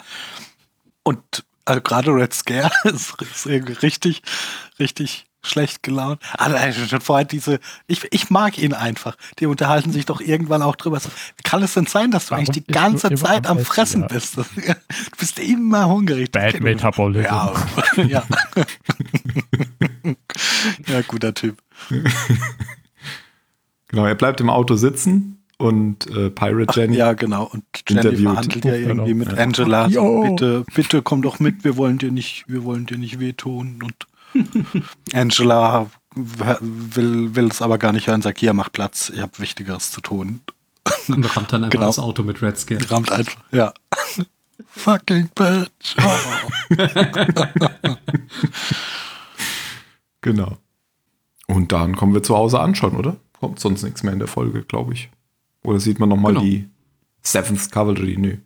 Und 1.06 1.46
also 1.66 1.82
gerade 1.82 2.12
Red 2.12 2.34
Scare 2.34 2.72
ist, 2.84 3.22
ist 3.22 3.46
irgendwie 3.46 3.74
richtig, 3.74 4.22
richtig 4.80 5.28
schlecht 5.44 5.84
gelaunt. 5.84 6.20
Also 6.38 6.86
schon 6.86 7.02
vorher 7.02 7.26
diese, 7.26 7.60
ich, 7.86 8.08
ich 8.12 8.32
mag 8.32 8.58
ihn 8.58 8.74
einfach. 8.74 9.16
Die 9.38 9.46
unterhalten 9.46 9.92
sich 9.92 10.08
doch 10.08 10.20
irgendwann 10.20 10.64
auch 10.64 10.76
drüber. 10.76 11.00
So, 11.00 11.10
wie 11.10 11.44
kann 11.44 11.62
es 11.62 11.76
denn 11.76 11.86
sein, 11.86 12.10
dass 12.10 12.26
du 12.26 12.32
Warum 12.32 12.46
eigentlich 12.46 12.66
die 12.66 12.72
ganze 12.72 13.14
Zeit 13.14 13.46
am 13.46 13.60
Fressen 13.60 14.04
Essen, 14.06 14.44
bist? 14.44 14.50
Du 14.66 15.18
bist 15.20 15.38
immer 15.38 15.88
hungrig. 15.88 16.32
Bad 16.32 16.60
Metabolism. 16.62 17.26
Ja, 17.26 17.54
ja. 17.98 18.24
ja, 20.88 21.02
guter 21.08 21.36
Typ. 21.36 21.62
Genau, 23.88 24.06
er 24.06 24.16
bleibt 24.16 24.42
im 24.42 24.50
Auto 24.50 24.76
sitzen 24.76 25.45
und 25.58 26.08
äh, 26.08 26.30
Pirate 26.30 26.80
Jenny. 26.80 26.98
Ja, 26.98 27.14
genau. 27.14 27.46
Und 27.46 27.64
Jenny 27.88 28.02
Interviewt. 28.02 28.30
verhandelt 28.32 28.66
ja 28.66 28.74
irgendwie 28.76 29.14
mit 29.14 29.32
Ja. 29.32 29.38
Angela. 29.38 29.90
So, 29.90 30.22
bitte, 30.24 30.64
bitte 30.74 31.02
komm 31.02 31.22
doch 31.22 31.40
mit, 31.40 31.64
wir 31.64 31.78
wollen 31.78 31.98
dir 31.98 32.12
nicht, 32.12 32.46
wir 32.48 32.64
wollen 32.64 32.86
dir 32.86 32.98
nicht 32.98 33.20
wehtun. 33.20 33.80
Und 33.84 34.08
Angela 35.14 35.88
will, 36.16 37.36
will 37.36 37.48
es 37.48 37.62
aber 37.62 37.78
gar 37.78 37.94
nicht 37.94 38.08
hören, 38.08 38.22
sagt, 38.22 38.40
hier, 38.40 38.54
mach 38.54 38.72
Platz, 38.72 39.12
ihr 39.16 39.22
habt 39.22 39.40
Wichtigeres 39.40 39.92
zu 39.92 40.02
tun. 40.02 40.42
Und 41.08 41.36
rammt 41.36 41.52
dann 41.52 41.64
einfach 41.64 41.72
Genau. 41.72 41.88
das 41.88 42.00
Auto 42.00 42.24
mit 42.24 42.42
Red 42.42 42.58
Scare. 42.58 42.92
Rammt 42.92 43.12
einfach, 43.12 43.38
ja. 43.52 43.74
Fucking 44.70 45.30
bitch. 45.36 45.96
Oh. 46.02 46.76
Genau. 50.22 50.58
Und 51.48 51.72
dann 51.72 51.96
kommen 51.96 52.14
wir 52.14 52.24
zu 52.24 52.36
Hause 52.36 52.60
anschauen, 52.60 52.96
oder? 52.96 53.18
Kommt 53.40 53.60
sonst 53.60 53.84
nichts 53.84 54.02
mehr 54.04 54.14
in 54.14 54.20
der 54.20 54.28
Folge, 54.28 54.64
glaube 54.64 54.94
ich. 54.94 55.10
Oder 55.66 55.80
sieht 55.80 56.00
man 56.00 56.10
nochmal 56.10 56.34
Genau. 56.34 56.46
die 56.46 56.68
Seventh 57.22 57.72
Cavalry? 57.72 58.16
Nö. 58.18 58.38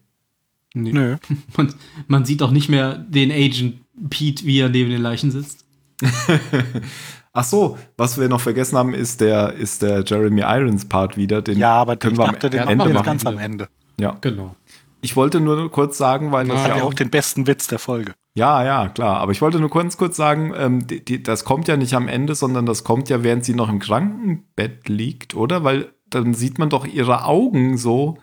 Nee. 0.74 0.92
Nö. 0.94 1.18
Man, 1.58 1.74
man 2.08 2.26
sieht 2.26 2.42
auch 2.44 2.52
nicht 2.52 2.70
mehr 2.70 2.96
den 2.98 3.32
Agent 3.32 3.76
Pete, 4.10 4.46
wie 4.46 4.60
er 4.60 4.70
neben 4.70 4.90
den 4.92 5.02
Leichen 5.02 5.32
sitzt. 5.32 5.66
Ach 7.34 7.44
so, 7.44 7.78
was 7.98 8.20
wir 8.20 8.28
noch 8.30 8.42
vergessen 8.42 8.78
haben, 8.78 8.94
ist 8.94 9.22
der, 9.22 9.54
ist 9.54 9.82
der 9.82 10.04
Jeremy 10.06 10.42
Irons 10.42 10.86
Part 10.86 11.16
wieder. 11.18 11.42
Den 11.42 11.58
Ja, 11.58 11.74
aber 11.74 11.96
können 11.96 12.14
ich 12.14 12.20
wir 12.20 12.26
am 12.28 12.34
dachte, 12.34 12.50
den 12.50 12.62
Ende 12.68 12.90
machen 12.90 13.06
ganz 13.06 13.26
am 13.26 13.38
Ende. 13.38 13.68
Ja. 14.00 14.18
Genau. 14.22 14.56
Ich 15.02 15.16
wollte 15.16 15.40
nur 15.40 15.72
kurz 15.72 15.98
sagen, 15.98 16.32
weil 16.32 16.48
das 16.48 16.58
Ah, 16.58 16.64
Hat 16.64 16.70
ja 16.72 16.78
ja 16.78 16.84
auch 16.84 16.88
auch 16.90 16.94
den 16.94 17.10
besten 17.10 17.48
Witz 17.48 17.68
der 17.68 17.80
Folge. 17.80 18.14
Ja, 18.36 18.64
ja, 18.64 18.90
klar. 18.90 19.18
Aber 19.20 19.32
ich 19.32 19.42
wollte 19.42 19.60
nur 19.60 19.70
kurz, 19.70 19.96
kurz 19.98 20.18
sagen, 20.18 20.54
ähm, 20.58 20.88
die, 20.88 21.04
die, 21.04 21.24
das 21.24 21.46
kommt 21.46 21.68
ja 21.68 21.78
nicht 21.78 21.94
am 21.94 22.08
Ende, 22.08 22.36
sondern 22.36 22.66
das 22.66 22.84
kommt 22.84 23.10
ja, 23.10 23.24
während 23.24 23.46
sie 23.46 23.54
noch 23.56 23.70
im 23.70 23.80
Krankenbett 23.80 24.90
liegt, 24.90 25.36
oder? 25.36 25.64
Weil 25.64 25.90
dann 26.10 26.34
sieht 26.34 26.58
man 26.60 26.70
doch 26.70 26.86
ihre 26.86 27.26
Augen 27.26 27.78
so, 27.78 28.18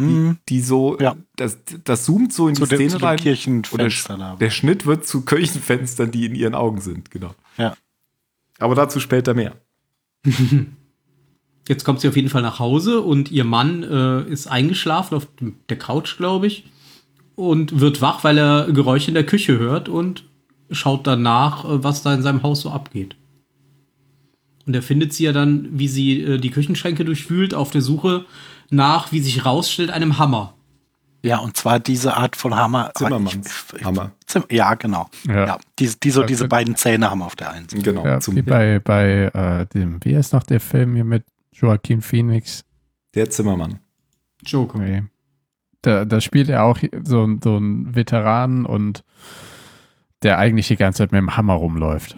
die, 0.00 0.04
Mhm. 0.04 0.38
die 0.48 0.60
so, 0.60 0.98
Ja. 1.00 1.16
das, 1.36 1.58
das 1.84 2.04
zoomt 2.04 2.32
so 2.32 2.48
in 2.48 2.54
Zu 2.54 2.66
die 2.66 2.74
Szene 2.76 2.88
zu 2.90 2.98
dem 2.98 3.06
rein. 3.06 3.18
Da. 4.18 4.36
Der 4.36 4.50
Schnitt 4.50 4.86
wird 4.86 5.06
zu 5.06 5.22
Kirchenfenstern, 5.24 6.10
die 6.10 6.26
in 6.26 6.34
ihren 6.34 6.54
Augen 6.54 6.80
sind, 6.80 7.10
genau. 7.10 7.34
Ja. 7.58 7.74
Aber 8.58 8.74
dazu 8.74 9.00
später 9.00 9.34
mehr. 9.34 9.54
Jetzt 11.68 11.84
kommt 11.84 12.00
sie 12.00 12.08
auf 12.08 12.16
jeden 12.16 12.28
Fall 12.28 12.42
nach 12.42 12.58
Hause 12.58 13.00
und 13.02 13.30
ihr 13.30 13.44
Mann 13.44 13.82
äh, 13.84 14.22
ist 14.28 14.46
eingeschlafen 14.48 15.14
auf 15.14 15.28
der 15.68 15.78
Couch, 15.78 16.16
glaube 16.16 16.46
ich, 16.48 16.64
und 17.36 17.78
wird 17.80 18.00
wach, 18.00 18.24
weil 18.24 18.36
er 18.38 18.72
Geräusche 18.72 19.08
in 19.08 19.14
der 19.14 19.26
Küche 19.26 19.58
hört 19.58 19.88
und 19.88 20.24
schaut 20.70 21.06
danach, 21.06 21.64
äh, 21.64 21.84
was 21.84 22.02
da 22.02 22.14
in 22.14 22.22
seinem 22.22 22.42
Haus 22.42 22.62
so 22.62 22.70
abgeht. 22.70 23.14
Und 24.66 24.74
er 24.74 24.82
findet 24.82 25.12
sie 25.12 25.24
ja 25.24 25.32
dann, 25.32 25.68
wie 25.72 25.88
sie 25.88 26.20
äh, 26.22 26.38
die 26.38 26.50
Küchenschränke 26.50 27.04
durchwühlt, 27.04 27.54
auf 27.54 27.70
der 27.70 27.80
Suche 27.82 28.24
nach, 28.70 29.12
wie 29.12 29.20
sich 29.20 29.44
rausstellt, 29.44 29.90
einem 29.90 30.18
Hammer. 30.18 30.54
Ja, 31.24 31.38
und 31.38 31.56
zwar 31.56 31.78
diese 31.78 32.16
Art 32.16 32.34
von 32.36 32.54
Hammer. 32.56 32.90
Zimmermanns 32.96 33.66
Ich- 33.74 33.78
ich- 33.80 33.84
Hammer. 33.84 34.10
Zim 34.26 34.44
ja, 34.50 34.74
genau. 34.74 35.08
Ja. 35.26 35.46
Ja. 35.46 35.58
die, 35.78 35.90
die 36.02 36.10
so 36.10 36.22
diese 36.24 36.48
beiden 36.48 36.74
Zähne 36.74 37.10
haben 37.10 37.22
auf 37.22 37.36
der 37.36 37.50
einen 37.52 37.68
Seite. 37.68 37.82
Genau. 37.82 38.04
Ja, 38.04 38.18
zum, 38.20 38.34
wie 38.36 38.42
bei, 38.42 38.80
bei 38.80 39.30
äh, 39.32 39.66
dem, 39.66 39.98
wie 40.04 40.16
heißt 40.16 40.32
noch 40.32 40.42
der 40.42 40.58
Film 40.60 40.94
hier 40.94 41.04
mit 41.04 41.24
Joaquin 41.52 42.00
Phoenix? 42.02 42.64
der 43.14 43.28
Zimmermann. 43.30 43.78
Joker. 44.44 44.78
Nee. 44.78 45.02
Da, 45.82 46.04
da 46.04 46.20
spielt 46.20 46.48
er 46.48 46.64
auch 46.64 46.78
so, 47.04 47.24
ein- 47.24 47.40
so 47.42 47.56
ein 47.58 47.94
Veteran 47.94 48.64
und 48.66 49.04
der 50.22 50.38
eigentlich 50.38 50.68
die 50.68 50.76
ganze 50.76 50.98
Zeit 50.98 51.12
mit 51.12 51.20
dem 51.20 51.36
Hammer 51.36 51.54
rumläuft. 51.54 52.16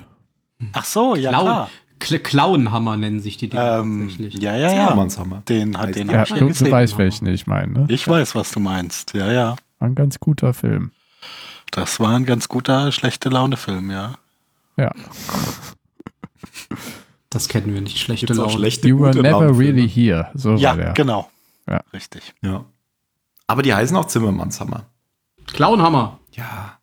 Ach 0.72 0.84
so, 0.84 1.14
ja 1.16 1.30
Klauen, 1.30 1.44
klar. 1.46 1.70
Kla 2.04 2.18
Klauenhammer 2.18 2.96
nennen 2.96 3.20
sich 3.20 3.36
die 3.38 3.48
Dinger 3.48 3.78
Ähm, 3.80 4.08
tatsächlich. 4.08 4.34
ja, 4.42 4.54
ja, 4.56 4.72
ja. 4.72 4.80
Zimmermannshammer. 4.88 5.42
Den 5.48 5.76
hat 5.78 5.94
den 5.94 6.10
Ja, 6.10 6.24
du, 6.24 6.34
du 6.34 6.46
gesehen. 6.48 6.70
weißt, 6.70 6.98
welchen 6.98 7.26
ich 7.26 7.46
meine. 7.46 7.72
Ne? 7.72 7.86
Ich 7.88 8.06
weiß, 8.06 8.34
was 8.34 8.50
du 8.52 8.60
meinst. 8.60 9.14
Ja, 9.14 9.32
ja. 9.32 9.56
War 9.78 9.88
ein 9.88 9.94
ganz 9.94 10.20
guter 10.20 10.52
Film. 10.54 10.90
Das 11.70 11.98
war 12.00 12.14
ein 12.14 12.24
ganz 12.26 12.48
guter 12.48 12.92
schlechte 12.92 13.28
Laune 13.30 13.56
Film, 13.56 13.90
ja. 13.90 14.14
Ja. 14.76 14.92
Das 17.30 17.48
kennen 17.48 17.72
wir 17.74 17.80
nicht. 17.80 17.98
Schlechte 17.98 18.26
Gibt's 18.26 18.38
Laune. 18.38 18.52
schlechte, 18.52 18.86
You 18.88 19.00
were 19.00 19.14
never 19.14 19.56
really 19.58 19.88
here. 19.88 20.30
So 20.34 20.54
Ja, 20.54 20.70
war 20.70 20.76
der. 20.76 20.92
genau. 20.92 21.30
Ja. 21.68 21.80
Richtig. 21.92 22.32
Ja. 22.42 22.64
Aber 23.46 23.62
die 23.62 23.74
heißen 23.74 23.96
auch 23.96 24.06
Zimmermannshammer. 24.06 24.84
Clownhammer. 25.46 26.18
Ja. 26.32 26.78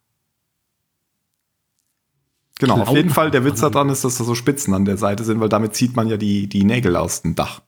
Genau, 2.61 2.75
auf 2.75 2.83
Clown- 2.83 2.95
jeden 2.95 3.09
Fall, 3.09 3.31
der 3.31 3.43
Witz 3.43 3.59
daran 3.59 3.89
ist, 3.89 4.03
dass 4.05 4.17
da 4.19 4.23
so 4.23 4.35
Spitzen 4.35 4.73
an 4.73 4.85
der 4.85 4.95
Seite 4.97 5.23
sind, 5.23 5.39
weil 5.41 5.49
damit 5.49 5.75
zieht 5.75 5.95
man 5.95 6.07
ja 6.07 6.15
die, 6.15 6.47
die 6.47 6.63
Nägel 6.63 6.95
aus 6.95 7.23
dem 7.23 7.35
Dach. 7.35 7.61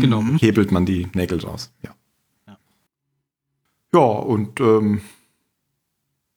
Genau. 0.00 0.22
Hebelt 0.38 0.70
man 0.70 0.84
die 0.86 1.08
Nägel 1.14 1.40
raus. 1.40 1.72
Ja. 1.82 1.90
Ja, 3.94 4.00
und 4.00 4.60
ähm, 4.60 5.00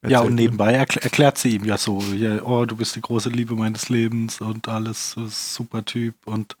Ja, 0.06 0.20
und 0.20 0.34
nebenbei 0.36 0.72
erkl 0.72 1.00
erklärt 1.00 1.38
sie 1.38 1.56
ihm 1.56 1.64
ja 1.64 1.76
so, 1.76 2.00
ja, 2.14 2.42
oh, 2.42 2.64
du 2.64 2.76
bist 2.76 2.96
die 2.96 3.00
große 3.00 3.28
Liebe 3.30 3.54
meines 3.54 3.88
Lebens 3.88 4.40
und 4.40 4.68
alles, 4.68 5.14
super 5.26 5.84
Typ 5.84 6.14
und 6.24 6.56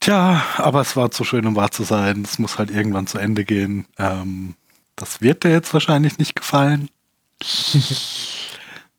tja, 0.00 0.42
aber 0.56 0.80
es 0.80 0.96
war 0.96 1.10
zu 1.10 1.22
schön, 1.24 1.46
um 1.46 1.54
wahr 1.56 1.70
zu 1.70 1.82
sein. 1.84 2.22
Es 2.24 2.38
muss 2.38 2.58
halt 2.58 2.70
irgendwann 2.70 3.06
zu 3.06 3.18
Ende 3.18 3.44
gehen. 3.44 3.86
Ähm, 3.98 4.54
das 4.96 5.20
wird 5.20 5.44
dir 5.44 5.50
jetzt 5.50 5.72
wahrscheinlich 5.74 6.18
nicht 6.18 6.34
gefallen. 6.34 6.88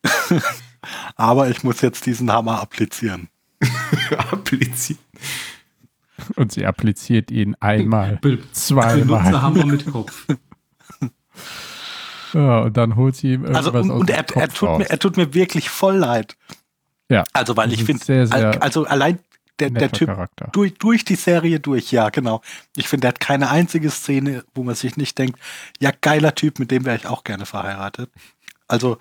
aber 1.16 1.50
ich 1.50 1.64
muss 1.64 1.82
jetzt 1.82 2.06
diesen 2.06 2.32
Hammer 2.32 2.62
applizieren. 2.62 3.30
appliziert. 4.18 5.00
Und 6.36 6.52
sie 6.52 6.66
appliziert 6.66 7.32
ihn 7.32 7.56
einmal, 7.60 8.18
Be 8.22 8.40
zweimal. 8.52 9.20
Benutzerhammer 9.20 9.66
mit 9.66 9.86
Kopf. 9.92 10.26
Ja, 12.34 12.60
und 12.64 12.76
dann 12.76 12.98
holt 12.98 13.16
sie 13.16 13.34
ihm 13.34 13.46
irgendwas 13.46 13.68
Also 13.68 13.80
und, 13.80 13.92
aus 13.92 14.00
und 14.02 14.10
dem 14.10 14.16
er, 14.16 14.24
Kopf 14.26 14.36
er, 14.36 14.50
tut 14.50 14.70
raus. 14.70 14.80
mir, 14.80 14.90
er 14.90 15.00
tut 15.00 15.16
mir 15.16 15.34
wirklich 15.34 15.70
voll 15.70 15.96
leid. 15.96 16.36
Ja. 17.10 17.24
Also 17.32 17.56
weil 17.56 17.72
ich 17.72 17.86
finde, 17.86 18.04
sehr, 18.04 18.28
sehr 18.28 18.62
also 18.62 18.86
allein 18.86 19.20
der, 19.60 19.70
der 19.70 19.92
Typ 19.92 20.10
Charakter. 20.10 20.50
durch, 20.52 20.74
durch 20.74 21.06
die 21.06 21.16
Serie 21.16 21.60
durch, 21.60 21.92
ja, 21.92 22.10
genau. 22.10 22.42
Ich 22.76 22.90
finde, 22.90 23.08
er 23.08 23.10
hat 23.10 23.20
keine 23.20 23.50
einzige 23.50 23.90
Szene, 23.90 24.44
wo 24.54 24.64
man 24.64 24.76
sich 24.76 24.98
nicht 24.98 25.18
denkt, 25.18 25.40
ja, 25.80 25.92
geiler 26.02 26.36
Typ, 26.36 26.60
mit 26.60 26.72
dem 26.72 26.84
wäre 26.86 26.98
ich 26.98 27.08
auch 27.08 27.24
gerne 27.24 27.46
verheiratet. 27.46 28.10
Also, 28.68 28.98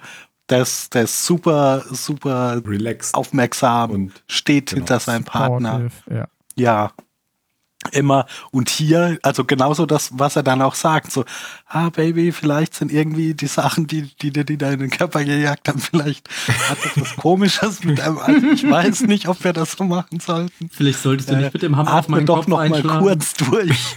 der 0.50 0.62
ist, 0.62 0.94
der 0.94 1.02
ist 1.04 1.24
super, 1.24 1.84
super 1.90 2.60
Relaxed. 2.66 3.14
aufmerksam 3.14 3.90
Und 3.90 4.12
steht 4.28 4.70
genau, 4.70 4.80
hinter 4.80 5.00
seinem 5.00 5.24
Partner. 5.24 5.88
Ja. 6.10 6.28
Ja. 6.56 6.92
Immer. 7.92 8.24
Und 8.50 8.70
hier, 8.70 9.18
also 9.22 9.44
genauso 9.44 9.84
das, 9.84 10.08
was 10.14 10.36
er 10.36 10.42
dann 10.42 10.62
auch 10.62 10.74
sagt, 10.74 11.12
so, 11.12 11.26
ah, 11.66 11.90
Baby, 11.90 12.32
vielleicht 12.32 12.72
sind 12.74 12.90
irgendwie 12.90 13.34
die 13.34 13.46
Sachen, 13.46 13.86
die, 13.86 14.10
die 14.22 14.30
dir 14.30 14.44
die 14.44 14.56
da 14.56 14.70
in 14.70 14.78
den 14.80 14.88
Körper 14.88 15.22
gejagt 15.22 15.68
haben, 15.68 15.78
vielleicht 15.80 16.26
hat 16.70 16.78
das 16.82 16.96
was 16.96 17.14
Komisches 17.16 17.84
mit 17.84 18.00
einem, 18.00 18.16
also 18.18 18.46
ich 18.46 18.68
weiß 18.68 19.02
nicht, 19.02 19.28
ob 19.28 19.44
wir 19.44 19.52
das 19.52 19.72
so 19.72 19.84
machen 19.84 20.18
sollten. 20.20 20.70
Vielleicht 20.70 21.00
solltest 21.02 21.28
du 21.28 21.34
Äh, 21.34 21.42
nicht 21.42 21.52
mit 21.52 21.62
dem 21.62 21.76
Hammer 21.76 21.90
auf 21.92 21.98
Atme 22.04 22.16
meinen 22.16 22.26
doch 22.26 22.36
Kopf 22.36 22.46
noch 22.48 22.66
mal 22.66 22.82
kurz 22.82 23.34
durch. 23.34 23.96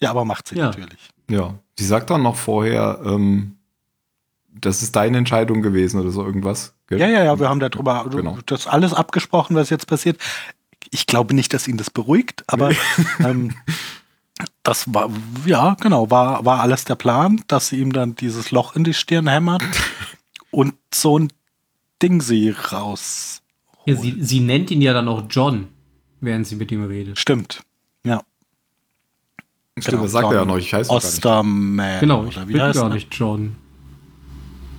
ja, 0.00 0.10
aber 0.10 0.24
macht 0.24 0.48
sie 0.48 0.56
Ja. 0.56 0.66
natürlich. 0.66 1.10
Ja, 1.30 1.54
sie 1.78 1.84
sagt 1.84 2.10
dann 2.10 2.22
noch 2.22 2.36
vorher, 2.36 3.00
ähm, 3.04 3.56
das 4.52 4.82
ist 4.82 4.96
deine 4.96 5.18
Entscheidung 5.18 5.62
gewesen 5.62 6.00
oder 6.00 6.10
so 6.10 6.24
irgendwas. 6.24 6.74
gell? 6.88 6.98
Ja, 6.98 7.06
ja, 7.08 7.22
ja, 7.24 7.38
wir 7.38 7.48
haben 7.48 7.60
darüber 7.60 8.06
Genau. 8.10 8.38
das 8.46 8.66
alles 8.66 8.92
abgesprochen, 8.92 9.54
was 9.56 9.70
jetzt 9.70 9.86
passiert. 9.86 10.18
Ich 10.90 11.06
glaube 11.06 11.34
nicht, 11.34 11.54
dass 11.54 11.68
ihn 11.68 11.76
das 11.76 11.90
beruhigt, 11.90 12.42
aber 12.48 12.70
ähm, 13.20 13.54
das 14.62 14.92
war, 14.92 15.10
ja, 15.46 15.76
genau, 15.80 16.10
war, 16.10 16.44
war 16.44 16.60
alles 16.60 16.84
der 16.84 16.96
Plan, 16.96 17.42
dass 17.46 17.68
sie 17.68 17.78
ihm 17.80 17.92
dann 17.92 18.16
dieses 18.16 18.50
Loch 18.50 18.74
in 18.74 18.84
die 18.84 18.94
Stirn 18.94 19.28
hämmert 19.28 19.62
und 20.50 20.74
so 20.92 21.18
ein 21.18 21.32
Ding 22.02 22.20
sie 22.22 22.50
raus. 22.50 23.42
Ja, 23.86 23.94
sie, 23.96 24.16
sie 24.20 24.40
nennt 24.40 24.70
ihn 24.70 24.82
ja 24.82 24.92
dann 24.92 25.08
auch 25.08 25.24
John, 25.30 25.68
während 26.20 26.46
sie 26.46 26.56
mit 26.56 26.72
ihm 26.72 26.84
redet. 26.84 27.18
Stimmt. 27.18 27.62
Ja. 28.04 28.22
Stimmt, 29.80 29.92
Genau, 29.92 30.02
das 30.04 30.12
sagt 30.12 30.24
er 30.26 30.32
ja 30.32 30.38
John 30.40 30.48
noch, 30.48 30.56
ich 30.58 30.72
heiße 30.74 30.88
gar 30.88 30.96
nicht. 30.96 31.04
Osterman. 31.06 32.00
Genau, 32.00 32.24
ich 32.24 32.36
oder 32.36 32.46
bin 32.46 32.56
wie 32.56 32.60
heißt 32.62 32.78
gar 32.78 32.88
er? 32.88 32.94
nicht 32.94 33.14
John. 33.14 33.56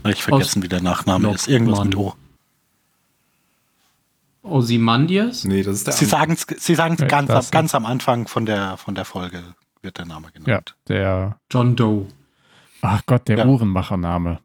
Ich 0.07 0.23
vergessen, 0.23 0.63
wie 0.63 0.67
der 0.67 0.81
Nachname 0.81 1.31
ist. 1.33 1.47
Irgendwas 1.47 1.83
mit 1.83 1.95
O. 1.95 2.13
Ozymandias? 4.43 5.43
Nee, 5.45 5.61
das 5.63 5.75
ist 5.75 5.87
der 5.87 5.93
Sie 5.93 6.05
sagen 6.05 6.33
es 6.33 6.45
sie 6.63 6.73
sagen's 6.75 6.99
Ja, 7.01 7.07
ganz, 7.07 7.29
am- 7.29 7.45
ganz 7.51 7.75
am 7.75 7.85
Anfang 7.85 8.27
von 8.27 8.45
der, 8.45 8.77
von 8.77 8.95
der 8.95 9.05
Folge 9.05 9.43
wird 9.83 9.97
der 9.99 10.05
Name 10.05 10.27
ja, 10.33 10.39
genannt. 10.43 10.75
der, 10.87 11.37
John 11.51 11.75
Doe. 11.75 12.07
ach 12.81 13.01
Gott, 13.05 13.27
der 13.27 13.39
Ja. 13.39 13.45
Uhrenmachername. 13.45 14.39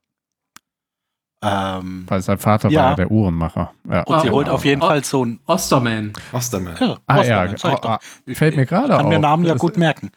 Ähm, 1.43 2.05
Weil 2.09 2.23
sein 2.23 2.39
Vater 2.39 2.69
Ja. 2.71 2.83
war 2.83 2.89
ja 2.91 2.95
der 2.97 3.11
Uhrenmacher. 3.11 3.73
Ja. 3.89 4.03
und 4.03 4.21
sie 4.23 4.29
Ah, 4.29 4.33
holt 4.33 4.49
oh, 4.49 4.53
auf 4.53 4.65
jeden 4.65 4.83
oh. 4.83 4.87
Fall 4.87 5.05
so 5.05 5.25
ein. 5.25 5.39
Osterman. 5.47 6.13
Osterman. 6.33 6.77
Ja, 6.81 6.97
Ah 7.07 7.19
Osterman, 7.21 7.57
ja, 7.63 7.71
oh, 7.73 7.87
ah, 7.89 7.99
fällt 8.35 8.57
mir 8.57 8.67
gerade 8.67 8.93
ich 8.93 8.99
Kann 8.99 9.09
mir 9.09 9.17
auf. 9.17 9.23
Namen 9.23 9.45
ja 9.45 9.55
gut 9.55 9.77
merken. 9.77 10.11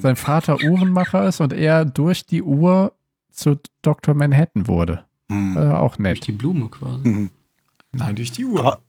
Sein 0.00 0.16
Vater 0.16 0.58
Uhrenmacher 0.62 1.28
ist 1.28 1.40
und 1.40 1.52
er 1.52 1.84
durch 1.84 2.24
die 2.24 2.42
Uhr 2.42 2.92
zu 3.30 3.58
Dr. 3.82 4.14
Manhattan 4.14 4.66
wurde. 4.66 5.04
Hm. 5.30 5.56
Äh, 5.56 5.60
auch 5.72 5.96
Durch 5.96 5.98
nett. 5.98 6.26
die 6.26 6.32
Blume 6.32 6.68
quasi. 6.68 7.04
Hm. 7.04 7.30
Nein, 7.92 8.16
durch 8.16 8.32
die 8.32 8.44
Uhr. 8.44 8.60
Aber 8.60 8.80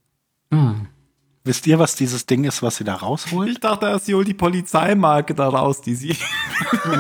Ah. 0.52 0.76
wisst 1.44 1.68
ihr, 1.68 1.80
was 1.80 1.96
dieses 1.96 2.26
Ding 2.26 2.44
ist, 2.46 2.62
was 2.64 2.78
sie 2.78 2.84
da 2.86 2.96
rausholt? 2.96 3.50
ich 3.50 3.60
dachte 3.60 3.88
erst, 3.88 4.06
sie 4.06 4.14
holt 4.14 4.28
die 4.28 4.34
Polizeimarke 4.34 5.34
da 5.36 5.50
raus, 5.50 5.82
die 5.82 5.96
sie, 5.96 6.08
die 6.14 6.18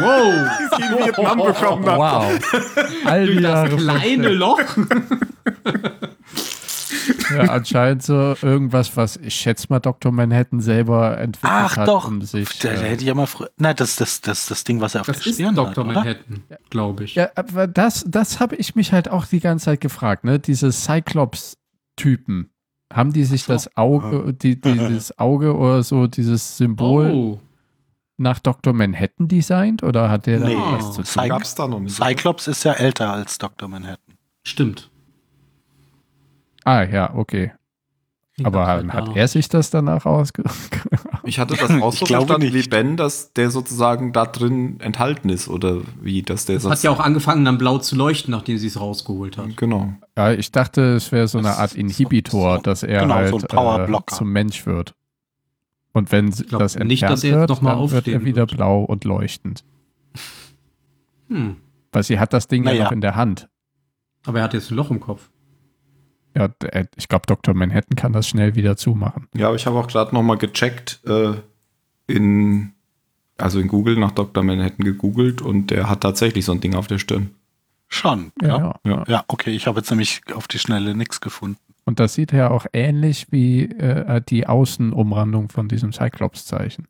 Wow! 0.01 0.49
sie 0.77 0.83
in 0.83 1.05
Vietnam 1.05 1.37
bekommen 1.37 1.85
hat. 1.85 1.97
Wow. 1.97 3.05
All 3.05 3.25
die 3.27 3.33
Durch 3.33 3.43
das 3.43 3.51
Jahre 3.69 3.75
kleine 3.77 4.29
Loch. 4.29 4.59
Ja, 7.35 7.51
anscheinend 7.51 8.03
so 8.03 8.35
irgendwas, 8.41 8.95
was 8.97 9.17
ich 9.17 9.35
schätze 9.35 9.67
mal 9.69 9.79
Dr. 9.79 10.11
Manhattan 10.11 10.59
selber 10.61 11.17
entwickelt 11.17 11.51
Ach 11.53 11.77
hat, 11.77 11.87
doch. 11.87 12.07
um 12.07 12.21
sich. 12.21 12.59
Da, 12.59 12.69
da 12.69 12.75
äh, 12.81 12.89
hätte 12.89 13.01
ich 13.01 13.07
ja 13.07 13.13
mal 13.13 13.25
früher. 13.25 13.49
Nein, 13.57 13.75
das 13.75 13.89
ist 13.91 14.01
das, 14.01 14.21
das, 14.21 14.45
das 14.47 14.63
Ding, 14.63 14.81
was 14.81 14.95
er 14.95 15.01
auf 15.01 15.07
Das 15.07 15.19
der 15.19 15.27
ist 15.27 15.35
Stirn 15.35 15.55
Dr. 15.55 15.85
hat? 15.87 15.93
Manhattan, 15.93 16.43
glaube 16.69 17.03
ich. 17.05 17.15
ja, 17.15 17.29
aber 17.35 17.67
das, 17.67 18.05
das 18.07 18.39
habe 18.39 18.55
ich 18.55 18.75
mich 18.75 18.91
halt 18.93 19.09
auch 19.09 19.25
die 19.25 19.39
ganze 19.39 19.65
Zeit 19.65 19.81
gefragt, 19.81 20.23
ne? 20.23 20.39
Diese 20.39 20.71
Cyclops-Typen. 20.71 22.49
Haben 22.93 23.13
die 23.13 23.23
sich 23.25 23.43
so. 23.43 23.53
das 23.53 23.75
Auge, 23.75 24.31
die, 24.33 24.61
dieses 24.61 25.17
Auge 25.17 25.55
oder 25.57 25.81
so, 25.83 26.05
dieses 26.07 26.57
Symbol 26.57 27.11
Oh, 27.11 27.39
nach 28.17 28.39
Dr. 28.39 28.73
Manhattan 28.73 29.27
designt? 29.27 29.81
Oder 29.83 30.09
hat 30.09 30.27
der 30.27 30.39
da 30.39 30.47
Nee. 30.47 30.55
was 30.55 30.91
zu 30.93 31.01
tun? 31.01 31.05
Cy- 31.05 31.27
Gab's 31.29 31.55
da 31.55 31.67
noch 31.67 31.79
nicht. 31.79 31.95
Cyclops 31.95 32.47
ist 32.47 32.63
ja 32.63 32.73
älter 32.73 33.11
als 33.11 33.37
Dr. 33.39 33.67
Manhattan. 33.67 34.15
stimmt. 34.45 34.91
Ah, 36.65 36.83
ja, 36.83 37.13
okay. 37.15 37.53
Klingt 38.33 38.47
Aber 38.47 38.67
halt 38.67 38.91
hat 38.91 39.15
er 39.15 39.27
sich 39.29 39.47
das 39.47 39.69
danach 39.69 40.05
ausge... 40.05 40.43
Ich 41.27 41.39
hatte 41.39 41.55
das 41.55 41.71
auch 41.71 41.91
so 41.93 42.05
verstanden 42.05 42.41
wie 42.43 42.51
nicht. 42.51 42.69
Ben, 42.69 42.97
dass 42.97 43.33
der 43.33 43.49
sozusagen 43.49 44.13
da 44.13 44.25
drin 44.27 44.79
enthalten 44.79 45.29
ist 45.29 45.47
oder 45.47 45.81
wie, 45.99 46.21
dass 46.21 46.45
der 46.45 46.55
Das 46.57 46.65
hat 46.65 46.83
ja 46.83 46.91
auch 46.91 46.99
angefangen, 46.99 47.43
dann 47.45 47.57
blau 47.57 47.79
zu 47.79 47.95
leuchten, 47.95 48.29
nachdem 48.31 48.59
sie 48.59 48.67
es 48.67 48.79
rausgeholt 48.79 49.37
hat. 49.37 49.57
Genau. 49.57 49.93
ja, 50.15 50.33
ich 50.33 50.51
dachte, 50.51 50.93
es 50.95 51.11
wäre 51.11 51.27
so 51.27 51.39
eine 51.39 51.47
Das 51.47 51.57
Art 51.57 51.73
Inhibitor, 51.75 52.57
so- 52.57 52.61
dass 52.61 52.83
er 52.83 53.01
genau, 53.01 53.15
halt 53.15 53.29
so 53.29 53.57
ein 53.57 53.93
äh, 53.93 54.01
zum 54.07 54.31
Mensch 54.31 54.65
wird. 54.67 54.93
Und 55.93 56.11
wenn 56.11 56.29
glaub 56.29 56.59
das 56.59 56.75
nicht, 56.75 57.01
entfernt 57.03 57.13
dass 57.13 57.23
er 57.23 57.39
wird, 57.39 57.49
noch 57.49 57.61
mal 57.61 57.75
dann 57.77 57.89
wird 57.91 58.07
er 58.07 58.23
wieder 58.25 58.41
wird. 58.41 58.57
blau 58.57 58.83
und 58.83 59.03
leuchtend. 59.05 59.63
Hm. 61.29 61.55
Weil 61.91 62.03
sie 62.03 62.19
hat 62.19 62.33
das 62.33 62.47
Ding 62.47 62.63
ja 62.65 62.71
Naja. 62.71 62.83
noch 62.83 62.91
in 62.91 63.01
der 63.01 63.15
Hand. 63.15 63.49
Aber 64.25 64.39
er 64.39 64.43
hat 64.43 64.53
jetzt 64.53 64.69
ein 64.71 64.75
Loch 64.75 64.91
im 64.91 64.99
Kopf. 64.99 65.29
Ja, 66.35 66.49
äh, 66.63 66.85
ich 66.95 67.07
glaube, 67.07 67.25
Dr. 67.27 67.53
Manhattan 67.53 67.95
kann 67.95 68.13
das 68.13 68.27
schnell 68.27 68.55
wieder 68.55 68.77
zumachen. 68.77 69.27
Ja, 69.33 69.47
aber 69.47 69.55
ich 69.55 69.65
habe 69.65 69.77
auch 69.77 69.87
gerade 69.87 70.13
noch 70.13 70.23
mal 70.23 70.37
gecheckt, 70.37 71.01
äh, 71.05 71.33
in, 72.07 72.73
also 73.37 73.59
in 73.59 73.67
Google 73.67 73.97
nach 73.97 74.11
Dr. 74.11 74.43
Manhattan 74.43 74.85
gegoogelt 74.85 75.41
und 75.41 75.71
der 75.71 75.89
hat 75.89 76.01
tatsächlich 76.01 76.45
so 76.45 76.51
ein 76.51 76.61
Ding 76.61 76.75
auf 76.75 76.87
der 76.87 76.99
Stirn. 76.99 77.31
Schon. 77.87 78.31
Ja, 78.41 78.57
Ja. 78.57 78.79
ja. 78.83 79.03
Ja. 79.07 79.23
Okay, 79.27 79.51
ich 79.51 79.67
habe 79.67 79.79
jetzt 79.79 79.89
nämlich 79.89 80.21
auf 80.33 80.47
die 80.47 80.59
Schnelle 80.59 80.95
nichts 80.95 81.21
gefunden. 81.21 81.59
Und 81.85 81.99
das 81.99 82.15
sieht 82.15 82.31
ja 82.31 82.49
auch 82.49 82.65
ähnlich 82.73 83.27
wie 83.31 83.63
äh, 83.65 84.19
die 84.27 84.47
Außenumrandung 84.47 85.49
von 85.49 85.67
diesem 85.67 85.93
Cyclops-Zeichen. 85.93 86.87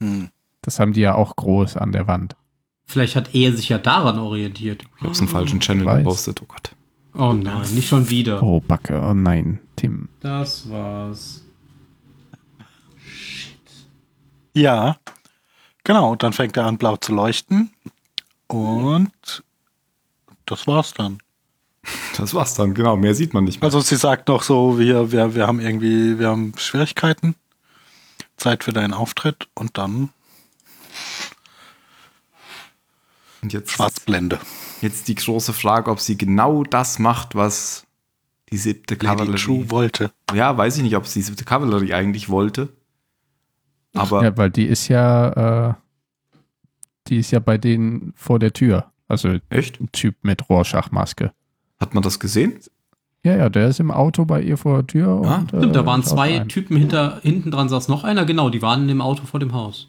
Hm. 0.00 0.28
Das 0.62 0.78
haben 0.78 0.92
die 0.92 1.00
ja 1.00 1.14
auch 1.14 1.34
groß 1.34 1.76
an 1.76 1.92
der 1.92 2.06
Wand. 2.06 2.36
Vielleicht 2.84 3.16
hat 3.16 3.34
er 3.34 3.52
sich 3.52 3.68
ja 3.68 3.78
daran 3.78 4.18
orientiert. 4.18 4.84
Ich 4.96 5.02
habe 5.02 5.10
es 5.12 5.20
im 5.20 5.26
falschen 5.26 5.58
Channel 5.58 5.98
gepostet. 5.98 6.40
Oh 6.40 6.46
Gott. 6.46 6.75
Oh 7.16 7.32
nein, 7.32 7.74
nicht 7.74 7.88
schon 7.88 8.10
wieder. 8.10 8.42
Oh, 8.42 8.60
Backe, 8.60 9.00
oh 9.00 9.14
nein, 9.14 9.60
Tim. 9.76 10.08
Das 10.20 10.68
war's. 10.68 11.42
Ja, 14.52 14.98
genau. 15.84 16.12
Und 16.12 16.22
dann 16.22 16.32
fängt 16.32 16.56
er 16.56 16.66
an, 16.66 16.78
blau 16.78 16.96
zu 16.96 17.14
leuchten. 17.14 17.70
Und 18.48 19.42
das 20.44 20.66
war's 20.66 20.94
dann. 20.94 21.18
Das 22.16 22.34
war's 22.34 22.54
dann, 22.54 22.74
genau. 22.74 22.96
Mehr 22.96 23.14
sieht 23.14 23.34
man 23.34 23.44
nicht 23.44 23.60
mehr. 23.60 23.66
Also 23.66 23.80
sie 23.80 23.96
sagt 23.96 24.28
noch 24.28 24.42
so, 24.42 24.78
wir, 24.78 25.12
wir, 25.12 25.34
wir 25.34 25.46
haben 25.46 25.60
irgendwie, 25.60 26.18
wir 26.18 26.28
haben 26.28 26.52
Schwierigkeiten. 26.56 27.34
Zeit 28.36 28.64
für 28.64 28.72
deinen 28.72 28.92
Auftritt 28.92 29.48
und 29.54 29.78
dann 29.78 30.10
Und 33.42 33.52
jetzt 33.52 33.70
Schwarzblende. 33.70 34.40
Jetzt 34.80 35.08
die 35.08 35.14
große 35.14 35.52
Frage, 35.52 35.90
ob 35.90 36.00
sie 36.00 36.18
genau 36.18 36.62
das 36.64 36.98
macht, 36.98 37.34
was 37.34 37.86
die 38.50 38.58
siebte 38.58 38.94
Lady 38.94 39.06
Kavallerie. 39.06 39.38
True 39.38 39.70
wollte. 39.70 40.12
Ja, 40.34 40.56
weiß 40.56 40.76
ich 40.76 40.82
nicht, 40.82 40.96
ob 40.96 41.04
es 41.04 41.14
die 41.14 41.22
siebte 41.22 41.44
Kavallerie 41.44 41.94
eigentlich 41.94 42.28
wollte. 42.28 42.68
Aber 43.94 44.22
Ja, 44.22 44.36
weil 44.36 44.50
die 44.50 44.66
ist 44.66 44.88
ja, 44.88 45.70
äh, 45.70 45.74
die 47.08 47.18
ist 47.18 47.30
ja 47.30 47.38
bei 47.38 47.58
denen 47.58 48.12
vor 48.16 48.38
der 48.38 48.52
Tür. 48.52 48.92
Also 49.08 49.38
echt? 49.48 49.80
ein 49.80 49.90
Typ 49.92 50.16
mit 50.22 50.48
Rorschach-Maske. 50.48 51.32
Hat 51.80 51.94
man 51.94 52.02
das 52.02 52.18
gesehen? 52.18 52.58
Ja, 53.24 53.36
ja, 53.36 53.48
der 53.48 53.68
ist 53.68 53.80
im 53.80 53.90
Auto 53.90 54.24
bei 54.24 54.40
ihr 54.40 54.56
vor 54.56 54.78
der 54.78 54.86
Tür. 54.86 55.22
Ah, 55.24 55.38
und, 55.38 55.48
Stimmt, 55.48 55.74
da 55.74 55.80
äh, 55.80 55.86
waren 55.86 56.02
schaut 56.02 56.10
zwei. 56.10 56.38
Typen 56.40 56.76
hinter, 56.76 57.20
hinten 57.22 57.50
dran 57.50 57.68
saß 57.68 57.88
noch 57.88 58.04
einer, 58.04 58.24
genau, 58.24 58.50
die 58.50 58.62
waren 58.62 58.88
im 58.88 59.00
Auto 59.00 59.24
vor 59.24 59.40
dem 59.40 59.52
Haus. 59.52 59.88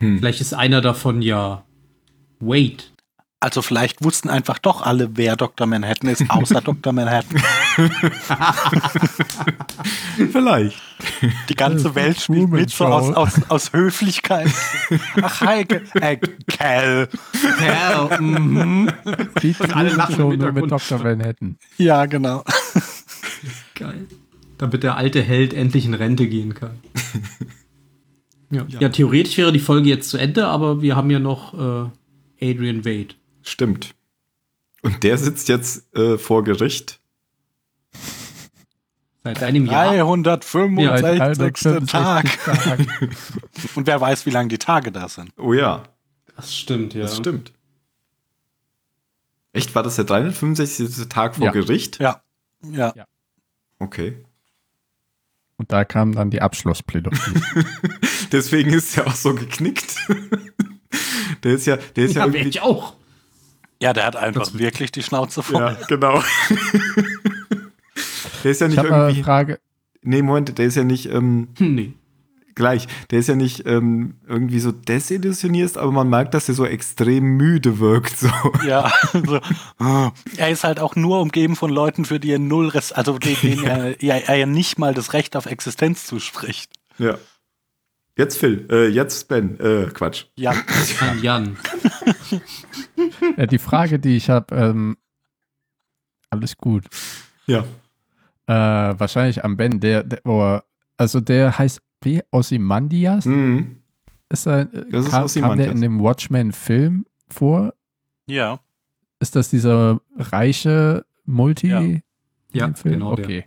Hm. 0.00 0.18
Vielleicht 0.18 0.40
ist 0.40 0.54
einer 0.54 0.80
davon 0.80 1.22
ja 1.22 1.64
Wade. 2.38 2.84
Also 3.38 3.60
vielleicht 3.60 4.02
wussten 4.02 4.30
einfach 4.30 4.58
doch 4.58 4.80
alle, 4.80 5.10
wer 5.16 5.36
Dr. 5.36 5.66
Manhattan 5.66 6.08
ist, 6.08 6.24
außer 6.30 6.60
Dr. 6.64 6.92
Manhattan. 6.94 7.38
Vielleicht. 10.32 10.76
Die 11.48 11.54
ganze 11.54 11.94
Welt 11.94 12.20
spielt 12.20 12.48
mit 12.50 12.70
so 12.70 12.86
aus, 12.86 13.14
aus, 13.14 13.34
aus 13.48 13.72
Höflichkeit. 13.74 14.48
Ach, 15.20 15.40
hi, 15.42 15.64
Ke- 15.66 15.82
äh, 16.00 16.16
Cal. 16.46 17.08
Ja, 17.64 18.08
mhm. 18.18 18.90
Die 19.42 19.54
alle 19.60 19.90
Truman 19.90 19.96
lachen 19.96 20.16
Show 20.16 20.32
nur 20.32 20.52
mit. 20.52 20.70
Dr. 20.70 20.98
Manhattan. 21.02 21.58
Ja, 21.76 22.06
genau. 22.06 22.42
Geil. 23.74 24.06
Damit 24.58 24.82
der 24.82 24.96
alte 24.96 25.22
Held 25.22 25.52
endlich 25.52 25.84
in 25.84 25.92
Rente 25.94 26.26
gehen 26.26 26.54
kann. 26.54 26.78
Ja. 28.50 28.64
ja, 28.68 28.88
theoretisch 28.88 29.36
wäre 29.36 29.52
die 29.52 29.58
Folge 29.58 29.88
jetzt 29.90 30.08
zu 30.08 30.16
Ende, 30.16 30.46
aber 30.46 30.80
wir 30.80 30.96
haben 30.96 31.10
ja 31.10 31.18
noch 31.18 31.52
äh, 31.52 31.90
Adrian 32.50 32.84
Wade. 32.86 33.14
Stimmt. 33.46 33.94
Und 34.82 35.02
der 35.04 35.18
sitzt 35.18 35.48
jetzt 35.48 35.94
äh, 35.96 36.18
vor 36.18 36.42
Gericht. 36.44 37.00
Seit 39.24 39.42
einem 39.42 39.66
Jahr. 39.66 39.94
365. 39.94 41.90
Tag. 41.90 42.24
365 42.44 42.56
Tage. 42.64 42.86
Und 43.74 43.86
wer 43.86 44.00
weiß, 44.00 44.26
wie 44.26 44.30
lange 44.30 44.48
die 44.48 44.58
Tage 44.58 44.92
da 44.92 45.08
sind. 45.08 45.30
Oh 45.36 45.52
ja, 45.52 45.84
Das 46.36 46.54
stimmt, 46.56 46.94
ja. 46.94 47.02
das 47.02 47.16
stimmt. 47.16 47.52
Echt, 49.52 49.74
war 49.74 49.82
das 49.82 49.96
der 49.96 50.04
365. 50.04 51.08
Tag 51.08 51.36
vor 51.36 51.46
Ja. 51.46 51.52
Gericht? 51.52 51.98
Ja. 51.98 52.22
Ja. 52.62 52.92
Okay. 53.78 54.24
Und 55.56 55.72
da 55.72 55.84
kam 55.84 56.12
dann 56.14 56.30
die 56.30 56.42
Abschlussplädoyer. 56.42 57.16
Deswegen 58.32 58.72
ist 58.72 58.96
er 58.98 59.06
auch 59.06 59.14
so 59.14 59.34
geknickt. 59.34 59.96
der 61.42 61.52
ist 61.54 61.66
ja, 61.66 61.76
der 61.76 62.04
ist 62.04 62.14
ja, 62.14 62.26
Ja, 62.26 62.32
irgendwie. 62.32 62.48
ich 62.48 62.60
auch. 62.60 62.94
Ja, 63.82 63.92
der 63.92 64.06
hat 64.06 64.16
einfach 64.16 64.54
wirklich 64.54 64.92
die 64.92 65.02
Schnauze 65.02 65.42
voll. 65.42 65.60
Ja, 65.60 65.76
genau. 65.88 66.22
der 68.44 68.50
ist 68.50 68.60
ja 68.60 68.66
Ich 68.66 68.70
nicht 68.70 68.78
habe 68.78 68.88
mal 68.88 68.94
eine 68.96 69.04
irgendwie. 69.10 69.22
Frage. 69.22 69.58
Nee, 70.02 70.22
Moment, 70.22 70.56
der 70.58 70.66
ist 70.66 70.76
ja 70.76 70.84
nicht 70.84 71.06
ähm, 71.06 71.48
Hm, 71.58 71.74
nee. 71.74 71.92
gleich. 72.54 72.86
Der 73.10 73.18
ist 73.18 73.28
ja 73.28 73.34
nicht 73.34 73.66
ähm, 73.66 74.14
irgendwie 74.26 74.60
so 74.60 74.72
desillusioniert, 74.72 75.76
aber 75.76 75.90
man 75.92 76.08
merkt, 76.08 76.32
dass 76.32 76.48
er 76.48 76.54
so 76.54 76.64
extrem 76.64 77.36
müde 77.36 77.78
wirkt. 77.80 78.16
So. 78.18 78.30
Ja, 78.66 78.90
so. 79.12 79.40
er 80.36 80.50
ist 80.50 80.64
halt 80.64 80.80
auch 80.80 80.96
nur 80.96 81.20
umgeben 81.20 81.56
von 81.56 81.70
Leuten, 81.70 82.04
für 82.04 82.20
die 82.20 82.32
er 82.32 82.38
null 82.38 82.68
Rest, 82.68 82.96
also 82.96 83.18
denen 83.42 83.64
er, 83.64 84.02
ja, 84.02 84.14
er 84.16 84.36
ja 84.36 84.46
nicht 84.46 84.78
mal 84.78 84.94
das 84.94 85.12
Recht 85.12 85.36
auf 85.36 85.46
Existenz 85.46 86.06
zuspricht. 86.06 86.70
Ja. 86.98 87.18
Jetzt 88.16 88.38
Phil, 88.38 88.66
äh, 88.70 88.88
jetzt 88.88 89.28
Ben, 89.28 89.60
äh, 89.60 89.88
Quatsch. 89.92 90.24
Ja, 90.36 90.52
Ein 91.00 91.22
Jan. 91.22 91.56
Ja, 93.36 93.46
die 93.46 93.58
Frage, 93.58 93.98
die 93.98 94.16
ich 94.16 94.30
habe, 94.30 94.54
ähm, 94.54 94.96
alles 96.30 96.56
gut. 96.56 96.84
Ja. 97.46 97.64
Äh, 98.46 98.98
wahrscheinlich 98.98 99.44
am 99.44 99.56
Ben, 99.56 99.80
der, 99.80 100.02
der 100.04 100.20
oh, 100.24 100.58
also 100.96 101.20
der 101.20 101.58
heißt 101.58 101.80
wie 102.02 102.22
Ozymandias? 102.30 103.24
Mhm. 103.24 103.76
Ist 104.28 104.46
er, 104.46 104.60
äh, 104.72 104.84
Das 104.90 105.04
ist 105.06 105.10
kam, 105.10 105.18
kam 105.18 105.24
Ozymandias. 105.24 105.66
der 105.66 105.74
in 105.74 105.80
dem 105.80 106.00
Watchmen-Film 106.00 107.06
vor? 107.28 107.74
ja. 108.26 108.60
Ist 109.18 109.34
das 109.34 109.48
dieser 109.48 109.98
reiche 110.18 111.06
Multi? 111.24 111.68
Ja. 111.68 111.80
Ja, 112.52 112.66
genau 112.82 113.16
der. 113.16 113.24
Okay. 113.24 113.44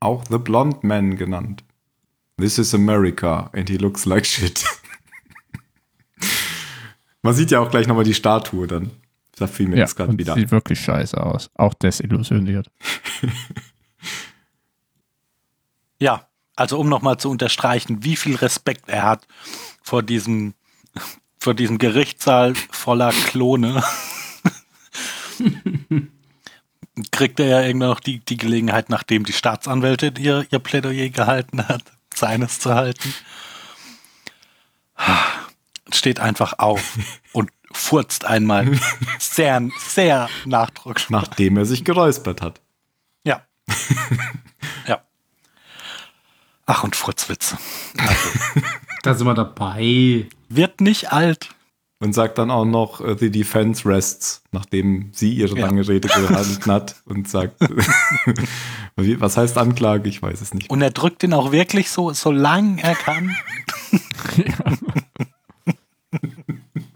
Auch 0.00 0.24
The 0.30 0.38
Blonde 0.38 0.78
Man 0.82 1.16
genannt. 1.16 1.64
This 2.38 2.56
is 2.58 2.74
America 2.74 3.50
and 3.52 3.68
he 3.68 3.76
looks 3.76 4.06
like 4.06 4.24
shit. 4.24 4.64
Man 7.24 7.32
sieht 7.34 7.50
ja 7.50 7.58
auch 7.60 7.70
gleich 7.70 7.86
nochmal 7.86 8.04
die 8.04 8.12
Statue 8.12 8.66
dann. 8.66 8.90
Da 9.36 9.46
fiel 9.46 9.66
mir 9.66 9.76
Ja, 9.76 9.82
jetzt 9.84 9.96
gerade 9.96 10.16
wieder. 10.18 10.34
sieht 10.34 10.50
wirklich 10.50 10.78
scheiße 10.78 11.18
aus. 11.20 11.50
Auch 11.54 11.74
desillusioniert. 11.74 12.70
Ja, 16.00 16.26
also 16.56 16.78
um 16.78 16.88
nochmal 16.88 17.16
zu 17.18 17.30
unterstreichen, 17.30 18.04
wie 18.04 18.16
viel 18.16 18.34
Respekt 18.36 18.88
er 18.90 19.04
hat 19.04 19.26
vor 19.80 20.02
diesem, 20.02 20.54
vor 21.38 21.54
diesem 21.54 21.78
Gerichtssaal 21.78 22.54
voller 22.70 23.10
Klone. 23.10 23.82
Kriegt 27.10 27.40
er 27.40 27.46
ja 27.46 27.62
irgendwann 27.62 27.88
noch 27.90 28.00
die, 28.00 28.18
die 28.20 28.36
Gelegenheit, 28.36 28.90
nachdem 28.90 29.24
die 29.24 29.32
Staatsanwältin 29.32 30.16
ihr, 30.16 30.46
ihr 30.50 30.58
Plädoyer 30.58 31.08
gehalten 31.08 31.66
hat, 31.68 31.82
seines 32.12 32.58
zu 32.58 32.74
halten. 32.74 33.14
Steht 35.94 36.20
einfach 36.20 36.58
auf 36.58 36.98
und 37.32 37.50
furzt 37.72 38.24
einmal 38.24 38.78
sehr, 39.18 39.68
sehr 39.78 40.28
nachdrucksvoll. 40.44 41.20
Nachdem 41.20 41.56
er 41.56 41.64
sich 41.66 41.84
geräuspert 41.84 42.42
hat. 42.42 42.60
Ja. 43.24 43.42
ja. 44.86 45.02
Ach, 46.66 46.84
und 46.84 46.94
Furzwitze. 46.96 47.58
Da 49.02 49.14
sind 49.14 49.26
wir 49.26 49.34
dabei. 49.34 50.26
Wird 50.48 50.80
nicht 50.80 51.12
alt. 51.12 51.50
Und 52.00 52.12
sagt 52.12 52.38
dann 52.38 52.50
auch 52.50 52.64
noch, 52.64 53.00
äh, 53.00 53.16
the 53.18 53.30
defense 53.30 53.88
rests, 53.88 54.42
nachdem 54.52 55.10
sie 55.12 55.32
ihre 55.32 55.58
Ja. 55.58 55.66
lange 55.66 55.86
Rede 55.86 56.08
gehalten 56.14 56.70
hat 56.70 56.96
und 57.06 57.28
sagt, 57.28 57.56
was 58.96 59.36
heißt 59.36 59.56
Anklage? 59.58 60.08
Ich 60.08 60.20
weiß 60.22 60.40
es 60.40 60.54
nicht. 60.54 60.70
Und 60.70 60.82
er 60.82 60.90
drückt 60.90 61.22
ihn 61.22 61.32
auch 61.32 61.50
wirklich 61.52 61.90
so, 61.90 62.12
so 62.12 62.30
lang 62.30 62.78
er 62.78 62.94
kann. 62.94 63.34
Ja. 64.36 64.54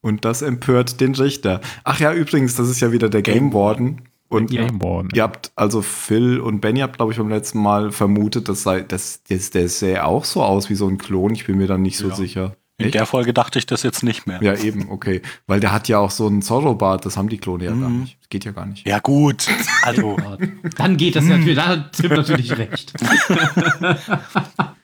Und 0.00 0.24
das 0.24 0.42
empört 0.42 1.00
den 1.00 1.14
Richter. 1.14 1.60
Ach 1.84 2.00
ja, 2.00 2.12
übrigens, 2.14 2.54
das 2.54 2.68
ist 2.68 2.80
ja 2.80 2.92
wieder 2.92 3.08
der 3.08 3.22
Game 3.22 3.52
Warden. 3.52 4.02
Und 4.28 4.52
Warden. 4.82 5.08
ihr 5.14 5.22
habt, 5.22 5.52
also 5.56 5.80
Phil 5.82 6.38
und 6.38 6.60
Benny 6.60 6.80
habt, 6.80 6.96
glaube 6.98 7.12
ich, 7.12 7.18
beim 7.18 7.30
letzten 7.30 7.60
Mal 7.60 7.90
vermutet, 7.92 8.48
das 8.48 8.62
sei, 8.62 8.82
das, 8.82 9.22
das, 9.24 9.50
der 9.50 9.68
sähe 9.68 10.04
auch 10.04 10.24
so 10.24 10.42
aus 10.42 10.68
wie 10.68 10.74
so 10.74 10.86
ein 10.86 10.98
Klon. 10.98 11.32
Ich 11.32 11.46
bin 11.46 11.56
mir 11.56 11.66
dann 11.66 11.82
nicht 11.82 11.96
so 11.96 12.08
Ja. 12.08 12.14
sicher. 12.14 12.56
In 12.80 12.92
der 12.92 13.06
Folge 13.06 13.34
dachte 13.34 13.58
ich 13.58 13.66
das 13.66 13.82
jetzt 13.82 14.04
nicht 14.04 14.28
mehr. 14.28 14.40
Ja, 14.40 14.54
eben, 14.54 14.88
okay. 14.88 15.20
Weil 15.48 15.58
der 15.58 15.72
hat 15.72 15.88
ja 15.88 15.98
auch 15.98 16.12
so 16.12 16.28
einen 16.28 16.42
Zorro-Bart, 16.42 17.04
das 17.04 17.16
haben 17.16 17.28
die 17.28 17.38
Klone 17.38 17.64
ja 17.64 17.70
gar 17.72 17.88
Mhm. 17.88 18.02
nicht. 18.02 18.18
Das 18.20 18.28
geht 18.28 18.44
ja 18.44 18.52
gar 18.52 18.66
nicht. 18.66 18.86
Ja, 18.86 19.00
gut. 19.00 19.48
Also, 19.82 20.16
Dann 20.76 20.96
geht 20.96 21.16
das 21.16 21.24
natürlich, 21.24 21.56
da 21.56 21.66
hat 21.66 21.92
Tim 21.94 22.12
natürlich 22.12 22.56
recht. 22.56 22.92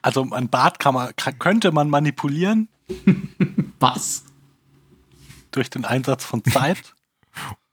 also 0.03 0.27
ein 0.33 0.49
Bart 0.49 0.79
kann 0.81 0.95
man, 0.95 1.15
kann, 1.17 1.39
könnte 1.39 1.71
man 1.73 1.89
manipulieren 1.89 2.69
Was? 3.79 4.25
durch 5.53 5.71
den 5.71 5.85
Einsatz 5.85 6.25
von 6.25 6.43
Zeit 6.45 6.95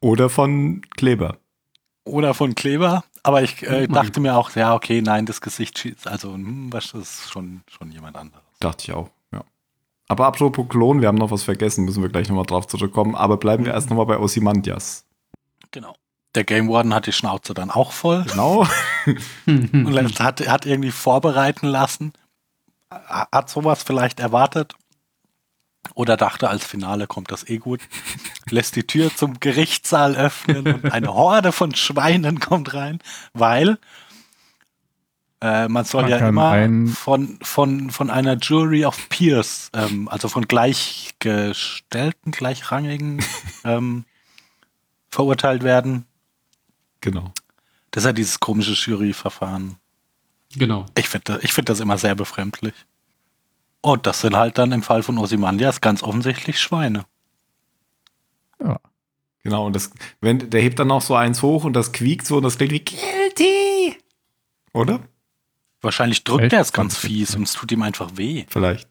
Oder 0.01 0.29
von 0.29 0.81
Kleber. 0.97 1.37
oder 2.05 2.33
von 2.35 2.53
Kleber. 2.53 3.03
Aber 3.23 3.41
ich 3.41 3.63
äh, 3.63 3.87
dachte 3.87 4.19
mir 4.19 4.35
auch, 4.35 4.51
ja, 4.55 4.73
okay, 4.75 5.01
nein, 5.01 5.25
das 5.25 5.41
Gesicht 5.41 5.77
schießt. 5.79 6.07
Also, 6.07 6.33
hm, 6.33 6.71
was, 6.71 6.91
das 6.91 7.01
ist 7.21 7.31
schon, 7.31 7.61
schon 7.67 7.91
jemand 7.91 8.17
anderes. 8.17 8.43
Dachte 8.59 8.83
ich 8.83 8.93
auch. 8.93 9.09
Aber 10.11 10.25
apropos 10.25 10.67
Klon, 10.67 10.99
wir 10.99 11.07
haben 11.07 11.17
noch 11.17 11.31
was 11.31 11.43
vergessen, 11.43 11.85
müssen 11.85 12.03
wir 12.03 12.09
gleich 12.09 12.27
nochmal 12.27 12.45
drauf 12.45 12.67
zurückkommen. 12.67 13.15
Aber 13.15 13.37
bleiben 13.37 13.63
wir 13.63 13.73
erst 13.73 13.89
nochmal 13.89 14.07
bei 14.07 14.19
Ozymandias. 14.19 15.05
Genau. 15.71 15.95
Der 16.35 16.43
Game 16.43 16.67
Warden 16.67 16.93
hat 16.93 17.07
die 17.07 17.13
Schnauze 17.13 17.53
dann 17.53 17.71
auch 17.71 17.93
voll. 17.93 18.25
Genau. 18.25 18.67
Und 19.47 20.19
hat, 20.19 20.45
hat 20.45 20.65
irgendwie 20.65 20.91
vorbereiten 20.91 21.65
lassen. 21.65 22.11
Hat 22.89 23.49
sowas 23.49 23.83
vielleicht 23.83 24.19
erwartet. 24.19 24.75
Oder 25.95 26.17
dachte, 26.17 26.49
als 26.49 26.65
Finale 26.65 27.07
kommt 27.07 27.31
das 27.31 27.47
eh 27.47 27.59
gut. 27.59 27.79
Lässt 28.49 28.75
die 28.75 28.85
Tür 28.85 29.15
zum 29.15 29.39
Gerichtssaal 29.39 30.17
öffnen 30.17 30.67
und 30.73 30.91
eine 30.91 31.13
Horde 31.13 31.53
von 31.53 31.73
Schweinen 31.73 32.41
kommt 32.41 32.73
rein, 32.73 32.99
weil 33.31 33.77
äh, 35.41 35.67
man 35.67 35.85
soll 35.85 36.03
Man 36.03 36.11
ja 36.11 36.27
immer 36.27 36.67
von, 36.93 37.39
von, 37.41 37.89
von 37.89 38.09
einer 38.11 38.37
Jury 38.37 38.85
of 38.85 39.09
Peers, 39.09 39.71
ähm, 39.73 40.07
also 40.07 40.27
von 40.27 40.47
gleichgestellten, 40.47 42.31
gleichrangigen 42.31 43.23
ähm, 43.63 44.05
verurteilt 45.09 45.63
werden. 45.63 46.05
Genau. 47.01 47.33
Das 47.89 48.03
ist 48.03 48.07
ja 48.07 48.13
dieses 48.13 48.39
komische 48.39 48.73
Juryverfahren. 48.73 49.77
Genau. 50.55 50.85
Ich 50.97 51.09
finde 51.09 51.39
ich 51.41 51.53
find 51.53 51.69
das 51.69 51.79
immer 51.79 51.97
sehr 51.97 52.15
befremdlich. 52.15 52.75
Und 53.81 54.05
das 54.05 54.21
sind 54.21 54.35
halt 54.35 54.59
dann 54.59 54.71
im 54.71 54.83
Fall 54.83 55.01
von 55.01 55.17
Ozymandias 55.17 55.81
ganz 55.81 56.03
offensichtlich 56.03 56.59
Schweine. 56.59 57.05
Ja. 58.63 58.79
Genau, 59.43 59.65
und 59.65 59.75
das, 59.75 59.89
wenn, 60.19 60.51
der 60.51 60.61
hebt 60.61 60.77
dann 60.77 60.87
noch 60.87 61.01
so 61.01 61.15
eins 61.15 61.41
hoch 61.41 61.63
und 61.63 61.73
das 61.73 61.91
quiekt 61.91 62.27
so 62.27 62.37
und 62.37 62.43
das 62.43 62.57
klingt 62.57 62.73
wie 62.73 62.85
guilty. 62.85 63.97
Oder? 64.71 64.99
Wahrscheinlich 65.81 66.23
drückt 66.23 66.53
er 66.53 66.61
es 66.61 66.73
ganz 66.73 66.97
fies 66.97 67.35
und 67.35 67.43
es 67.43 67.53
tut 67.53 67.71
ihm 67.71 67.81
einfach 67.81 68.11
weh. 68.15 68.45
Vielleicht. 68.49 68.89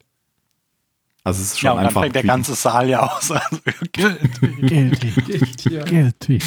Also 1.23 1.41
es 1.41 1.51
ist 1.53 1.59
schon 1.59 1.67
Ja, 1.67 1.71
und 1.73 1.77
dann 1.77 1.87
einfach. 1.87 2.01
fängt 2.01 2.15
der 2.15 2.23
ganze 2.23 2.55
Saal 2.55 2.89
ja 2.89 2.99
aus. 3.01 3.31
Also, 3.31 3.57
Guilty. 3.93 5.11
Guilty. 5.85 6.39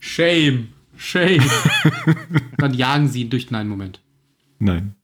Shame. 0.00 0.68
Shame. 0.96 1.42
Dann 2.58 2.74
jagen 2.74 3.08
sie 3.08 3.22
ihn 3.22 3.30
durch. 3.30 3.50
Nein, 3.50 3.68
Moment. 3.68 4.00
Nein. 4.58 4.94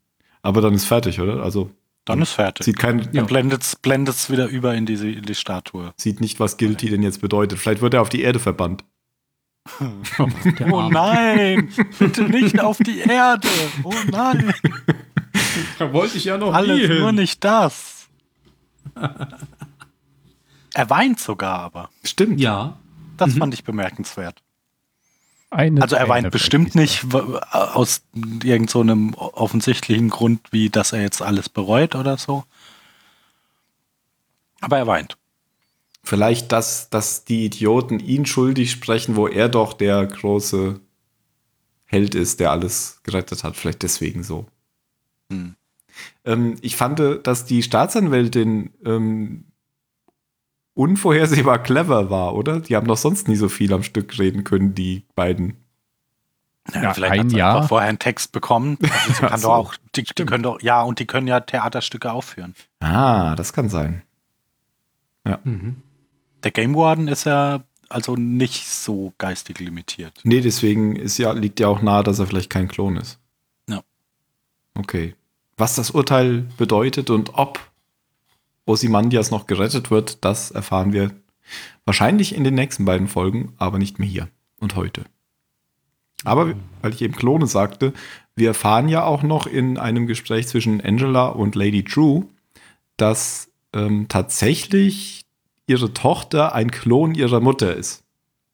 Aber 0.41 0.61
dann 0.61 0.73
ist 0.73 0.85
fertig, 0.85 1.19
oder? 1.19 1.41
Also 1.41 1.71
dann 2.03 2.21
ist 2.21 2.33
fertig. 2.33 2.65
sieht 2.65 2.77
kein, 2.77 3.09
Dann 3.13 3.25
blendet 3.25 3.63
es 3.63 4.29
wieder 4.29 4.47
über 4.47 4.75
in, 4.75 4.85
diese, 4.85 5.09
in 5.09 5.23
die 5.23 5.33
Statue. 5.35 5.93
sieht 5.97 6.21
nicht, 6.21 6.39
was 6.39 6.57
Guilty 6.57 6.89
denn 6.89 7.01
jetzt 7.01 7.21
bedeutet. 7.21 7.57
Vielleicht 7.57 7.81
wird 7.81 7.93
er 7.95 8.01
auf 8.01 8.09
die 8.09 8.21
Erde 8.21 8.39
verbannt. 8.39 8.83
Oh 10.69 10.89
nein, 10.89 11.69
bitte 11.97 12.23
nicht 12.23 12.59
auf 12.59 12.77
die 12.77 12.99
Erde. 12.99 13.47
Oh 13.83 13.93
nein, 14.11 14.53
Da 15.79 15.91
wollte 15.91 16.17
ich 16.17 16.25
ja 16.25 16.37
noch 16.37 16.53
alles 16.53 16.87
nur 16.99 17.11
nicht 17.11 17.43
das. 17.43 18.07
Er 20.73 20.89
weint 20.89 21.19
sogar 21.19 21.59
aber. 21.59 21.89
Stimmt. 22.03 22.39
Ja. 22.39 22.77
Das 23.17 23.33
fand 23.33 23.53
ich 23.53 23.63
bemerkenswert. 23.63 24.41
Eine 25.49 25.81
Also 25.81 25.95
er 25.95 26.09
weint 26.09 26.31
bestimmt 26.31 26.75
nicht 26.75 27.05
aus 27.51 28.03
irgendeinem 28.13 28.67
so 28.67 28.81
einem 28.81 29.13
offensichtlichen 29.13 30.09
Grund, 30.09 30.51
wie 30.51 30.69
dass 30.69 30.91
er 30.91 31.01
jetzt 31.01 31.21
alles 31.21 31.47
bereut 31.49 31.95
oder 31.95 32.17
so. 32.17 32.43
Aber 34.59 34.77
er 34.77 34.87
weint. 34.87 35.17
Vielleicht, 36.05 36.51
dass, 36.51 36.89
dass 36.91 37.25
die 37.25 37.45
Idioten 37.45 37.99
ihn 37.99 38.27
schuldig 38.27 38.69
sprechen, 38.69 39.15
wo 39.15 39.27
er 39.27 39.49
doch 39.49 39.73
der 39.73 40.05
große 40.05 40.79
Held 41.85 42.13
ist, 42.13 42.39
der 42.39 42.51
alles 42.51 42.99
gerettet 43.03 43.43
hat. 43.43 43.55
Vielleicht 43.55 43.81
deswegen 43.81 44.21
so. 44.23 44.45
Hm. 45.31 45.55
Ähm, 46.23 46.57
ich 46.61 46.75
fand, 46.75 46.99
dass 47.23 47.45
die 47.45 47.63
Staatsanwältin 47.63 48.71
ähm, 48.85 49.45
unvorhersehbar 50.75 51.63
clever 51.63 52.11
war, 52.11 52.35
oder? 52.35 52.59
Die 52.59 52.75
haben 52.75 52.87
doch 52.87 52.97
sonst 52.97 53.27
nie 53.27 53.35
so 53.35 53.49
viel 53.49 53.73
am 53.73 53.81
Stück 53.81 54.19
reden 54.19 54.43
können, 54.43 54.75
die 54.75 55.05
beiden. 55.15 55.57
Ja, 56.71 56.93
vielleicht 56.93 57.13
ein 57.13 57.19
hat 57.21 57.29
sie 57.31 57.37
Jahr. 57.37 57.55
einfach 57.55 57.69
vorher 57.69 57.89
einen 57.89 57.99
Text 57.99 58.31
bekommen. 58.31 58.77
Also 58.91 59.13
sie 59.13 59.23
Ach 59.23 59.29
kann 59.29 59.39
so. 59.39 59.47
doch 59.47 59.55
auch, 59.55 59.75
die, 59.95 60.03
die 60.03 60.25
können 60.25 60.43
doch, 60.43 60.61
ja, 60.61 60.83
und 60.83 60.99
die 60.99 61.07
können 61.07 61.25
ja 61.25 61.39
Theaterstücke 61.39 62.11
aufführen. 62.11 62.53
Ah, 62.79 63.35
das 63.35 63.53
kann 63.53 63.69
sein. 63.69 64.03
Mhm. 65.43 65.77
Der 66.45 66.51
Game 66.51 66.75
Warden 66.75 67.07
ist 67.07 67.25
ja 67.25 67.63
also 67.89 68.15
nicht 68.15 68.67
so 68.67 69.13
geistig 69.17 69.59
limitiert. 69.59 70.19
Nee, 70.23 70.41
deswegen 70.41 70.95
ist 70.95 71.17
ja, 71.17 71.31
liegt 71.31 71.59
ja 71.59 71.67
auch 71.67 71.81
nahe, 71.81 72.03
dass 72.03 72.19
er 72.19 72.27
vielleicht 72.27 72.51
kein 72.51 72.67
Klon 72.67 72.97
ist. 72.97 73.19
Ja. 73.67 73.81
Okay. 74.75 75.15
Was 75.57 75.75
das 75.75 75.91
Urteil 75.91 76.45
bedeutet 76.57 77.09
und 77.09 77.33
ob 77.33 77.59
Ozymandias 78.65 79.31
noch 79.31 79.47
gerettet 79.47 79.89
wird, 79.89 80.23
das 80.23 80.51
erfahren 80.51 80.93
wir 80.93 81.11
wahrscheinlich 81.85 82.35
in 82.35 82.43
den 82.43 82.55
nächsten 82.55 82.85
beiden 82.85 83.07
Folgen, 83.07 83.53
aber 83.57 83.79
nicht 83.79 83.97
mehr 83.99 84.07
hier 84.07 84.29
und 84.59 84.75
heute. 84.75 85.03
Aber 86.23 86.53
weil 86.81 86.93
ich 86.93 87.01
eben 87.01 87.15
Klone 87.15 87.47
sagte, 87.47 87.93
wir 88.35 88.49
erfahren 88.49 88.87
ja 88.87 89.03
auch 89.03 89.23
noch 89.23 89.47
in 89.47 89.77
einem 89.77 90.05
Gespräch 90.05 90.47
zwischen 90.47 90.81
Angela 90.81 91.27
und 91.27 91.55
Lady 91.55 91.83
True, 91.83 92.25
dass 92.97 93.49
ähm, 93.73 94.07
tatsächlich 94.09 95.24
ihre 95.67 95.93
Tochter 95.93 96.53
ein 96.53 96.71
Klon 96.71 97.15
ihrer 97.15 97.39
Mutter 97.39 97.75
ist. 97.75 98.03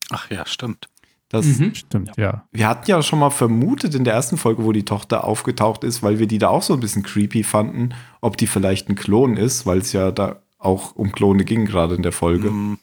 Ach 0.10 0.30
ja, 0.30 0.46
stimmt. 0.46 0.88
Das, 1.30 1.46
Mhm. 1.46 1.74
Stimmt, 1.76 2.12
ja. 2.18 2.44
wir 2.52 2.68
hatten 2.68 2.90
ja 2.92 3.02
schon 3.02 3.20
mal 3.20 3.30
vermutet 3.30 3.96
in 3.96 4.04
der 4.04 4.14
ersten 4.14 4.36
Folge, 4.38 4.66
wo 4.66 4.74
die 4.74 4.84
Tochter 4.84 5.24
aufgetaucht 5.24 5.86
ist, 5.86 6.04
weil 6.04 6.20
wir 6.20 6.28
die 6.28 6.40
da 6.40 6.50
auch 6.50 6.62
so 6.62 6.74
ein 6.74 6.82
bisschen 6.82 7.04
creepy 7.04 7.44
fanden, 7.44 7.94
ob 8.20 8.36
die 8.36 8.48
vielleicht 8.48 8.90
ein 8.90 8.96
Klon 8.96 9.38
ist, 9.38 9.66
weil 9.66 9.78
es 9.78 9.94
ja 9.94 10.12
da 10.12 10.42
auch 10.58 10.94
um 10.96 11.14
Klone 11.14 11.46
ging 11.46 11.66
gerade 11.66 11.96
in 11.96 12.04
der 12.04 12.12
Folge. 12.12 12.50
Hm, 12.50 12.78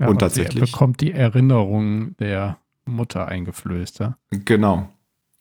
ja 0.00 0.08
Und 0.08 0.14
sie 0.16 0.18
tatsächlich- 0.18 0.72
bekommt 0.72 1.00
die 1.00 1.12
Erinnerung 1.12 2.16
der 2.18 2.58
Mutter 2.86 3.28
eingeflößt. 3.28 4.00
Ja? 4.00 4.16
Genau. 4.30 4.88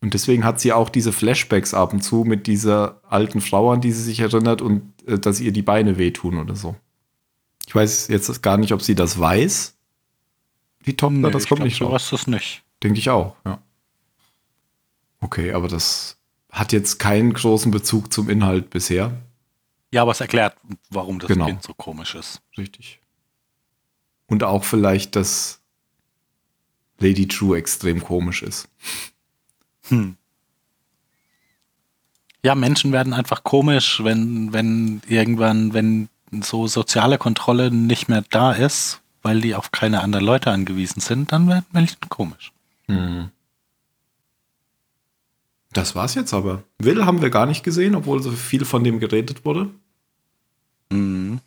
Und 0.01 0.13
deswegen 0.13 0.43
hat 0.45 0.59
sie 0.59 0.71
auch 0.71 0.89
diese 0.89 1.11
Flashbacks 1.11 1.73
ab 1.73 1.93
und 1.93 2.01
zu 2.01 2.25
mit 2.25 2.45
dieser 2.45 3.01
alten 3.09 3.41
Frau, 3.41 3.71
an 3.71 3.81
die 3.81 3.91
sie 3.91 4.03
sich 4.03 4.19
erinnert 4.19 4.61
und 4.61 4.93
äh, 5.07 5.17
dass 5.17 5.39
ihr 5.41 5.51
die 5.51 5.63
Beine 5.63 5.97
wehtun 5.97 6.37
oder 6.37 6.55
so. 6.55 6.75
Ich 7.67 7.73
weiß 7.75 8.07
jetzt 8.09 8.41
gar 8.43 8.57
nicht, 8.57 8.71
ob 8.73 8.81
sie 8.81 8.95
das 8.95 9.19
weiß. 9.19 9.75
Die 10.85 10.95
Tochter, 10.95 11.15
nee, 11.15 11.31
das 11.31 11.47
kommt 11.47 11.59
glaub, 11.59 11.65
nicht 11.65 11.77
so 11.77 11.85
raus. 11.85 11.93
was 11.93 12.09
das 12.11 12.27
nicht. 12.27 12.63
Denke 12.83 12.99
ich 12.99 13.09
auch, 13.09 13.35
ja. 13.45 13.59
Okay, 15.19 15.51
aber 15.53 15.67
das 15.67 16.17
hat 16.51 16.71
jetzt 16.71 16.99
keinen 16.99 17.33
großen 17.33 17.71
Bezug 17.71 18.13
zum 18.13 18.29
Inhalt 18.29 18.69
bisher. 18.69 19.11
Ja, 19.91 20.03
aber 20.03 20.11
es 20.11 20.21
erklärt, 20.21 20.55
warum 20.89 21.19
das 21.19 21.27
Genau. 21.27 21.45
Kind 21.47 21.63
so 21.63 21.73
komisch 21.73 22.15
ist. 22.15 22.41
Richtig. 22.57 23.01
Und 24.27 24.43
auch 24.43 24.63
vielleicht, 24.63 25.15
dass 25.15 25.61
Lady 26.99 27.27
True 27.27 27.57
extrem 27.57 28.01
komisch 28.03 28.43
ist. 28.43 28.67
Hm. 29.87 30.17
Ja, 32.43 32.53
Menschen 32.55 32.91
werden 32.91 33.13
einfach 33.13 33.43
komisch, 33.43 34.03
wenn, 34.03 34.53
wenn 34.53 35.01
irgendwann, 35.07 35.73
wenn 35.73 36.09
so 36.31 36.67
soziale 36.67 37.17
Kontrolle 37.17 37.71
nicht 37.71 38.09
mehr 38.09 38.23
da 38.29 38.51
ist, 38.51 39.01
weil 39.21 39.41
die 39.41 39.55
auf 39.55 39.71
keine 39.71 40.01
anderen 40.01 40.25
Leute 40.25 40.51
angewiesen 40.51 41.01
sind, 41.01 41.31
dann 41.31 41.47
werden 41.47 41.65
Menschen 41.71 41.97
komisch. 42.09 42.51
Das 45.73 45.95
war's 45.95 46.15
jetzt 46.15 46.33
aber. 46.33 46.63
Will 46.79 47.05
haben 47.05 47.21
wir 47.21 47.29
gar 47.29 47.45
nicht 47.45 47.63
gesehen, 47.63 47.95
obwohl 47.95 48.21
so 48.21 48.31
viel 48.31 48.65
von 48.65 48.83
dem 48.83 48.99
geredet 48.99 49.43
wurde. 49.43 49.69
Mhm. 50.89 51.41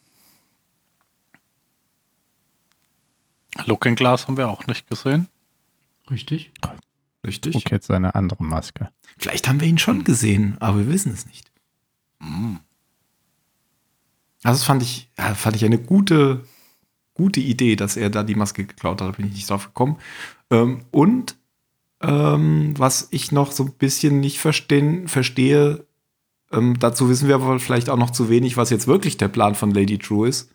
Looking 3.65 3.95
Glass 3.95 4.27
haben 4.27 4.37
wir 4.37 4.49
auch 4.49 4.67
nicht 4.67 4.89
gesehen. 4.89 5.29
Richtig. 6.11 6.51
Richtig. 7.27 7.53
Trug 7.55 7.71
jetzt 7.71 7.87
seine 7.87 8.15
andere 8.15 8.45
Maske. 8.45 8.91
Vielleicht 9.19 9.49
haben 9.49 9.61
wir 9.61 9.69
ihn 9.69 9.79
schon 9.79 10.05
gesehen, 10.05 10.57
aber 10.61 10.79
wir 10.79 10.89
wissen 10.89 11.13
es 11.13 11.27
nicht. 11.27 11.51
Mhm. 12.21 12.61
Also 14.45 14.59
das 14.59 14.65
fand 14.65 14.83
ich, 14.83 15.11
fand 15.35 15.57
ich 15.57 15.65
eine 15.65 15.79
gute, 15.79 16.45
gute 17.15 17.41
Idee, 17.41 17.77
dass 17.77 17.97
er 17.97 18.11
da 18.11 18.23
die 18.23 18.35
Maske 18.35 18.65
geklaut 18.65 19.01
hat. 19.01 19.09
Da 19.09 19.13
bin 19.13 19.27
ich 19.27 19.33
nicht 19.33 19.51
drauf 19.51 19.67
gekommen. 19.67 19.99
Ähm, 20.51 20.83
und 20.91 21.37
ähm, 22.01 22.75
was 22.79 23.09
ich 23.11 23.33
noch 23.33 23.51
so 23.51 23.65
ein 23.65 23.73
bisschen 23.73 24.21
nicht 24.21 24.39
verstehen, 24.39 25.09
verstehe, 25.09 25.87
ähm, 26.53 26.79
dazu 26.79 27.09
wissen 27.09 27.29
wir 27.29 27.35
aber 27.35 27.59
vielleicht 27.59 27.91
auch 27.91 27.97
noch 27.97 28.11
zu 28.11 28.29
wenig, 28.29 28.57
was 28.57 28.71
jetzt 28.71 28.87
wirklich 28.87 29.17
der 29.17 29.29
Plan 29.29 29.55
von 29.55 29.73
Lady 29.73 29.99
True 29.99 30.29
ist. 30.29 30.55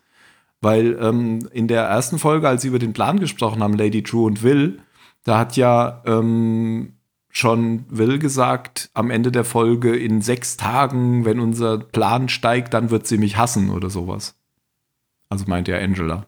Weil 0.62 0.98
ähm, 1.02 1.50
in 1.52 1.68
der 1.68 1.84
ersten 1.84 2.20
Folge, 2.20 2.48
als 2.48 2.62
sie 2.62 2.70
über 2.70 2.80
den 2.80 2.94
Plan 2.94 3.20
gesprochen 3.20 3.62
haben, 3.62 3.74
Lady 3.78 4.02
True 4.02 4.26
und 4.26 4.44
Will, 4.44 4.80
da 5.26 5.38
hat 5.38 5.58
ja 5.58 6.02
ähm, 6.06 6.94
schon 7.36 7.84
Will 7.90 8.20
gesagt, 8.20 8.92
am 8.94 9.10
Ende 9.10 9.32
der 9.32 9.44
Folge, 9.44 9.96
in 9.96 10.22
sechs 10.22 10.56
Tagen, 10.56 11.26
wenn 11.26 11.40
unser 11.40 11.80
Plan 11.80 12.30
steigt, 12.30 12.74
dann 12.76 12.92
wird 12.92 13.08
sie 13.08 13.18
mich 13.18 13.38
hassen 13.38 13.72
oder 13.72 13.90
sowas. 13.90 14.36
Also 15.30 15.46
meinte 15.48 15.72
ja 15.72 15.80
Angela. 15.80 16.28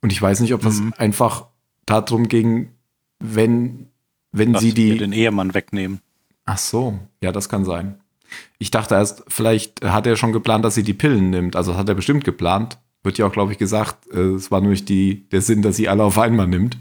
Und 0.00 0.12
ich 0.12 0.22
weiß 0.22 0.40
nicht, 0.40 0.54
ob 0.54 0.62
das 0.62 0.80
Mhm. 0.80 0.94
einfach 0.96 1.46
darum 1.86 2.28
ging, 2.28 2.70
wenn, 3.18 3.88
wenn 4.30 4.52
Dass 4.52 4.62
sie 4.62 4.72
die. 4.72 4.96
den 4.96 5.12
Ehemann 5.12 5.54
wegnehmen. 5.54 6.00
Ach 6.44 6.58
so, 6.58 6.98
ja, 7.20 7.32
das 7.32 7.48
kann 7.48 7.64
sein. 7.64 7.98
Ich 8.58 8.70
dachte 8.70 8.94
erst, 8.94 9.24
vielleicht 9.26 9.84
hat 9.84 10.06
er 10.06 10.16
schon 10.16 10.32
geplant, 10.32 10.64
dass 10.64 10.76
sie 10.76 10.82
die 10.84 10.94
Pillen 10.94 11.30
nimmt. 11.30 11.56
Also 11.56 11.72
das 11.72 11.80
hat 11.80 11.88
er 11.88 11.94
bestimmt 11.96 12.24
geplant. 12.24 12.78
Wird 13.02 13.18
ja 13.18 13.26
auch, 13.26 13.32
glaube 13.32 13.50
ich, 13.52 13.58
gesagt, 13.58 14.06
äh, 14.12 14.34
es 14.34 14.50
war 14.52 14.60
nur 14.60 14.70
nicht 14.70 14.88
die, 14.88 15.28
der 15.30 15.40
Sinn, 15.42 15.62
dass 15.62 15.76
sie 15.76 15.88
alle 15.88 16.04
auf 16.04 16.18
einmal 16.18 16.46
nimmt. 16.46 16.76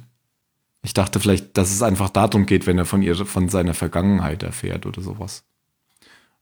Ich 0.86 0.94
dachte 0.94 1.20
vielleicht, 1.20 1.58
dass 1.58 1.72
es 1.72 1.82
einfach 1.82 2.10
darum 2.10 2.46
geht, 2.46 2.68
wenn 2.68 2.78
er 2.78 2.86
von 2.86 3.02
ihr, 3.02 3.16
von 3.26 3.50
seiner 3.50 3.74
Vergangenheit 3.74 4.44
erfährt 4.44 4.86
oder 4.86 5.02
sowas. 5.02 5.44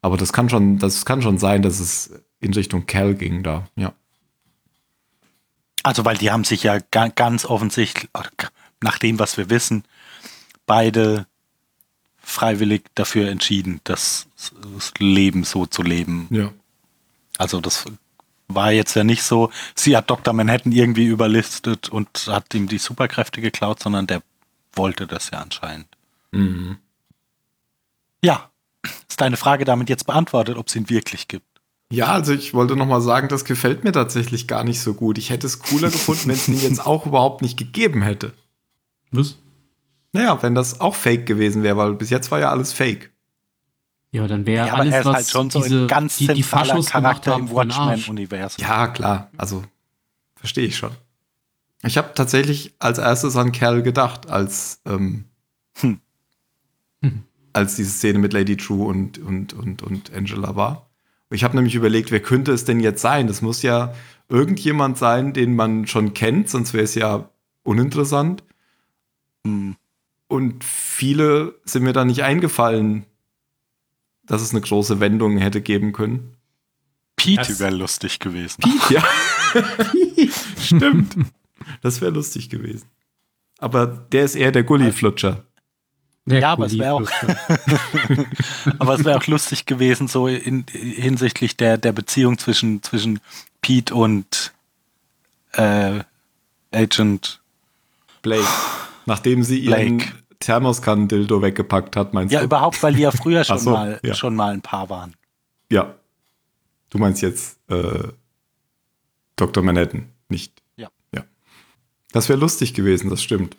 Aber 0.02 0.18
das 0.18 0.34
kann 0.34 0.50
schon, 0.50 0.80
das 0.80 1.06
kann 1.06 1.22
schon 1.22 1.38
sein, 1.38 1.62
dass 1.62 1.80
es 1.80 2.12
in 2.42 2.54
Richtung 2.54 2.86
Cal 2.86 3.16
ging 3.16 3.42
da, 3.42 3.70
ja. 3.78 3.94
Also, 5.82 6.04
weil 6.04 6.18
die 6.18 6.30
haben 6.30 6.44
sich 6.44 6.64
ja 6.64 6.80
ga 6.92 7.08
ganz 7.08 7.46
offensichtlich, 7.46 8.10
nach 8.82 9.00
dem, 9.00 9.18
was 9.18 9.38
wir 9.38 9.50
wissen, 9.50 9.86
beide 10.66 11.26
freiwillig 12.22 12.84
dafür 12.96 13.30
entschieden, 13.30 13.80
das, 13.86 14.28
das 14.76 14.94
Leben 15.00 15.46
so 15.46 15.66
zu 15.66 15.84
leben. 15.84 16.28
Ja. 16.32 16.52
Also 17.38 17.62
das 17.62 17.86
war 18.50 18.72
jetzt 18.72 18.96
ja 18.96 19.06
nicht 19.06 19.24
so, 19.24 19.52
sie 19.74 19.96
hat 19.96 20.10
Dr. 20.10 20.34
Manhattan 20.34 20.74
irgendwie 20.74 21.06
überlistet 21.06 21.90
und 21.90 22.28
hat 22.28 22.54
ihm 22.54 22.68
die 22.68 22.78
Superkräfte 22.78 23.42
geklaut, 23.42 23.82
sondern 23.82 24.08
der 24.08 24.22
wollte 24.74 25.08
das 25.08 25.32
ja 25.32 25.40
anscheinend. 25.40 25.88
Mhm. 26.32 26.78
Ja, 28.24 28.50
Ist 29.08 29.22
deine 29.22 29.38
Frage 29.38 29.66
damit 29.66 29.90
jetzt 29.90 30.06
beantwortet, 30.06 30.58
ob 30.58 30.68
es 30.68 30.76
ihn 30.76 30.90
wirklich 30.90 31.28
gibt? 31.28 31.46
Ja, 31.92 32.08
also 32.08 32.34
ich 32.34 32.54
wollte 32.54 32.76
noch 32.76 32.88
mal 32.88 33.02
sagen, 33.02 33.28
das 33.28 33.46
gefällt 33.46 33.84
mir 33.84 33.92
tatsächlich 33.92 34.48
gar 34.48 34.64
nicht 34.64 34.82
so 34.82 34.94
gut. 34.96 35.18
Ich 35.18 35.30
hätte 35.30 35.46
es 35.46 35.60
cooler 35.60 35.90
gefunden, 35.92 36.28
wenn 36.30 36.36
es 36.36 36.48
ihn 36.48 36.60
jetzt 36.60 36.86
auch 36.86 37.06
überhaupt 37.06 37.42
nicht 37.42 37.58
gegeben 37.58 38.02
hätte. 38.02 38.34
Was? 39.12 39.38
Naja, 40.12 40.42
wenn 40.42 40.56
das 40.56 40.82
auch 40.82 40.96
fake 40.96 41.26
gewesen 41.26 41.64
wäre, 41.64 41.78
weil 41.78 41.94
bis 41.94 42.10
jetzt 42.10 42.32
war 42.32 42.40
ja 42.40 42.50
alles 42.50 42.74
fake. 42.74 43.12
Ja, 44.12 44.28
dann 44.28 44.46
wäre 44.46 44.68
Ja, 44.68 44.74
aber 44.74 44.82
alles, 44.82 44.94
er 44.94 45.00
ist 45.02 45.06
was 45.06 45.16
halt 45.16 45.30
schon 45.30 45.50
so 45.50 45.62
diese, 45.62 45.82
ein 45.84 45.88
ganz 45.88 46.18
die, 46.18 46.28
die 46.28 46.42
zentraler 46.42 46.66
Faschos 46.66 46.92
gemacht 46.92 47.24
Charakter 47.24 47.32
haben, 47.34 47.48
im. 47.48 47.54
Watchmen-Universum. 47.56 48.64
Ja, 48.64 48.88
klar. 48.88 49.30
Also 49.38 49.64
verstehe 50.36 50.66
ich 50.66 50.76
schon. 50.78 50.92
Ich 51.86 51.98
habe 51.98 52.14
tatsächlich 52.16 52.74
als 52.80 52.98
erstes 52.98 53.36
an 53.36 53.52
Kerl 53.52 53.84
gedacht, 53.84 54.30
als 54.30 54.82
ähm, 54.86 55.26
Hm. 57.04 57.24
als 57.52 57.76
diese 57.76 57.92
Szene 57.92 58.20
mit 58.20 58.34
Lady 58.34 58.58
True 58.58 58.88
und 58.88 59.20
und 59.20 59.54
und 59.54 59.84
und 59.84 60.14
Angela 60.14 60.56
war. 60.56 60.90
Ich 61.30 61.44
habe 61.44 61.56
nämlich 61.56 61.76
überlegt, 61.76 62.12
wer 62.12 62.22
könnte 62.22 62.52
es 62.54 62.64
denn 62.64 62.80
jetzt 62.80 63.02
sein? 63.02 63.28
Das 63.28 63.42
muss 63.42 63.62
ja 63.62 63.94
irgendjemand 64.30 64.98
sein, 64.98 65.34
den 65.34 65.56
man 65.56 65.86
schon 65.88 66.14
kennt, 66.14 66.50
sonst 66.50 66.74
wäre 66.74 66.84
es 66.84 66.96
ja 66.96 67.30
uninteressant. 67.64 68.44
Hm. 69.46 69.76
Und 70.28 70.64
viele 70.64 71.56
sind 71.66 71.84
mir 71.84 71.94
da 71.94 72.06
nicht 72.06 72.24
eingefallen, 72.24 73.06
dass 74.26 74.42
es 74.42 74.52
eine 74.52 74.62
große 74.62 75.00
Wendung 75.00 75.38
hätte 75.38 75.62
geben 75.62 75.92
können. 75.92 76.38
Pete 77.16 77.60
wäre 77.60 77.76
lustig 77.76 78.20
gewesen. 78.20 78.64
Ja, 78.90 79.04
stimmt. 80.60 81.16
Das 81.82 82.02
wäre 82.02 82.12
lustig 82.12 82.50
gewesen. 82.50 82.88
Aber 83.60 83.86
der 83.88 84.26
ist 84.26 84.36
eher 84.36 84.52
der 84.52 84.64
Gulliflutscher. 84.64 85.44
Der 86.26 86.40
Ja, 86.40 86.52
aber 86.54 86.66
es 86.68 86.78
wär 86.78 86.94
auch-. 86.96 87.10
Aber 88.80 88.96
es 88.96 89.04
wäre 89.04 89.18
auch 89.18 89.28
lustig 89.28 89.66
gewesen, 89.66 90.08
so 90.08 90.28
in, 90.28 90.66
hinsichtlich 90.72 91.58
der, 91.58 91.78
der 91.78 91.92
Beziehung 91.92 92.38
zwischen, 92.38 92.82
zwischen 92.82 93.20
Pete 93.62 93.94
und 93.94 94.54
äh, 95.54 96.00
Agent. 96.72 97.42
Blake. 98.22 98.48
Nachdem 99.06 99.44
sie 99.44 99.60
ihren 99.60 99.98
Blake. 99.98 100.14
Thermoskan-Dildo 100.40 101.42
weggepackt 101.42 101.96
hat, 101.96 102.14
meinst 102.14 102.34
Ja, 102.34 102.40
du? 102.40 102.46
überhaupt, 102.46 102.82
weil 102.84 102.94
die 102.96 103.02
ja 103.02 103.12
früher 103.12 103.44
schon, 103.46 103.60
so, 103.60 103.72
mal, 103.72 104.00
ja. 104.04 104.14
schon 104.14 104.36
mal 104.36 104.54
ein 104.54 104.62
Paar 104.62 104.90
waren. 104.90 105.14
Ja. 105.70 105.94
Du 106.90 106.98
meinst 107.00 107.22
jetzt 107.22 107.58
äh, 107.70 108.10
Dr. 109.36 109.64
Manhattan? 109.64 110.00
Ja. 110.00 110.06
Ja. 110.06 110.13
Das 112.14 112.30
wäre 112.30 112.40
lustig 112.40 112.74
gewesen, 112.74 113.10
das 113.10 113.22
stimmt. 113.22 113.58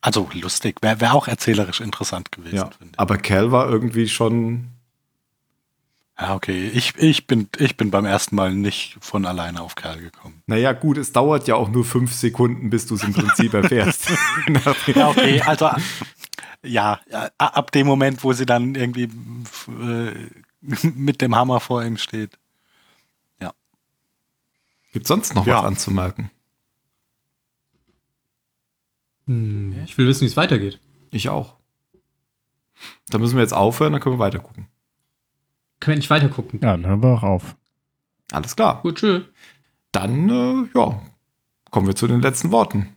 Also 0.00 0.30
lustig, 0.32 0.76
wäre 0.80 1.00
wär 1.02 1.12
auch 1.14 1.28
erzählerisch 1.28 1.80
interessant 1.80 2.32
gewesen, 2.32 2.56
Ja. 2.56 2.70
finde 2.70 2.92
ich. 2.94 2.98
Aber 2.98 3.18
Cal 3.18 3.52
war 3.52 3.68
irgendwie 3.68 4.08
schon. 4.08 4.68
Ja, 6.18 6.34
okay. 6.34 6.68
Ich, 6.68 6.94
ich, 6.96 7.26
bin, 7.26 7.48
ich 7.58 7.76
bin 7.76 7.90
beim 7.90 8.04
ersten 8.06 8.36
Mal 8.36 8.54
nicht 8.54 8.96
von 9.00 9.26
alleine 9.26 9.60
auf 9.62 9.74
Kerl 9.74 10.00
gekommen. 10.00 10.42
Naja, 10.46 10.72
gut, 10.72 10.96
es 10.96 11.12
dauert 11.12 11.48
ja 11.48 11.54
auch 11.56 11.68
nur 11.70 11.84
fünf 11.84 12.12
Sekunden, 12.14 12.70
bis 12.70 12.86
du 12.86 12.94
es 12.94 13.02
im 13.04 13.12
Prinzip 13.12 13.52
erfährst. 13.52 14.08
Ja, 14.94 15.08
okay, 15.08 15.40
also 15.42 15.70
ja, 16.62 17.00
ja, 17.10 17.30
ab 17.38 17.72
dem 17.72 17.86
Moment, 17.86 18.22
wo 18.22 18.32
sie 18.32 18.44
dann 18.46 18.74
irgendwie 18.74 19.04
äh, 19.04 20.28
mit 20.94 21.20
dem 21.22 21.34
Hammer 21.34 21.60
vor 21.60 21.82
ihm 21.84 21.96
steht. 21.96 22.38
Gibt 24.92 25.06
sonst 25.06 25.34
noch 25.36 25.46
Ja. 25.46 25.58
was 25.58 25.66
anzumerken? 25.66 26.30
Hm, 29.30 29.84
ich 29.84 29.96
will 29.96 30.08
wissen, 30.08 30.22
wie 30.22 30.26
es 30.26 30.36
weitergeht. 30.36 30.80
Ich 31.12 31.28
auch. 31.28 31.54
Da 33.10 33.18
müssen 33.18 33.36
wir 33.36 33.42
jetzt 33.42 33.54
aufhören, 33.54 33.92
dann 33.92 34.02
können 34.02 34.16
wir 34.16 34.24
weiter 34.24 34.40
gucken. 34.40 34.66
Können 35.78 35.94
wir 35.94 35.98
nicht 35.98 36.10
weiter 36.10 36.28
gucken? 36.28 36.58
Ja, 36.60 36.72
dann 36.72 36.84
hören 36.84 37.00
wir 37.00 37.10
auch 37.10 37.22
auf. 37.22 37.56
Alles 38.32 38.56
klar. 38.56 38.82
Gut, 38.82 38.98
tschö. 38.98 39.22
Dann, 39.92 40.28
äh, 40.28 40.68
ja, 40.76 41.00
kommen 41.70 41.86
wir 41.86 41.94
zu 41.94 42.08
den 42.08 42.20
letzten 42.20 42.50
Worten. 42.50 42.96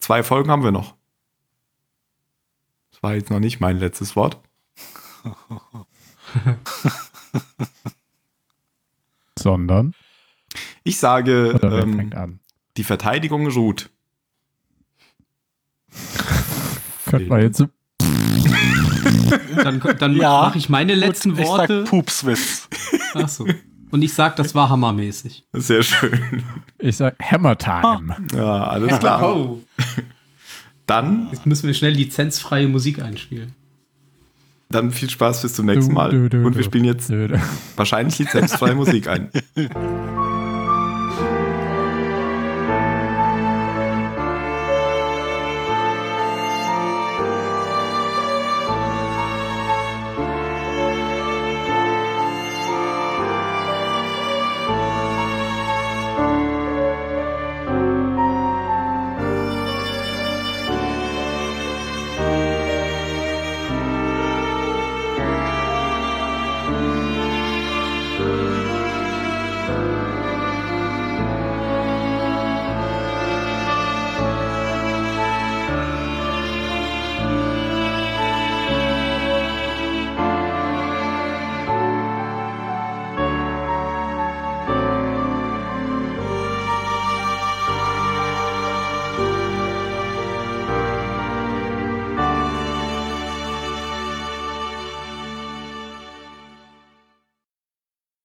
Zwei 0.00 0.24
Folgen 0.24 0.50
haben 0.50 0.64
wir 0.64 0.72
noch. 0.72 0.96
Das 2.90 3.00
war 3.04 3.14
jetzt 3.14 3.30
noch 3.30 3.38
nicht 3.38 3.60
mein 3.60 3.78
letztes 3.78 4.16
Wort. 4.16 4.40
Sondern, 9.38 9.94
Ich 10.82 10.98
sage, 10.98 11.60
ähm, 11.62 12.40
die 12.76 12.84
Verteidigung 12.84 13.46
ruht. 13.46 13.90
Könnte 17.06 17.28
man 17.28 17.40
jetzt 17.42 17.58
so 17.58 17.66
Dann, 19.62 19.80
dann 19.98 20.14
Ja, 20.16 20.42
mache 20.42 20.58
ich 20.58 20.68
meine 20.68 20.94
letzten 20.94 21.32
ich 21.38 21.46
Worte. 21.46 21.82
sag 21.82 21.90
Pupswitz. 21.90 22.68
Ach 23.14 23.28
so. 23.28 23.46
Und 23.90 24.02
ich 24.02 24.12
sag, 24.14 24.36
das 24.36 24.54
war 24.54 24.68
hammermäßig. 24.68 25.44
Sehr 25.52 25.82
schön. 25.82 26.42
Ich 26.78 26.96
sag 26.96 27.16
Hammer 27.20 27.58
Time. 27.58 28.16
Ja, 28.34 28.64
alles 28.64 28.98
klar. 29.00 29.22
Oh. 29.36 29.60
Dann, 30.86 31.28
Jetzt 31.32 31.46
müssen 31.46 31.66
wir 31.66 31.74
schnell 31.74 31.92
lizenzfreie 31.92 32.68
Musik 32.68 33.02
einspielen. 33.02 33.54
dann 34.70 34.92
viel 34.92 35.10
Spaß 35.10 35.42
bis 35.42 35.54
zum 35.54 35.66
nächsten 35.66 35.92
Mal. 35.92 36.10
Du, 36.10 36.28
du, 36.28 36.40
du, 36.40 36.46
Und 36.46 36.56
wir 36.56 36.62
spielen 36.64 36.84
jetzt 36.84 37.10
wahrscheinlich 37.76 38.18
lizenzfreie 38.18 38.74
Musik 38.76 39.08
ein. 39.08 39.30